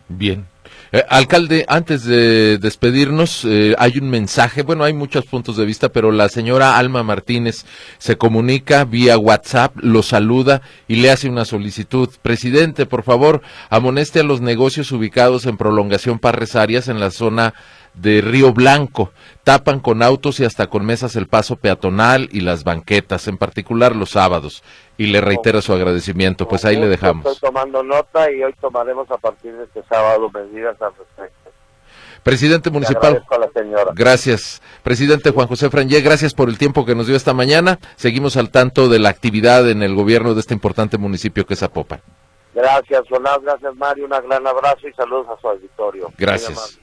Bien. 0.10 0.46
Eh, 0.92 1.04
alcalde, 1.08 1.66
antes 1.68 2.04
de 2.04 2.58
despedirnos, 2.58 3.46
eh, 3.46 3.76
hay 3.78 4.00
un 4.00 4.10
mensaje, 4.10 4.64
bueno, 4.64 4.84
hay 4.84 4.94
muchos 4.94 5.26
puntos 5.26 5.56
de 5.56 5.66
vista, 5.66 5.90
pero 5.90 6.12
la 6.12 6.30
señora 6.30 6.78
Alma 6.78 7.04
Martínez 7.04 7.66
se 8.00 8.18
comunica 8.18 8.86
vía 8.86 9.16
WhatsApp, 9.18 9.76
lo 9.76 10.02
saluda 10.02 10.64
y 10.88 10.96
le 10.96 11.12
hace 11.12 11.30
una 11.30 11.46
solicitud. 11.46 12.10
Presidente, 12.24 12.88
por 12.88 13.04
favor, 13.04 13.44
amoneste 13.70 14.20
a 14.20 14.24
los 14.24 14.42
negocios 14.42 14.92
ubicados 14.92 15.46
en 15.46 15.58
prolongación 15.58 16.18
Parres 16.18 16.56
Arias 16.56 16.88
en 16.88 17.00
la 17.00 17.12
zona 17.12 17.54
de 17.94 18.22
Río 18.22 18.54
Blanco. 18.54 19.12
Tapan 19.44 19.80
con 19.80 20.04
autos 20.04 20.40
y 20.40 20.46
hasta 20.46 20.68
con 20.68 20.86
mesas 20.86 21.16
el 21.16 21.28
paso 21.28 21.56
peatonal 21.56 22.30
y 22.32 22.42
las 22.42 22.64
banquetas, 22.64 23.28
en 23.28 23.38
particular 23.38 23.96
los 23.96 24.12
sábados. 24.12 24.64
Y 24.98 25.08
le 25.08 25.22
reitera 25.22 25.62
su 25.62 25.74
agradecimiento. 25.74 26.48
Pues 26.48 26.66
ahí 26.66 26.76
le 26.76 26.88
dejamos. 26.88 27.26
Estoy 27.26 27.50
tomando 27.50 27.84
nota 27.84 28.32
y 28.32 28.44
hoy 28.44 28.54
tomaremos 28.60 29.10
a 29.12 29.18
partir 29.18 29.54
de 29.54 29.64
este 29.64 29.84
sábado 29.90 30.30
medidas 30.30 30.82
al 30.82 30.94
respecto. 30.96 31.52
Presidente 32.24 32.70
municipal. 32.70 33.26
a 33.30 33.38
la 33.38 33.50
señora. 33.52 33.92
Gracias. 33.96 34.62
Presidente 34.84 35.32
Juan 35.32 35.48
José 35.48 35.70
Frangé, 35.70 36.02
gracias 36.02 36.34
por 36.34 36.50
el 36.50 36.58
tiempo 36.58 36.86
que 36.86 36.96
nos 36.96 37.08
dio 37.08 37.16
esta 37.16 37.34
mañana. 37.34 37.80
Seguimos 37.96 38.38
al 38.38 38.52
tanto 38.52 38.90
de 38.90 39.00
la 39.00 39.10
actividad 39.10 39.70
en 39.70 39.84
el 39.84 39.96
gobierno 39.96 40.34
de 40.34 40.42
este 40.42 40.54
importante 40.54 40.98
municipio 40.98 41.46
que 41.46 41.54
es 41.54 41.60
Zapopan. 41.60 42.02
Gracias, 42.54 43.04
Jonás. 43.10 43.40
Gracias, 43.42 43.76
Mario. 43.76 44.06
Un 44.06 44.10
gran 44.10 44.46
abrazo 44.46 44.88
y 44.88 44.94
saludos 44.94 45.28
a 45.30 45.40
su 45.40 45.48
auditorio. 45.48 46.12
Gracias. 46.18 46.80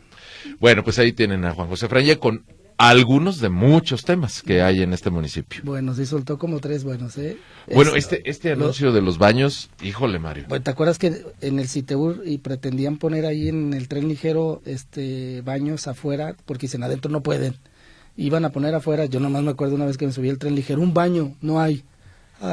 Bueno, 0.61 0.85
pues 0.85 0.99
ahí 0.99 1.13
tienen 1.13 1.45
a 1.45 1.53
Juan 1.53 1.69
José 1.69 1.89
Frangé 1.89 2.19
con 2.19 2.45
algunos 2.79 3.41
de 3.41 3.49
muchos 3.49 4.05
temas 4.05 4.43
que 4.43 4.63
hay 4.63 4.83
en 4.83 4.93
este 4.93 5.11
municipio. 5.11 5.61
Bueno, 5.65 5.95
sí 5.95 6.05
soltó 6.05 6.39
como 6.39 6.61
tres 6.61 6.85
buenos, 6.85 7.17
¿eh? 7.17 7.39
Bueno, 7.73 7.97
este, 7.97 8.29
este 8.29 8.53
anuncio 8.53 8.93
de 8.93 9.01
los 9.01 9.19
baños, 9.19 9.71
híjole, 9.83 10.19
Mario. 10.19 10.45
Bueno, 10.49 10.63
¿te 10.63 10.71
acuerdas 10.71 10.99
que 10.99 11.25
en 11.41 11.59
el 11.59 11.69
Citeur 11.69 12.23
y 12.25 12.39
pretendían 12.39 12.99
poner 12.99 13.25
ahí 13.25 13.49
en 13.49 13.73
el 13.73 13.89
tren 13.89 14.09
ligero 14.09 14.61
este 14.67 15.43
baños 15.43 15.87
afuera 15.87 16.37
porque 16.45 16.67
dicen 16.67 16.83
adentro 16.83 17.11
no 17.11 17.23
pueden? 17.23 17.55
Iban 18.17 18.45
a 18.45 18.51
poner 18.51 18.75
afuera, 18.75 19.07
yo 19.07 19.21
nomás 19.21 19.43
me 19.43 19.51
acuerdo 19.51 19.75
una 19.75 19.87
vez 19.87 19.97
que 19.97 20.07
me 20.07 20.13
subí 20.13 20.29
el 20.29 20.39
tren 20.39 20.55
ligero, 20.55 20.81
un 20.81 20.95
baño, 20.95 21.35
no 21.41 21.61
hay. 21.61 21.83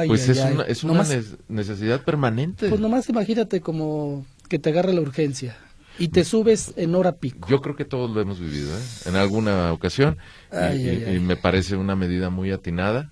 pues 0.06 0.28
es, 0.28 0.38
Una, 0.38 0.62
es 0.64 0.84
una 0.84 1.04
necesidad 1.48 2.02
permanente. 2.02 2.68
Pues 2.68 2.80
nomás 2.80 3.08
imagínate 3.08 3.60
como 3.60 4.26
que 4.48 4.58
te 4.58 4.70
agarre 4.70 4.92
la 4.92 5.00
urgencia 5.00 5.56
y 5.98 6.08
te 6.08 6.24
subes 6.24 6.74
en 6.76 6.94
hora 6.94 7.12
pico. 7.16 7.48
Yo 7.48 7.60
creo 7.60 7.76
que 7.76 7.84
todos 7.84 8.10
lo 8.10 8.20
hemos 8.20 8.40
vivido, 8.40 8.76
¿eh? 8.76 8.82
En 9.06 9.16
alguna 9.16 9.72
ocasión. 9.72 10.18
y, 10.52 11.18
me 11.20 11.36
parece 11.36 11.76
una 11.76 11.96
medida 11.96 12.30
muy 12.30 12.50
atinada 12.50 13.10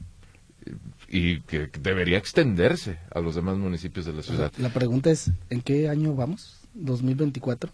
y 1.08 1.40
que 1.42 1.70
debería 1.80 2.18
extenderse 2.18 2.98
a 3.14 3.20
los 3.20 3.34
demás 3.34 3.56
municipios 3.56 4.06
de 4.06 4.12
la 4.12 4.22
ciudad. 4.22 4.52
La 4.58 4.70
pregunta 4.70 5.10
es, 5.10 5.30
¿en 5.50 5.60
qué 5.60 5.88
año 5.88 6.14
vamos? 6.14 6.60
¿2024? 6.76 7.68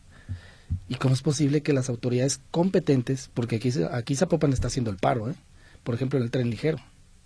¿Y 0.89 0.97
cómo 0.97 1.15
es 1.15 1.23
posible 1.23 1.63
que 1.63 1.73
las 1.73 1.89
autoridades 1.89 2.41
competentes, 2.51 3.31
porque 3.33 3.57
aquí, 3.57 3.71
aquí 3.91 4.17
Zapopan 4.17 4.53
está 4.53 4.67
haciendo 4.67 4.91
el 4.91 4.97
paro, 4.97 5.31
¿eh? 5.31 5.35
por 5.83 5.95
ejemplo, 5.95 6.19
en 6.19 6.25
el 6.25 6.31
tren 6.31 6.51
ligero, 6.51 6.79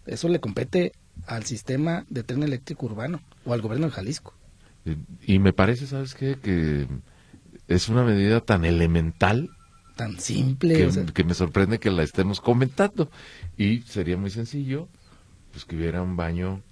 eso 0.07 0.29
le 0.29 0.39
compete 0.39 0.93
al 1.27 1.45
sistema 1.45 2.05
de 2.09 2.23
tren 2.23 2.43
eléctrico 2.43 2.87
urbano 2.87 3.23
o 3.45 3.53
al 3.53 3.63
gobierno 3.63 3.87
de 3.87 3.93
Jalisco. 3.93 4.35
Y, 4.85 5.35
y 5.35 5.39
me 5.39 5.53
parece, 5.53 5.87
¿sabes 5.87 6.15
qué? 6.15 6.37
Que 6.41 6.87
es 7.75 7.89
una 7.89 8.03
medida 8.05 8.41
tan 8.41 8.65
elemental 8.65 9.51
tan 9.97 10.19
simple 10.19 10.89
que, 11.13 11.25
me 11.25 11.35
sorprende 11.35 11.79
que 11.79 11.91
la 11.91 12.03
estemos 12.03 12.41
comentando. 12.41 13.11
Y 13.57 13.81
sería 13.83 14.17
muy 14.17 14.31
sencillo 14.31 14.89
pues 15.53 15.65
que 15.65 15.77
hubiera 15.77 16.03
un 16.03 16.17
baño 16.17 16.63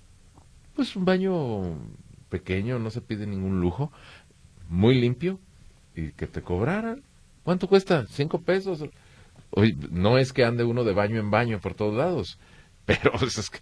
pues 0.74 0.96
un 0.96 1.05
baño 1.05 1.78
pequeño 2.30 2.78
no 2.78 2.90
se 2.90 3.03
pide 3.03 3.26
ningún 3.26 3.61
lujo 3.61 3.92
muy 4.68 4.98
limpio 4.98 5.38
y 5.94 6.12
que 6.12 6.26
te 6.26 6.40
cobraran 6.40 7.03
cuánto 7.42 7.68
cuesta 7.68 8.07
cinco 8.09 8.40
pesos 8.40 8.82
no 9.90 10.16
es 10.16 10.32
que 10.32 10.44
ande 10.44 10.64
uno 10.64 10.84
de 10.84 10.94
baño 10.94 11.20
en 11.20 11.30
baño 11.30 11.61
por 11.61 11.74
todos 11.74 11.94
lados 11.94 12.38
pero 12.86 13.12
es 13.20 13.51
que 13.51 13.59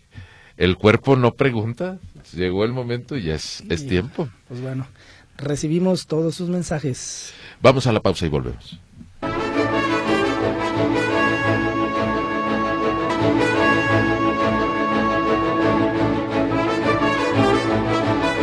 el 0.56 0.76
cuerpo 0.76 1.14
no 1.14 1.34
pregunta. 1.34 2.00
Llegó 2.32 2.64
el 2.64 2.72
momento 2.72 3.16
y 3.16 3.22
ya 3.22 3.36
es, 3.36 3.62
es 3.68 3.86
tiempo. 3.86 4.28
Pues 4.48 4.60
bueno 4.60 4.88
recibimos 5.38 6.06
todos 6.06 6.34
sus 6.34 6.48
mensajes. 6.48 7.32
Vamos 7.62 7.86
a 7.86 7.92
la 7.92 8.00
pausa 8.00 8.26
y 8.26 8.28
volvemos. 8.28 8.78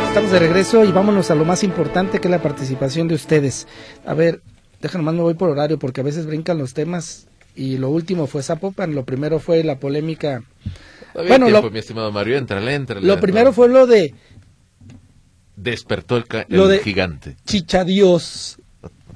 Estamos 0.08 0.30
de 0.30 0.38
regreso 0.38 0.82
y 0.84 0.92
vámonos 0.92 1.30
a 1.30 1.34
lo 1.34 1.44
más 1.44 1.62
importante 1.62 2.20
que 2.20 2.28
es 2.28 2.30
la 2.32 2.42
participación 2.42 3.06
de 3.06 3.14
ustedes. 3.14 3.68
A 4.06 4.14
ver, 4.14 4.40
déjenme 4.80 5.04
más 5.04 5.14
me 5.14 5.20
voy 5.20 5.34
por 5.34 5.50
horario 5.50 5.78
porque 5.78 6.00
a 6.00 6.04
veces 6.04 6.26
brincan 6.26 6.56
los 6.56 6.72
temas 6.72 7.28
y 7.54 7.76
lo 7.76 7.90
último 7.90 8.26
fue 8.26 8.42
Zapopan, 8.42 8.94
lo 8.94 9.04
primero 9.04 9.38
fue 9.38 9.62
la 9.62 9.78
polémica. 9.78 10.42
bueno, 11.14 11.50
lo, 11.50 11.70
mi 11.70 11.78
estimado 11.78 12.10
Mario, 12.12 12.38
entrale, 12.38 12.74
entrale. 12.74 13.06
Lo 13.06 13.20
primero 13.20 13.52
fue 13.52 13.68
lo 13.68 13.86
de 13.86 14.14
despertó 15.56 16.16
el, 16.16 16.26
el 16.48 16.80
gigante. 16.80 17.36
Chicha 17.44 17.84
Dios. 17.84 18.58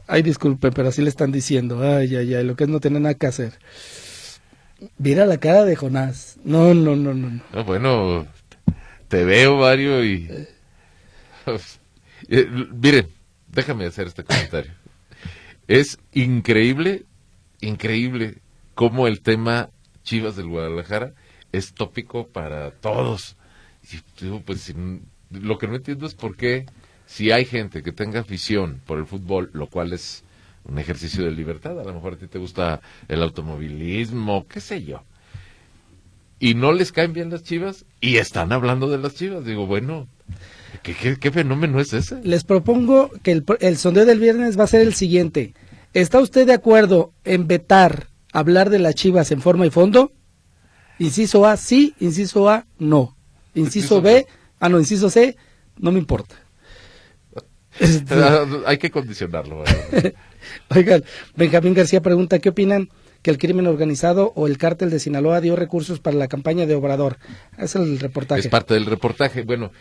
Ay, 0.06 0.22
disculpe, 0.22 0.72
pero 0.72 0.88
así 0.88 1.02
le 1.02 1.08
están 1.08 1.30
diciendo. 1.30 1.80
Ay, 1.82 2.16
ay, 2.16 2.34
ay, 2.34 2.44
lo 2.44 2.56
que 2.56 2.64
es 2.64 2.70
no 2.70 2.80
tener 2.80 3.00
nada 3.00 3.14
que 3.14 3.26
hacer. 3.26 3.58
Mira 4.98 5.26
la 5.26 5.38
cara 5.38 5.64
de 5.64 5.76
Jonás. 5.76 6.38
No, 6.42 6.74
no, 6.74 6.96
no, 6.96 7.14
no. 7.14 7.40
no. 7.52 7.64
bueno, 7.64 8.26
te 9.08 9.24
veo, 9.24 9.58
Mario, 9.58 10.04
y... 10.04 10.28
Eh, 12.28 12.46
miren, 12.72 13.08
déjame 13.48 13.86
hacer 13.86 14.06
este 14.06 14.22
comentario. 14.22 14.72
Es 15.66 15.98
increíble, 16.12 17.04
increíble 17.60 18.38
cómo 18.74 19.06
el 19.06 19.20
tema 19.20 19.70
Chivas 20.04 20.36
del 20.36 20.48
Guadalajara 20.48 21.12
es 21.50 21.72
tópico 21.72 22.28
para 22.28 22.70
todos. 22.70 23.36
Y, 24.20 24.28
pues, 24.40 24.60
sin, 24.60 25.02
lo 25.30 25.58
que 25.58 25.68
no 25.68 25.76
entiendo 25.76 26.06
es 26.06 26.14
por 26.14 26.36
qué, 26.36 26.66
si 27.06 27.30
hay 27.30 27.44
gente 27.44 27.82
que 27.82 27.92
tenga 27.92 28.20
afición 28.20 28.80
por 28.86 28.98
el 28.98 29.06
fútbol, 29.06 29.50
lo 29.52 29.66
cual 29.66 29.92
es 29.92 30.24
un 30.64 30.78
ejercicio 30.78 31.24
de 31.24 31.30
libertad, 31.30 31.78
a 31.80 31.84
lo 31.84 31.94
mejor 31.94 32.14
a 32.14 32.16
ti 32.16 32.26
te 32.26 32.38
gusta 32.38 32.80
el 33.08 33.22
automovilismo, 33.22 34.46
qué 34.46 34.60
sé 34.60 34.84
yo, 34.84 35.02
y 36.38 36.54
no 36.54 36.72
les 36.72 36.92
caen 36.92 37.12
bien 37.12 37.30
las 37.30 37.42
chivas 37.42 37.84
y 38.00 38.16
están 38.16 38.52
hablando 38.52 38.88
de 38.88 38.98
las 38.98 39.14
chivas, 39.14 39.44
digo, 39.44 39.66
bueno, 39.66 40.08
¿qué, 40.82 41.16
qué, 41.18 41.30
fenómeno 41.30 41.80
es 41.80 41.92
ese? 41.92 42.20
Les 42.24 42.44
propongo 42.44 43.10
que 43.22 43.32
el, 43.32 43.44
el 43.60 43.76
sondeo 43.76 44.06
del 44.06 44.20
viernes 44.20 44.58
va 44.58 44.64
a 44.64 44.68
ser 44.68 44.82
el 44.82 44.94
siguiente. 44.94 45.54
¿Está 45.92 46.20
usted 46.20 46.46
de 46.46 46.54
acuerdo 46.54 47.12
en 47.24 47.46
vetar 47.46 48.08
hablar 48.32 48.70
de 48.70 48.78
las 48.78 48.94
chivas 48.94 49.32
en 49.32 49.42
forma 49.42 49.66
y 49.66 49.70
fondo? 49.70 50.12
Inciso 50.98 51.46
A, 51.46 51.56
sí. 51.56 51.94
Inciso 51.98 52.48
A, 52.48 52.66
no. 52.78 53.16
Inciso 53.54 54.00
B, 54.00 54.26
Ah, 54.60 54.68
no, 54.68 54.78
inciso 54.78 55.10
C, 55.10 55.36
no 55.78 55.90
me 55.90 55.98
importa. 55.98 56.36
Hay 58.66 58.78
que 58.78 58.90
condicionarlo. 58.90 59.64
Oigan, 60.74 61.02
Benjamín 61.34 61.74
García 61.74 62.02
pregunta, 62.02 62.38
¿qué 62.38 62.50
opinan 62.50 62.90
que 63.22 63.30
el 63.30 63.38
crimen 63.38 63.66
organizado 63.66 64.32
o 64.34 64.46
el 64.46 64.58
cártel 64.58 64.90
de 64.90 64.98
Sinaloa 64.98 65.40
dio 65.40 65.56
recursos 65.56 65.98
para 65.98 66.16
la 66.16 66.28
campaña 66.28 66.66
de 66.66 66.74
Obrador? 66.74 67.18
Es 67.58 67.74
el 67.74 67.98
reportaje. 67.98 68.40
Es 68.40 68.48
parte 68.48 68.74
del 68.74 68.86
reportaje. 68.86 69.42
Bueno, 69.42 69.72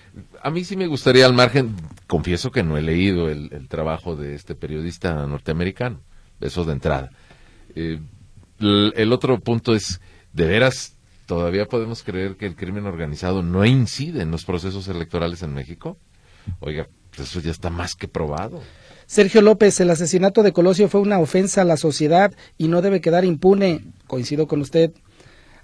a 0.42 0.50
mí 0.50 0.64
sí 0.64 0.78
me 0.78 0.88
gustaría 0.88 1.26
al 1.26 1.34
margen, 1.34 1.76
confieso 2.08 2.52
que 2.52 2.64
no 2.64 2.78
he 2.78 2.82
leído 2.82 3.30
el, 3.30 3.68
trabajo 3.68 4.16
de 4.16 4.36
este 4.36 4.56
periodista 4.56 5.26
norteamericano, 5.28 6.02
eso 6.40 6.64
de 6.64 6.74
entrada. 6.74 7.12
Eh, 7.76 8.00
el 8.60 9.14
otro 9.14 9.40
punto 9.40 9.76
es, 9.76 10.00
¿de 10.34 10.46
veras 10.46 10.99
¿Todavía 11.30 11.68
podemos 11.68 12.02
creer 12.02 12.38
que 12.38 12.48
el 12.48 12.56
crimen 12.56 12.88
organizado 12.88 13.44
no 13.44 13.64
incide 13.64 14.24
en 14.24 14.32
los 14.32 14.46
procesos 14.46 14.88
electorales 14.88 15.44
en 15.44 15.54
México? 15.54 16.00
Oiga, 16.60 16.90
pues 17.16 17.30
eso 17.30 17.40
ya 17.40 17.52
está 17.52 17.70
más 17.70 17.94
que 17.94 18.08
probado. 18.08 18.64
Sergio 19.06 19.44
López, 19.44 19.80
el 19.80 19.92
asesinato 19.92 20.42
de 20.42 20.54
Colosio 20.54 20.90
fue 20.90 21.02
una 21.02 21.20
ofensa 21.20 21.62
a 21.62 21.66
la 21.66 21.78
sociedad 21.78 22.34
y 22.58 22.68
no 22.68 22.82
debe 22.82 23.00
quedar 23.00 23.26
impune. 23.26 23.84
Coincido 24.08 24.48
con 24.48 24.62
usted. 24.62 24.92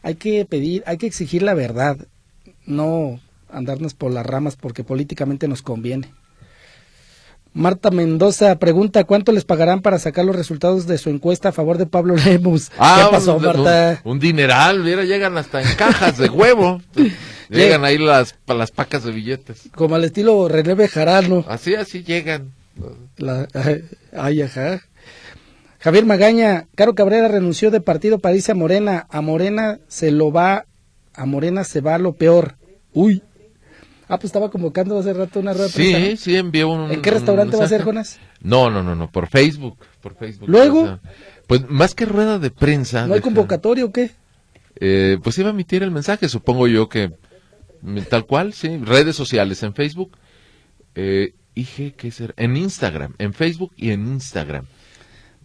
Hay 0.04 0.14
que 0.14 0.46
pedir, 0.46 0.84
hay 0.86 1.00
que 1.00 1.08
exigir 1.08 1.42
la 1.42 1.56
verdad, 1.56 1.98
no 2.68 3.20
andarnos 3.50 3.96
por 3.96 4.12
las 4.12 4.24
ramas 4.24 4.58
porque 4.58 4.84
políticamente 4.84 5.48
nos 5.48 5.64
conviene. 5.64 6.14
Marta 7.56 7.90
Mendoza 7.90 8.60
pregunta 8.60 9.06
cuánto 9.06 9.32
les 9.32 9.46
pagarán 9.46 9.82
para 9.82 9.98
sacar 9.98 10.26
los 10.26 10.36
resultados 10.36 10.88
de 10.88 10.98
su 10.98 11.10
encuesta 11.10 11.50
a 11.50 11.52
favor 11.54 11.78
de 11.78 11.86
Pablo 11.86 12.16
Lemus. 12.18 12.70
Ah, 12.78 13.06
¿Qué 13.06 13.12
pasó, 13.16 13.40
Marta? 13.40 14.02
Un, 14.04 14.20
dineral, 14.20 14.84
mira, 14.84 15.06
llegan 15.06 15.38
hasta 15.38 15.62
en 15.62 15.76
cajas 15.78 16.18
de 16.18 16.30
huevo. 16.30 16.82
llegan 17.50 17.86
ahí 17.86 17.98
las, 17.98 18.36
las 18.46 18.72
pacas 18.72 19.06
de 19.06 19.12
billetes. 19.12 19.70
Como 19.74 19.96
al 19.96 20.04
estilo 20.04 20.50
René 20.50 20.74
Bejarano. 20.74 21.46
Así, 21.48 21.76
así 21.76 22.04
llegan. 22.04 22.52
ay, 24.14 24.42
ajá. 24.42 24.82
Javier 25.80 26.06
Magaña, 26.06 26.68
Caro 26.76 26.94
Cabrera 26.94 27.30
renunció 27.30 27.72
de 27.72 27.80
partido 27.80 28.20
para 28.20 28.36
irse 28.36 28.52
a 28.52 28.56
Morena. 28.56 29.08
A 29.10 29.22
Morena 29.22 29.80
se 29.88 30.12
lo 30.12 30.30
va, 30.30 30.66
a 31.14 31.26
Morena 31.26 31.64
se 31.64 31.80
va 31.80 31.98
lo 32.00 32.14
peor. 32.14 32.56
Uy. 32.94 33.24
Ah, 34.08 34.18
pues 34.18 34.26
estaba 34.26 34.52
convocando 34.52 35.00
hace 35.00 35.14
rato 35.14 35.40
una 35.40 35.54
rueda 35.54 35.70
Sí, 35.70 36.16
sí, 36.18 36.36
envió 36.36 36.70
un... 36.70 36.92
¿En 36.92 37.02
qué 37.02 37.12
restaurante 37.12 37.58
va 37.58 37.66
a 37.66 37.70
ser, 37.70 37.84
Jonas? 37.84 38.20
No, 38.42 38.70
no, 38.70 38.84
no, 38.84 38.96
no, 38.96 39.10
por 39.12 39.28
Facebook, 39.28 39.78
por 40.02 40.16
Facebook. 40.16 40.48
¿Luego? 40.48 41.00
pues 41.48 41.68
más 41.70 41.96
que 41.96 42.06
rueda 42.06 42.40
de 42.40 42.52
prensa... 42.52 43.08
¿No 43.08 43.16
hay 43.16 43.22
convocatoria 43.22 43.86
o 43.86 43.92
qué? 43.92 44.12
Eh, 44.80 45.18
pues 45.24 45.38
iba 45.38 45.50
a 45.50 45.54
emitir 45.54 45.84
el 45.84 45.92
mensaje, 45.92 46.30
supongo 46.30 46.68
yo 46.68 46.90
que 46.90 47.12
tal 48.10 48.26
cual, 48.26 48.54
sí, 48.54 48.78
redes 48.78 49.16
sociales 49.16 49.64
en 49.64 49.74
Facebook, 49.74 50.18
eh, 50.96 51.34
IG, 51.54 51.96
¿qué 51.96 52.12
será? 52.12 52.34
En 52.38 52.58
Instagram, 52.58 53.16
en 53.18 53.34
Facebook 53.34 53.74
y 53.78 53.92
en 53.92 54.08
Instagram. 54.08 54.66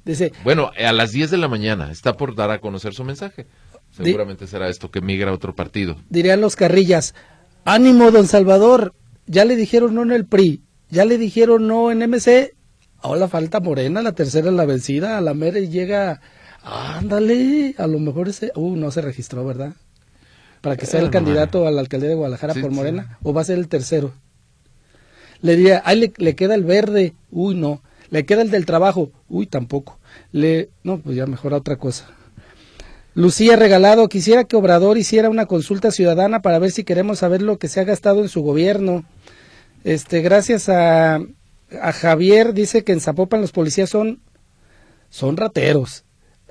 Dice, 0.04 0.32
bueno, 0.44 0.70
a 0.76 0.92
las 0.92 1.12
10 1.12 1.30
de 1.30 1.36
la 1.36 1.48
mañana 1.48 1.90
está 1.92 2.16
por 2.16 2.34
dar 2.34 2.50
a 2.50 2.60
conocer 2.60 2.94
su 2.94 3.04
mensaje. 3.04 3.46
Seguramente 3.90 4.46
será 4.46 4.68
esto 4.68 4.90
que 4.90 5.00
migra 5.00 5.30
a 5.30 5.34
otro 5.34 5.54
partido. 5.54 5.96
Dirían 6.08 6.40
los 6.40 6.56
carrillas, 6.56 7.14
Ánimo, 7.64 8.10
don 8.10 8.26
Salvador. 8.26 8.94
Ya 9.26 9.44
le 9.44 9.56
dijeron 9.56 9.94
no 9.94 10.02
en 10.02 10.12
el 10.12 10.26
PRI, 10.26 10.62
ya 10.88 11.04
le 11.04 11.18
dijeron 11.18 11.68
no 11.68 11.90
en 11.90 11.98
MC. 11.98 12.54
Ahora 12.98 13.28
falta 13.28 13.60
Morena, 13.60 14.02
la 14.02 14.12
tercera 14.12 14.50
la 14.50 14.64
vencida, 14.64 15.18
a 15.18 15.20
la 15.20 15.34
mera 15.34 15.58
y 15.58 15.68
llega, 15.68 16.20
ándale, 16.62 17.74
a 17.78 17.86
lo 17.86 17.98
mejor 17.98 18.28
ese, 18.28 18.52
uh, 18.56 18.76
no 18.76 18.90
se 18.90 19.00
registró, 19.00 19.46
¿verdad? 19.46 19.74
Para 20.60 20.76
que 20.76 20.84
sea 20.84 21.00
el 21.00 21.10
candidato 21.10 21.66
a 21.66 21.70
la 21.70 21.80
alcaldía 21.80 22.10
de 22.10 22.16
Guadalajara 22.16 22.54
por 22.54 22.70
Morena, 22.70 23.18
o 23.22 23.32
va 23.32 23.40
a 23.40 23.44
ser 23.44 23.58
el 23.58 23.68
tercero. 23.68 24.12
Le 25.40 25.56
diría, 25.56 25.80
ahí 25.86 25.98
le, 25.98 26.12
le, 26.16 26.34
queda 26.34 26.54
el 26.54 26.64
verde, 26.64 27.14
uy, 27.30 27.54
no. 27.54 27.82
Le 28.10 28.26
queda 28.26 28.42
el 28.42 28.50
del 28.50 28.66
trabajo, 28.66 29.12
uy, 29.28 29.46
tampoco. 29.46 29.98
Le, 30.32 30.68
no, 30.82 30.98
pues 30.98 31.16
ya 31.16 31.26
mejora 31.26 31.56
otra 31.56 31.76
cosa. 31.76 32.08
Lucía 33.14 33.56
Regalado, 33.56 34.08
quisiera 34.08 34.44
que 34.44 34.56
Obrador 34.56 34.96
hiciera 34.96 35.30
una 35.30 35.46
consulta 35.46 35.90
ciudadana 35.90 36.42
para 36.42 36.60
ver 36.60 36.70
si 36.70 36.84
queremos 36.84 37.18
saber 37.18 37.42
lo 37.42 37.58
que 37.58 37.66
se 37.66 37.80
ha 37.80 37.84
gastado 37.84 38.20
en 38.22 38.28
su 38.28 38.42
gobierno. 38.42 39.04
Este, 39.82 40.20
gracias 40.20 40.68
a, 40.68 41.16
a 41.16 41.92
Javier, 41.92 42.54
dice 42.54 42.84
que 42.84 42.92
en 42.92 43.00
Zapopan 43.00 43.40
los 43.40 43.50
policías 43.50 43.90
son, 43.90 44.20
son 45.08 45.36
rateros, 45.36 46.04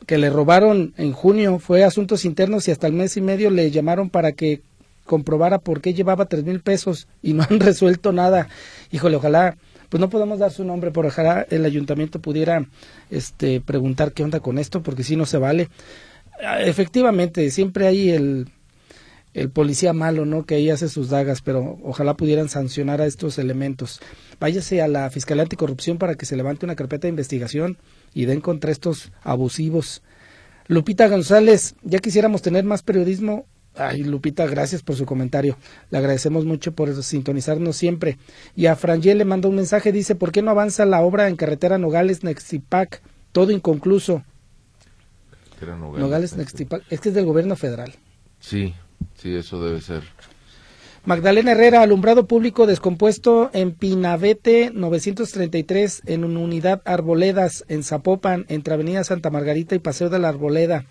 que 0.05 0.17
le 0.17 0.29
robaron 0.29 0.93
en 0.97 1.13
junio, 1.13 1.59
fue 1.59 1.85
asuntos 1.85 2.25
internos 2.25 2.67
y 2.67 2.71
hasta 2.71 2.87
el 2.87 2.93
mes 2.93 3.15
y 3.15 3.21
medio 3.21 3.49
le 3.51 3.71
llamaron 3.71 4.09
para 4.09 4.33
que 4.33 4.61
comprobara 5.05 5.59
por 5.59 5.81
qué 5.81 5.93
llevaba 5.93 6.25
tres 6.25 6.43
mil 6.43 6.59
pesos 6.59 7.07
y 7.21 7.33
no 7.33 7.43
han 7.49 7.61
resuelto 7.61 8.11
nada. 8.11 8.49
Híjole, 8.91 9.15
ojalá, 9.15 9.57
pues 9.87 10.01
no 10.01 10.09
podemos 10.09 10.39
dar 10.39 10.51
su 10.51 10.65
nombre, 10.65 10.91
pero 10.91 11.07
ojalá 11.07 11.47
el 11.49 11.63
ayuntamiento 11.63 12.19
pudiera 12.19 12.67
este, 13.09 13.61
preguntar 13.61 14.11
qué 14.11 14.23
onda 14.23 14.41
con 14.41 14.57
esto, 14.57 14.83
porque 14.83 15.03
si 15.03 15.15
no 15.15 15.25
se 15.25 15.37
vale. 15.37 15.69
Ah, 16.43 16.61
efectivamente, 16.61 17.49
siempre 17.51 17.87
hay 17.87 18.09
el, 18.11 18.47
el 19.33 19.49
policía 19.49 19.93
malo, 19.93 20.25
¿no? 20.25 20.45
Que 20.45 20.55
ahí 20.55 20.69
hace 20.69 20.89
sus 20.89 21.09
dagas, 21.09 21.41
pero 21.41 21.77
ojalá 21.83 22.15
pudieran 22.15 22.49
sancionar 22.49 23.01
a 23.01 23.05
estos 23.05 23.37
elementos. 23.37 23.99
Váyase 24.39 24.81
a 24.81 24.87
la 24.87 25.09
Fiscalía 25.09 25.43
Anticorrupción 25.43 25.97
para 25.97 26.15
que 26.15 26.25
se 26.25 26.37
levante 26.37 26.65
una 26.65 26.75
carpeta 26.75 27.03
de 27.03 27.09
investigación 27.09 27.77
y 28.13 28.25
den 28.25 28.41
contra 28.41 28.71
estos 28.71 29.11
abusivos. 29.21 30.01
Lupita 30.67 31.07
González, 31.07 31.75
ya 31.83 31.99
quisiéramos 31.99 32.41
tener 32.41 32.63
más 32.63 32.83
periodismo. 32.83 33.45
Ay, 33.75 34.03
Lupita, 34.03 34.45
gracias 34.45 34.81
por 34.81 34.95
su 34.95 35.05
comentario. 35.05 35.57
Le 35.89 35.97
agradecemos 35.97 36.45
mucho 36.45 36.73
por 36.73 37.03
sintonizarnos 37.03 37.75
siempre. 37.75 38.17
Y 38.55 38.65
a 38.65 38.75
Frangel 38.75 39.17
le 39.17 39.25
mandó 39.25 39.49
un 39.49 39.55
mensaje, 39.55 39.91
dice, 39.91 40.15
¿por 40.15 40.31
qué 40.31 40.41
no 40.41 40.51
avanza 40.51 40.85
la 40.85 41.01
obra 41.01 41.27
en 41.27 41.35
carretera 41.35 41.77
Nogales-Nexipac? 41.77 43.01
Todo 43.31 43.51
inconcluso. 43.51 44.23
Nogales, 45.65 46.35
Nextipac, 46.35 46.83
es 46.89 46.99
que 46.99 47.09
es 47.09 47.15
del 47.15 47.25
gobierno 47.25 47.55
federal. 47.55 47.93
Sí, 48.39 48.73
sí, 49.15 49.35
eso 49.35 49.63
debe 49.63 49.81
ser. 49.81 50.03
Magdalena 51.05 51.53
Herrera, 51.53 51.81
alumbrado 51.81 52.27
público 52.27 52.67
descompuesto 52.67 53.49
en 53.53 53.71
Pinavete 53.71 54.71
933 54.73 56.03
en 56.05 56.23
una 56.25 56.39
unidad 56.39 56.81
Arboledas 56.85 57.63
en 57.67 57.83
Zapopan, 57.83 58.45
entre 58.49 58.73
Avenida 58.73 59.03
Santa 59.03 59.29
Margarita 59.29 59.75
y 59.75 59.79
Paseo 59.79 60.09
de 60.09 60.19
la 60.19 60.29
Arboleda. 60.29 60.85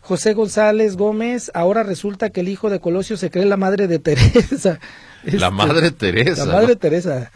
José 0.00 0.34
González 0.34 0.96
Gómez, 0.96 1.50
ahora 1.54 1.82
resulta 1.82 2.30
que 2.30 2.40
el 2.40 2.48
hijo 2.48 2.68
de 2.68 2.80
Colosio 2.80 3.16
se 3.16 3.30
cree 3.30 3.44
la 3.44 3.56
madre 3.56 3.86
de 3.86 3.98
Teresa. 4.00 4.80
La 5.24 5.50
madre 5.50 5.90
Teresa. 5.90 6.46
La 6.46 6.52
madre 6.52 6.76
Teresa. 6.76 7.30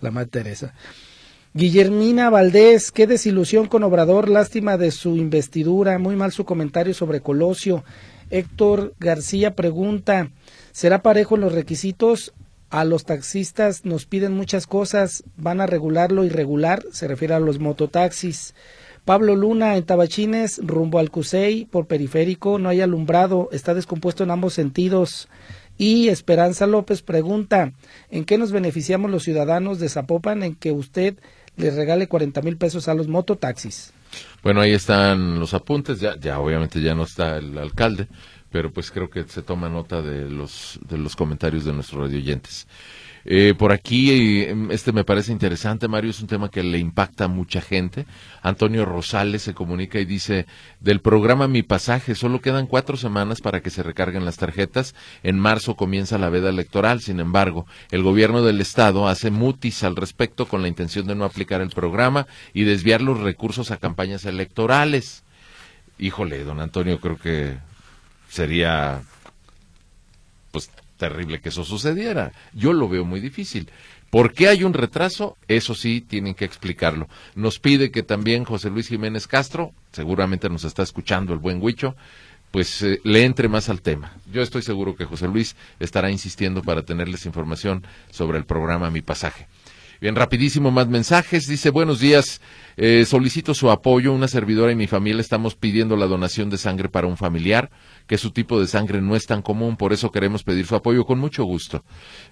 La 0.00 0.10
madre 0.10 0.28
Teresa. 0.28 0.74
Guillermina 1.56 2.28
Valdés, 2.28 2.92
qué 2.92 3.06
desilusión 3.06 3.66
con 3.66 3.82
Obrador, 3.82 4.28
lástima 4.28 4.76
de 4.76 4.90
su 4.90 5.16
investidura, 5.16 5.98
muy 5.98 6.14
mal 6.14 6.30
su 6.30 6.44
comentario 6.44 6.92
sobre 6.92 7.22
Colosio. 7.22 7.82
Héctor 8.28 8.92
García 9.00 9.54
pregunta, 9.54 10.28
¿será 10.72 11.00
parejo 11.00 11.38
los 11.38 11.54
requisitos? 11.54 12.34
A 12.68 12.84
los 12.84 13.06
taxistas 13.06 13.86
nos 13.86 14.04
piden 14.04 14.34
muchas 14.34 14.66
cosas, 14.66 15.24
van 15.38 15.62
a 15.62 15.66
regular 15.66 16.12
lo 16.12 16.24
irregular, 16.24 16.84
se 16.92 17.08
refiere 17.08 17.32
a 17.32 17.40
los 17.40 17.58
mototaxis. 17.58 18.54
Pablo 19.06 19.34
Luna 19.34 19.78
en 19.78 19.84
Tabachines, 19.84 20.60
rumbo 20.62 20.98
al 20.98 21.10
Cusey, 21.10 21.64
por 21.64 21.86
periférico, 21.86 22.58
no 22.58 22.68
hay 22.68 22.82
alumbrado, 22.82 23.48
está 23.50 23.72
descompuesto 23.72 24.24
en 24.24 24.30
ambos 24.30 24.52
sentidos. 24.52 25.30
Y 25.78 26.08
Esperanza 26.08 26.66
López 26.66 27.00
pregunta, 27.00 27.72
¿en 28.10 28.26
qué 28.26 28.36
nos 28.36 28.52
beneficiamos 28.52 29.10
los 29.10 29.22
ciudadanos 29.22 29.78
de 29.78 29.88
Zapopan 29.88 30.42
en 30.42 30.54
que 30.54 30.72
usted 30.72 31.16
le 31.56 31.70
regale 31.70 32.08
40 32.08 32.42
mil 32.42 32.56
pesos 32.56 32.88
a 32.88 32.94
los 32.94 33.08
mototaxis. 33.08 33.92
Bueno, 34.42 34.60
ahí 34.60 34.72
están 34.72 35.40
los 35.40 35.54
apuntes, 35.54 36.00
ya, 36.00 36.16
ya 36.18 36.38
obviamente 36.38 36.80
ya 36.80 36.94
no 36.94 37.04
está 37.04 37.38
el 37.38 37.58
alcalde, 37.58 38.08
pero 38.50 38.72
pues 38.72 38.90
creo 38.90 39.10
que 39.10 39.24
se 39.24 39.42
toma 39.42 39.68
nota 39.68 40.02
de 40.02 40.30
los, 40.30 40.78
de 40.88 40.98
los 40.98 41.16
comentarios 41.16 41.64
de 41.64 41.72
nuestros 41.72 42.02
radioyentes. 42.02 42.66
Eh, 43.28 43.54
por 43.58 43.72
aquí, 43.72 44.44
em, 44.44 44.70
este 44.70 44.92
me 44.92 45.02
parece 45.02 45.32
interesante, 45.32 45.88
Mario, 45.88 46.10
es 46.12 46.20
un 46.20 46.28
tema 46.28 46.48
que 46.48 46.62
le 46.62 46.78
impacta 46.78 47.24
a 47.24 47.28
mucha 47.28 47.60
gente. 47.60 48.06
Antonio 48.40 48.84
Rosales 48.84 49.42
se 49.42 49.52
comunica 49.52 49.98
y 49.98 50.04
dice, 50.04 50.46
del 50.78 51.00
programa 51.00 51.48
Mi 51.48 51.64
Pasaje, 51.64 52.14
solo 52.14 52.40
quedan 52.40 52.68
cuatro 52.68 52.96
semanas 52.96 53.40
para 53.40 53.62
que 53.62 53.70
se 53.70 53.82
recarguen 53.82 54.24
las 54.24 54.36
tarjetas. 54.36 54.94
En 55.24 55.40
marzo 55.40 55.74
comienza 55.74 56.18
la 56.18 56.30
veda 56.30 56.50
electoral, 56.50 57.00
sin 57.00 57.18
embargo, 57.18 57.66
el 57.90 58.04
gobierno 58.04 58.42
del 58.42 58.60
Estado 58.60 59.08
hace 59.08 59.32
mutis 59.32 59.82
al 59.82 59.96
respecto 59.96 60.46
con 60.46 60.62
la 60.62 60.68
intención 60.68 61.08
de 61.08 61.16
no 61.16 61.24
aplicar 61.24 61.60
el 61.60 61.70
programa 61.70 62.28
y 62.54 62.62
desviar 62.62 63.02
los 63.02 63.18
recursos 63.18 63.72
a 63.72 63.78
campañas 63.78 64.24
electorales. 64.24 65.24
Híjole, 65.98 66.44
don 66.44 66.60
Antonio, 66.60 67.00
creo 67.00 67.18
que 67.18 67.58
sería 68.28 69.02
pues 70.52 70.70
terrible 70.96 71.40
que 71.40 71.50
eso 71.50 71.64
sucediera. 71.64 72.32
Yo 72.52 72.72
lo 72.72 72.88
veo 72.88 73.04
muy 73.04 73.20
difícil. 73.20 73.70
¿Por 74.10 74.32
qué 74.32 74.48
hay 74.48 74.64
un 74.64 74.72
retraso? 74.72 75.36
Eso 75.48 75.74
sí, 75.74 76.00
tienen 76.00 76.34
que 76.34 76.44
explicarlo. 76.44 77.08
Nos 77.34 77.58
pide 77.58 77.90
que 77.90 78.02
también 78.02 78.44
José 78.44 78.70
Luis 78.70 78.88
Jiménez 78.88 79.26
Castro, 79.26 79.72
seguramente 79.92 80.48
nos 80.48 80.64
está 80.64 80.82
escuchando 80.82 81.32
el 81.32 81.38
buen 81.38 81.62
Huicho, 81.62 81.96
pues 82.50 82.82
eh, 82.82 83.00
le 83.04 83.24
entre 83.24 83.48
más 83.48 83.68
al 83.68 83.82
tema. 83.82 84.14
Yo 84.32 84.42
estoy 84.42 84.62
seguro 84.62 84.96
que 84.96 85.04
José 85.04 85.28
Luis 85.28 85.56
estará 85.80 86.10
insistiendo 86.10 86.62
para 86.62 86.84
tenerles 86.84 87.26
información 87.26 87.84
sobre 88.10 88.38
el 88.38 88.44
programa 88.44 88.90
Mi 88.90 89.02
Pasaje. 89.02 89.48
Bien, 89.98 90.14
rapidísimo, 90.14 90.70
más 90.70 90.88
mensajes. 90.88 91.46
Dice, 91.46 91.70
buenos 91.70 92.00
días, 92.00 92.42
eh, 92.76 93.06
solicito 93.06 93.54
su 93.54 93.70
apoyo. 93.70 94.12
Una 94.12 94.28
servidora 94.28 94.70
y 94.70 94.74
mi 94.74 94.86
familia 94.86 95.22
estamos 95.22 95.54
pidiendo 95.54 95.96
la 95.96 96.06
donación 96.06 96.50
de 96.50 96.58
sangre 96.58 96.90
para 96.90 97.06
un 97.06 97.16
familiar, 97.16 97.70
que 98.06 98.18
su 98.18 98.30
tipo 98.30 98.60
de 98.60 98.66
sangre 98.66 99.00
no 99.00 99.16
es 99.16 99.24
tan 99.24 99.40
común, 99.40 99.76
por 99.78 99.94
eso 99.94 100.10
queremos 100.10 100.42
pedir 100.42 100.66
su 100.66 100.74
apoyo 100.74 101.06
con 101.06 101.18
mucho 101.18 101.44
gusto. 101.44 101.82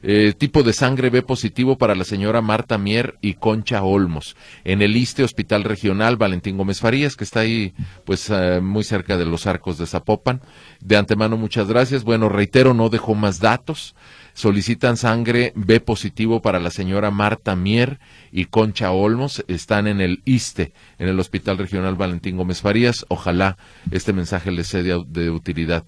Eh, 0.03 0.35
tipo 0.37 0.63
de 0.63 0.75
sangre 0.75 1.09
B 1.09 1.23
positivo 1.23 1.79
para 1.79 1.95
la 1.95 2.05
señora 2.05 2.43
Marta 2.43 2.77
Mier 2.77 3.17
y 3.23 3.35
Concha 3.35 3.83
Olmos, 3.83 4.37
en 4.65 4.83
el 4.83 4.95
ISTE 4.95 5.25
Hospital 5.25 5.65
Regional 5.65 6.17
Valentín 6.19 6.59
Gómez 6.59 6.81
Farías, 6.81 7.17
que 7.17 7.25
está 7.25 7.41
ahí, 7.41 7.73
pues, 8.05 8.29
eh, 8.29 8.61
muy 8.61 8.85
cerca 8.85 9.17
de 9.17 9.25
los 9.25 9.47
arcos 9.47 9.79
de 9.79 9.87
Zapopan. 9.87 10.43
De 10.81 10.99
antemano, 10.99 11.39
muchas 11.39 11.67
gracias. 11.67 12.05
Bueno, 12.05 12.29
reitero, 12.29 12.75
no 12.75 12.91
dejo 12.91 13.15
más 13.15 13.41
datos 13.41 13.95
solicitan 14.35 14.97
sangre 14.97 15.53
B 15.57 15.81
positivo 15.81 16.43
para 16.43 16.61
la 16.61 16.71
señora 16.71 17.11
Marta 17.11 17.57
Mier 17.57 17.99
y 18.31 18.47
Concha 18.47 18.91
Olmos. 18.91 19.45
Están 19.49 19.87
en 19.87 20.01
el 20.01 20.21
ISTE, 20.25 20.73
en 20.99 21.09
el 21.09 21.19
Hospital 21.19 21.57
Regional 21.57 21.95
Valentín 21.95 22.37
Gómez 22.37 22.61
Farías. 22.61 23.07
Ojalá 23.09 23.57
este 23.91 24.13
mensaje 24.13 24.51
les 24.51 24.67
sea 24.67 24.83
de 24.83 25.31
utilidad. 25.31 25.85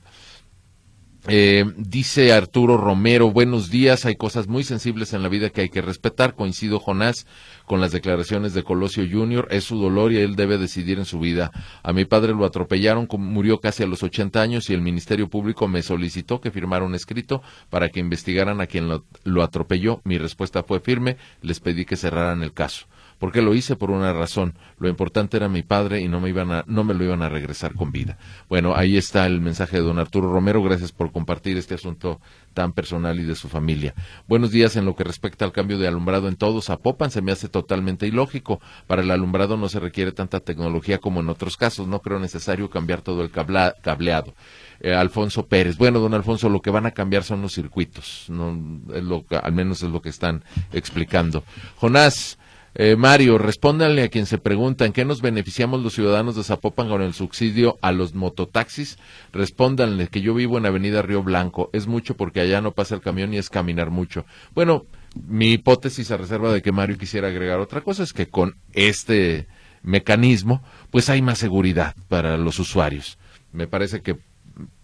Eh, 1.28 1.64
dice 1.76 2.32
Arturo 2.32 2.76
Romero, 2.76 3.32
buenos 3.32 3.68
días, 3.68 4.06
hay 4.06 4.14
cosas 4.14 4.46
muy 4.46 4.62
sensibles 4.62 5.12
en 5.12 5.24
la 5.24 5.28
vida 5.28 5.50
que 5.50 5.62
hay 5.62 5.68
que 5.68 5.82
respetar. 5.82 6.36
Coincido, 6.36 6.78
Jonás, 6.78 7.26
con 7.64 7.80
las 7.80 7.90
declaraciones 7.90 8.54
de 8.54 8.62
Colosio 8.62 9.04
Jr., 9.10 9.48
es 9.50 9.64
su 9.64 9.76
dolor 9.76 10.12
y 10.12 10.18
él 10.18 10.36
debe 10.36 10.56
decidir 10.56 10.98
en 10.98 11.04
su 11.04 11.18
vida. 11.18 11.50
A 11.82 11.92
mi 11.92 12.04
padre 12.04 12.32
lo 12.32 12.44
atropellaron, 12.44 13.08
murió 13.18 13.58
casi 13.58 13.82
a 13.82 13.88
los 13.88 14.04
80 14.04 14.40
años 14.40 14.70
y 14.70 14.74
el 14.74 14.82
Ministerio 14.82 15.28
Público 15.28 15.66
me 15.66 15.82
solicitó 15.82 16.40
que 16.40 16.52
firmara 16.52 16.84
un 16.84 16.94
escrito 16.94 17.42
para 17.70 17.88
que 17.88 17.98
investigaran 17.98 18.60
a 18.60 18.66
quien 18.66 18.88
lo 18.88 19.42
atropelló. 19.42 20.00
Mi 20.04 20.18
respuesta 20.18 20.62
fue 20.62 20.78
firme, 20.78 21.16
les 21.42 21.58
pedí 21.58 21.84
que 21.84 21.96
cerraran 21.96 22.44
el 22.44 22.52
caso 22.52 22.86
porque 23.18 23.42
lo 23.42 23.54
hice 23.54 23.76
por 23.76 23.90
una 23.90 24.12
razón. 24.12 24.54
Lo 24.78 24.88
importante 24.88 25.36
era 25.36 25.48
mi 25.48 25.62
padre 25.62 26.00
y 26.00 26.08
no 26.08 26.20
me, 26.20 26.28
iban 26.28 26.52
a, 26.52 26.64
no 26.66 26.84
me 26.84 26.94
lo 26.94 27.04
iban 27.04 27.22
a 27.22 27.28
regresar 27.28 27.74
con 27.74 27.92
vida. 27.92 28.18
Bueno, 28.48 28.74
ahí 28.76 28.96
está 28.96 29.26
el 29.26 29.40
mensaje 29.40 29.78
de 29.78 29.82
don 29.82 29.98
Arturo 29.98 30.30
Romero. 30.32 30.62
Gracias 30.62 30.92
por 30.92 31.12
compartir 31.12 31.56
este 31.56 31.74
asunto 31.74 32.20
tan 32.54 32.72
personal 32.72 33.18
y 33.18 33.24
de 33.24 33.34
su 33.34 33.48
familia. 33.48 33.94
Buenos 34.26 34.50
días 34.50 34.76
en 34.76 34.84
lo 34.84 34.94
que 34.94 35.04
respecta 35.04 35.44
al 35.44 35.52
cambio 35.52 35.78
de 35.78 35.88
alumbrado 35.88 36.28
en 36.28 36.36
todos. 36.36 36.70
Popan 36.82 37.10
se 37.10 37.22
me 37.22 37.32
hace 37.32 37.48
totalmente 37.48 38.06
ilógico. 38.06 38.60
Para 38.86 39.02
el 39.02 39.10
alumbrado 39.10 39.56
no 39.56 39.68
se 39.68 39.80
requiere 39.80 40.12
tanta 40.12 40.40
tecnología 40.40 40.98
como 40.98 41.20
en 41.20 41.28
otros 41.28 41.56
casos. 41.56 41.86
No 41.88 42.00
creo 42.00 42.18
necesario 42.18 42.70
cambiar 42.70 43.02
todo 43.02 43.22
el 43.22 43.30
cableado. 43.30 44.34
Eh, 44.80 44.94
Alfonso 44.94 45.46
Pérez. 45.46 45.76
Bueno, 45.78 46.00
don 46.00 46.14
Alfonso, 46.14 46.48
lo 46.48 46.60
que 46.60 46.70
van 46.70 46.86
a 46.86 46.90
cambiar 46.90 47.24
son 47.24 47.42
los 47.42 47.54
circuitos. 47.54 48.26
No, 48.28 48.58
es 48.94 49.02
lo 49.02 49.24
al 49.42 49.52
menos 49.52 49.82
es 49.82 49.90
lo 49.90 50.02
que 50.02 50.10
están 50.10 50.44
explicando. 50.72 51.44
Jonás, 51.76 52.38
eh, 52.78 52.94
Mario, 52.96 53.38
respóndanle 53.38 54.02
a 54.02 54.08
quien 54.08 54.26
se 54.26 54.36
pregunta 54.36 54.84
en 54.84 54.92
qué 54.92 55.06
nos 55.06 55.22
beneficiamos 55.22 55.82
los 55.82 55.94
ciudadanos 55.94 56.36
de 56.36 56.44
Zapopan 56.44 56.88
con 56.88 57.00
el 57.00 57.14
subsidio 57.14 57.78
a 57.80 57.90
los 57.90 58.14
mototaxis. 58.14 58.98
Respóndanle 59.32 60.08
que 60.08 60.20
yo 60.20 60.34
vivo 60.34 60.58
en 60.58 60.66
Avenida 60.66 61.00
Río 61.00 61.22
Blanco. 61.22 61.70
Es 61.72 61.86
mucho 61.86 62.16
porque 62.16 62.40
allá 62.40 62.60
no 62.60 62.72
pasa 62.72 62.94
el 62.94 63.00
camión 63.00 63.32
y 63.32 63.38
es 63.38 63.48
caminar 63.48 63.90
mucho. 63.90 64.26
Bueno, 64.54 64.84
mi 65.26 65.52
hipótesis 65.52 66.10
a 66.10 66.18
reserva 66.18 66.52
de 66.52 66.60
que 66.60 66.70
Mario 66.70 66.98
quisiera 66.98 67.28
agregar 67.28 67.60
otra 67.60 67.80
cosa 67.80 68.02
es 68.02 68.12
que 68.12 68.26
con 68.26 68.56
este 68.74 69.46
mecanismo, 69.82 70.62
pues 70.90 71.08
hay 71.08 71.22
más 71.22 71.38
seguridad 71.38 71.94
para 72.08 72.36
los 72.36 72.58
usuarios. 72.58 73.16
Me 73.52 73.66
parece 73.66 74.02
que 74.02 74.18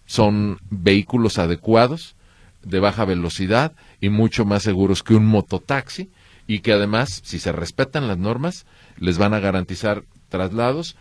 son 0.07 0.57
vehículos 0.71 1.37
adecuados, 1.37 2.15
de 2.63 2.79
baja 2.79 3.05
velocidad 3.05 3.73
y 4.01 4.09
mucho 4.09 4.45
más 4.45 4.63
seguros 4.63 5.03
que 5.03 5.13
un 5.13 5.25
mototaxi 5.25 6.09
y 6.47 6.59
que 6.59 6.73
además, 6.73 7.21
si 7.23 7.39
se 7.39 7.51
respetan 7.51 8.07
las 8.07 8.17
normas, 8.17 8.65
les 8.97 9.17
van 9.17 9.33
a 9.33 9.39
garantizar 9.39 10.03
traslados 10.29 10.95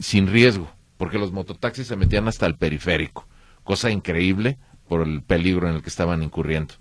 sin 0.00 0.26
riesgo, 0.26 0.70
porque 0.96 1.18
los 1.18 1.32
mototaxis 1.32 1.86
se 1.86 1.96
metían 1.96 2.28
hasta 2.28 2.46
el 2.46 2.56
periférico, 2.56 3.26
cosa 3.64 3.90
increíble 3.90 4.58
por 4.88 5.06
el 5.06 5.22
peligro 5.22 5.68
en 5.68 5.76
el 5.76 5.82
que 5.82 5.88
estaban 5.88 6.22
incurriendo. 6.22 6.74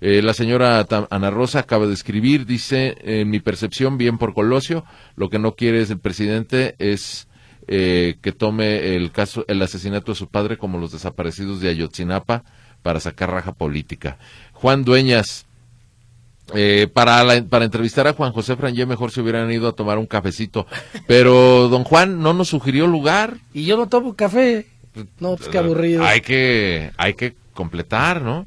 Eh, 0.00 0.22
la 0.22 0.34
señora 0.34 0.86
Ana 1.10 1.30
Rosa 1.30 1.60
acaba 1.60 1.86
de 1.86 1.94
escribir, 1.94 2.46
dice, 2.46 2.96
en 3.00 3.30
mi 3.30 3.40
percepción, 3.40 3.96
bien 3.96 4.18
por 4.18 4.34
Colosio, 4.34 4.84
lo 5.16 5.30
que 5.30 5.38
no 5.38 5.54
quiere 5.54 5.80
es 5.80 5.90
el 5.90 6.00
presidente 6.00 6.74
es 6.78 7.28
eh, 7.66 8.16
que 8.20 8.32
tome 8.32 8.94
el 8.96 9.10
caso, 9.12 9.44
el 9.48 9.62
asesinato 9.62 10.12
de 10.12 10.16
su 10.16 10.28
padre 10.28 10.58
como 10.58 10.78
los 10.78 10.92
desaparecidos 10.92 11.60
de 11.60 11.70
Ayotzinapa 11.70 12.44
para 12.82 13.00
sacar 13.00 13.30
raja 13.30 13.52
política. 13.52 14.18
Juan 14.52 14.84
Dueñas, 14.84 15.46
eh, 16.52 16.88
para, 16.92 17.24
para 17.48 17.64
entrevistar 17.64 18.06
a 18.06 18.12
Juan 18.12 18.32
José 18.32 18.56
Frangé 18.56 18.84
mejor 18.84 19.10
se 19.10 19.20
hubieran 19.20 19.50
ido 19.50 19.68
a 19.68 19.72
tomar 19.72 19.98
un 19.98 20.06
cafecito, 20.06 20.66
pero 21.06 21.68
don 21.68 21.84
Juan 21.84 22.20
no 22.20 22.34
nos 22.34 22.48
sugirió 22.48 22.86
lugar. 22.86 23.38
Y 23.52 23.64
yo 23.64 23.76
no 23.76 23.88
tomo 23.88 24.14
café. 24.14 24.66
No, 25.18 25.36
pues 25.36 25.48
qué 25.48 25.58
aburrido. 25.58 26.04
Hay 26.04 26.20
que, 26.20 26.92
hay 26.96 27.14
que 27.14 27.34
completar, 27.54 28.22
¿no? 28.22 28.46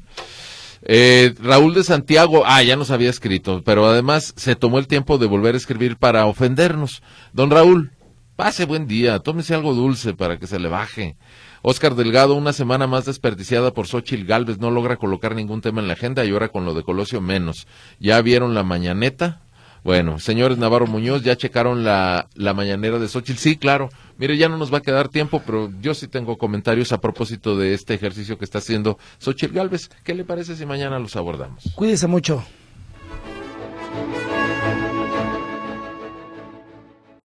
Eh, 0.82 1.34
Raúl 1.42 1.74
de 1.74 1.82
Santiago, 1.82 2.44
ah, 2.46 2.62
ya 2.62 2.76
nos 2.76 2.90
había 2.90 3.10
escrito, 3.10 3.62
pero 3.64 3.86
además 3.86 4.32
se 4.36 4.54
tomó 4.54 4.78
el 4.78 4.86
tiempo 4.86 5.18
de 5.18 5.26
volver 5.26 5.54
a 5.54 5.58
escribir 5.58 5.96
para 5.96 6.26
ofendernos. 6.26 7.02
Don 7.32 7.50
Raúl, 7.50 7.90
pase 8.36 8.64
buen 8.64 8.86
día, 8.86 9.18
tómese 9.18 9.54
algo 9.54 9.74
dulce 9.74 10.14
para 10.14 10.38
que 10.38 10.46
se 10.46 10.60
le 10.60 10.68
baje. 10.68 11.16
Oscar 11.62 11.94
Delgado, 11.94 12.34
una 12.34 12.52
semana 12.52 12.86
más 12.86 13.04
desperdiciada 13.04 13.72
por 13.72 13.86
Xochil 13.86 14.26
Galvez, 14.26 14.58
no 14.58 14.70
logra 14.70 14.96
colocar 14.96 15.34
ningún 15.34 15.60
tema 15.60 15.80
en 15.80 15.88
la 15.88 15.94
agenda 15.94 16.24
y 16.24 16.30
ahora 16.30 16.48
con 16.48 16.64
lo 16.64 16.74
de 16.74 16.82
Colosio 16.82 17.20
menos. 17.20 17.66
¿Ya 17.98 18.20
vieron 18.22 18.54
la 18.54 18.62
mañaneta? 18.62 19.40
Bueno, 19.84 20.18
señores 20.18 20.58
Navarro 20.58 20.86
Muñoz, 20.86 21.22
¿ya 21.22 21.36
checaron 21.36 21.84
la, 21.84 22.28
la 22.34 22.52
mañanera 22.52 22.98
de 22.98 23.08
Xochitl? 23.08 23.38
Sí, 23.38 23.56
claro. 23.56 23.88
Mire, 24.18 24.36
ya 24.36 24.48
no 24.48 24.56
nos 24.56 24.72
va 24.72 24.78
a 24.78 24.82
quedar 24.82 25.08
tiempo, 25.08 25.42
pero 25.46 25.70
yo 25.80 25.94
sí 25.94 26.08
tengo 26.08 26.36
comentarios 26.36 26.92
a 26.92 27.00
propósito 27.00 27.56
de 27.56 27.74
este 27.74 27.94
ejercicio 27.94 28.38
que 28.38 28.44
está 28.44 28.58
haciendo 28.58 28.98
Xochitl 29.18 29.54
Galvez. 29.54 29.88
¿Qué 30.04 30.14
le 30.14 30.24
parece 30.24 30.56
si 30.56 30.66
mañana 30.66 30.98
los 30.98 31.16
abordamos? 31.16 31.72
Cuídese 31.74 32.06
mucho. 32.06 32.44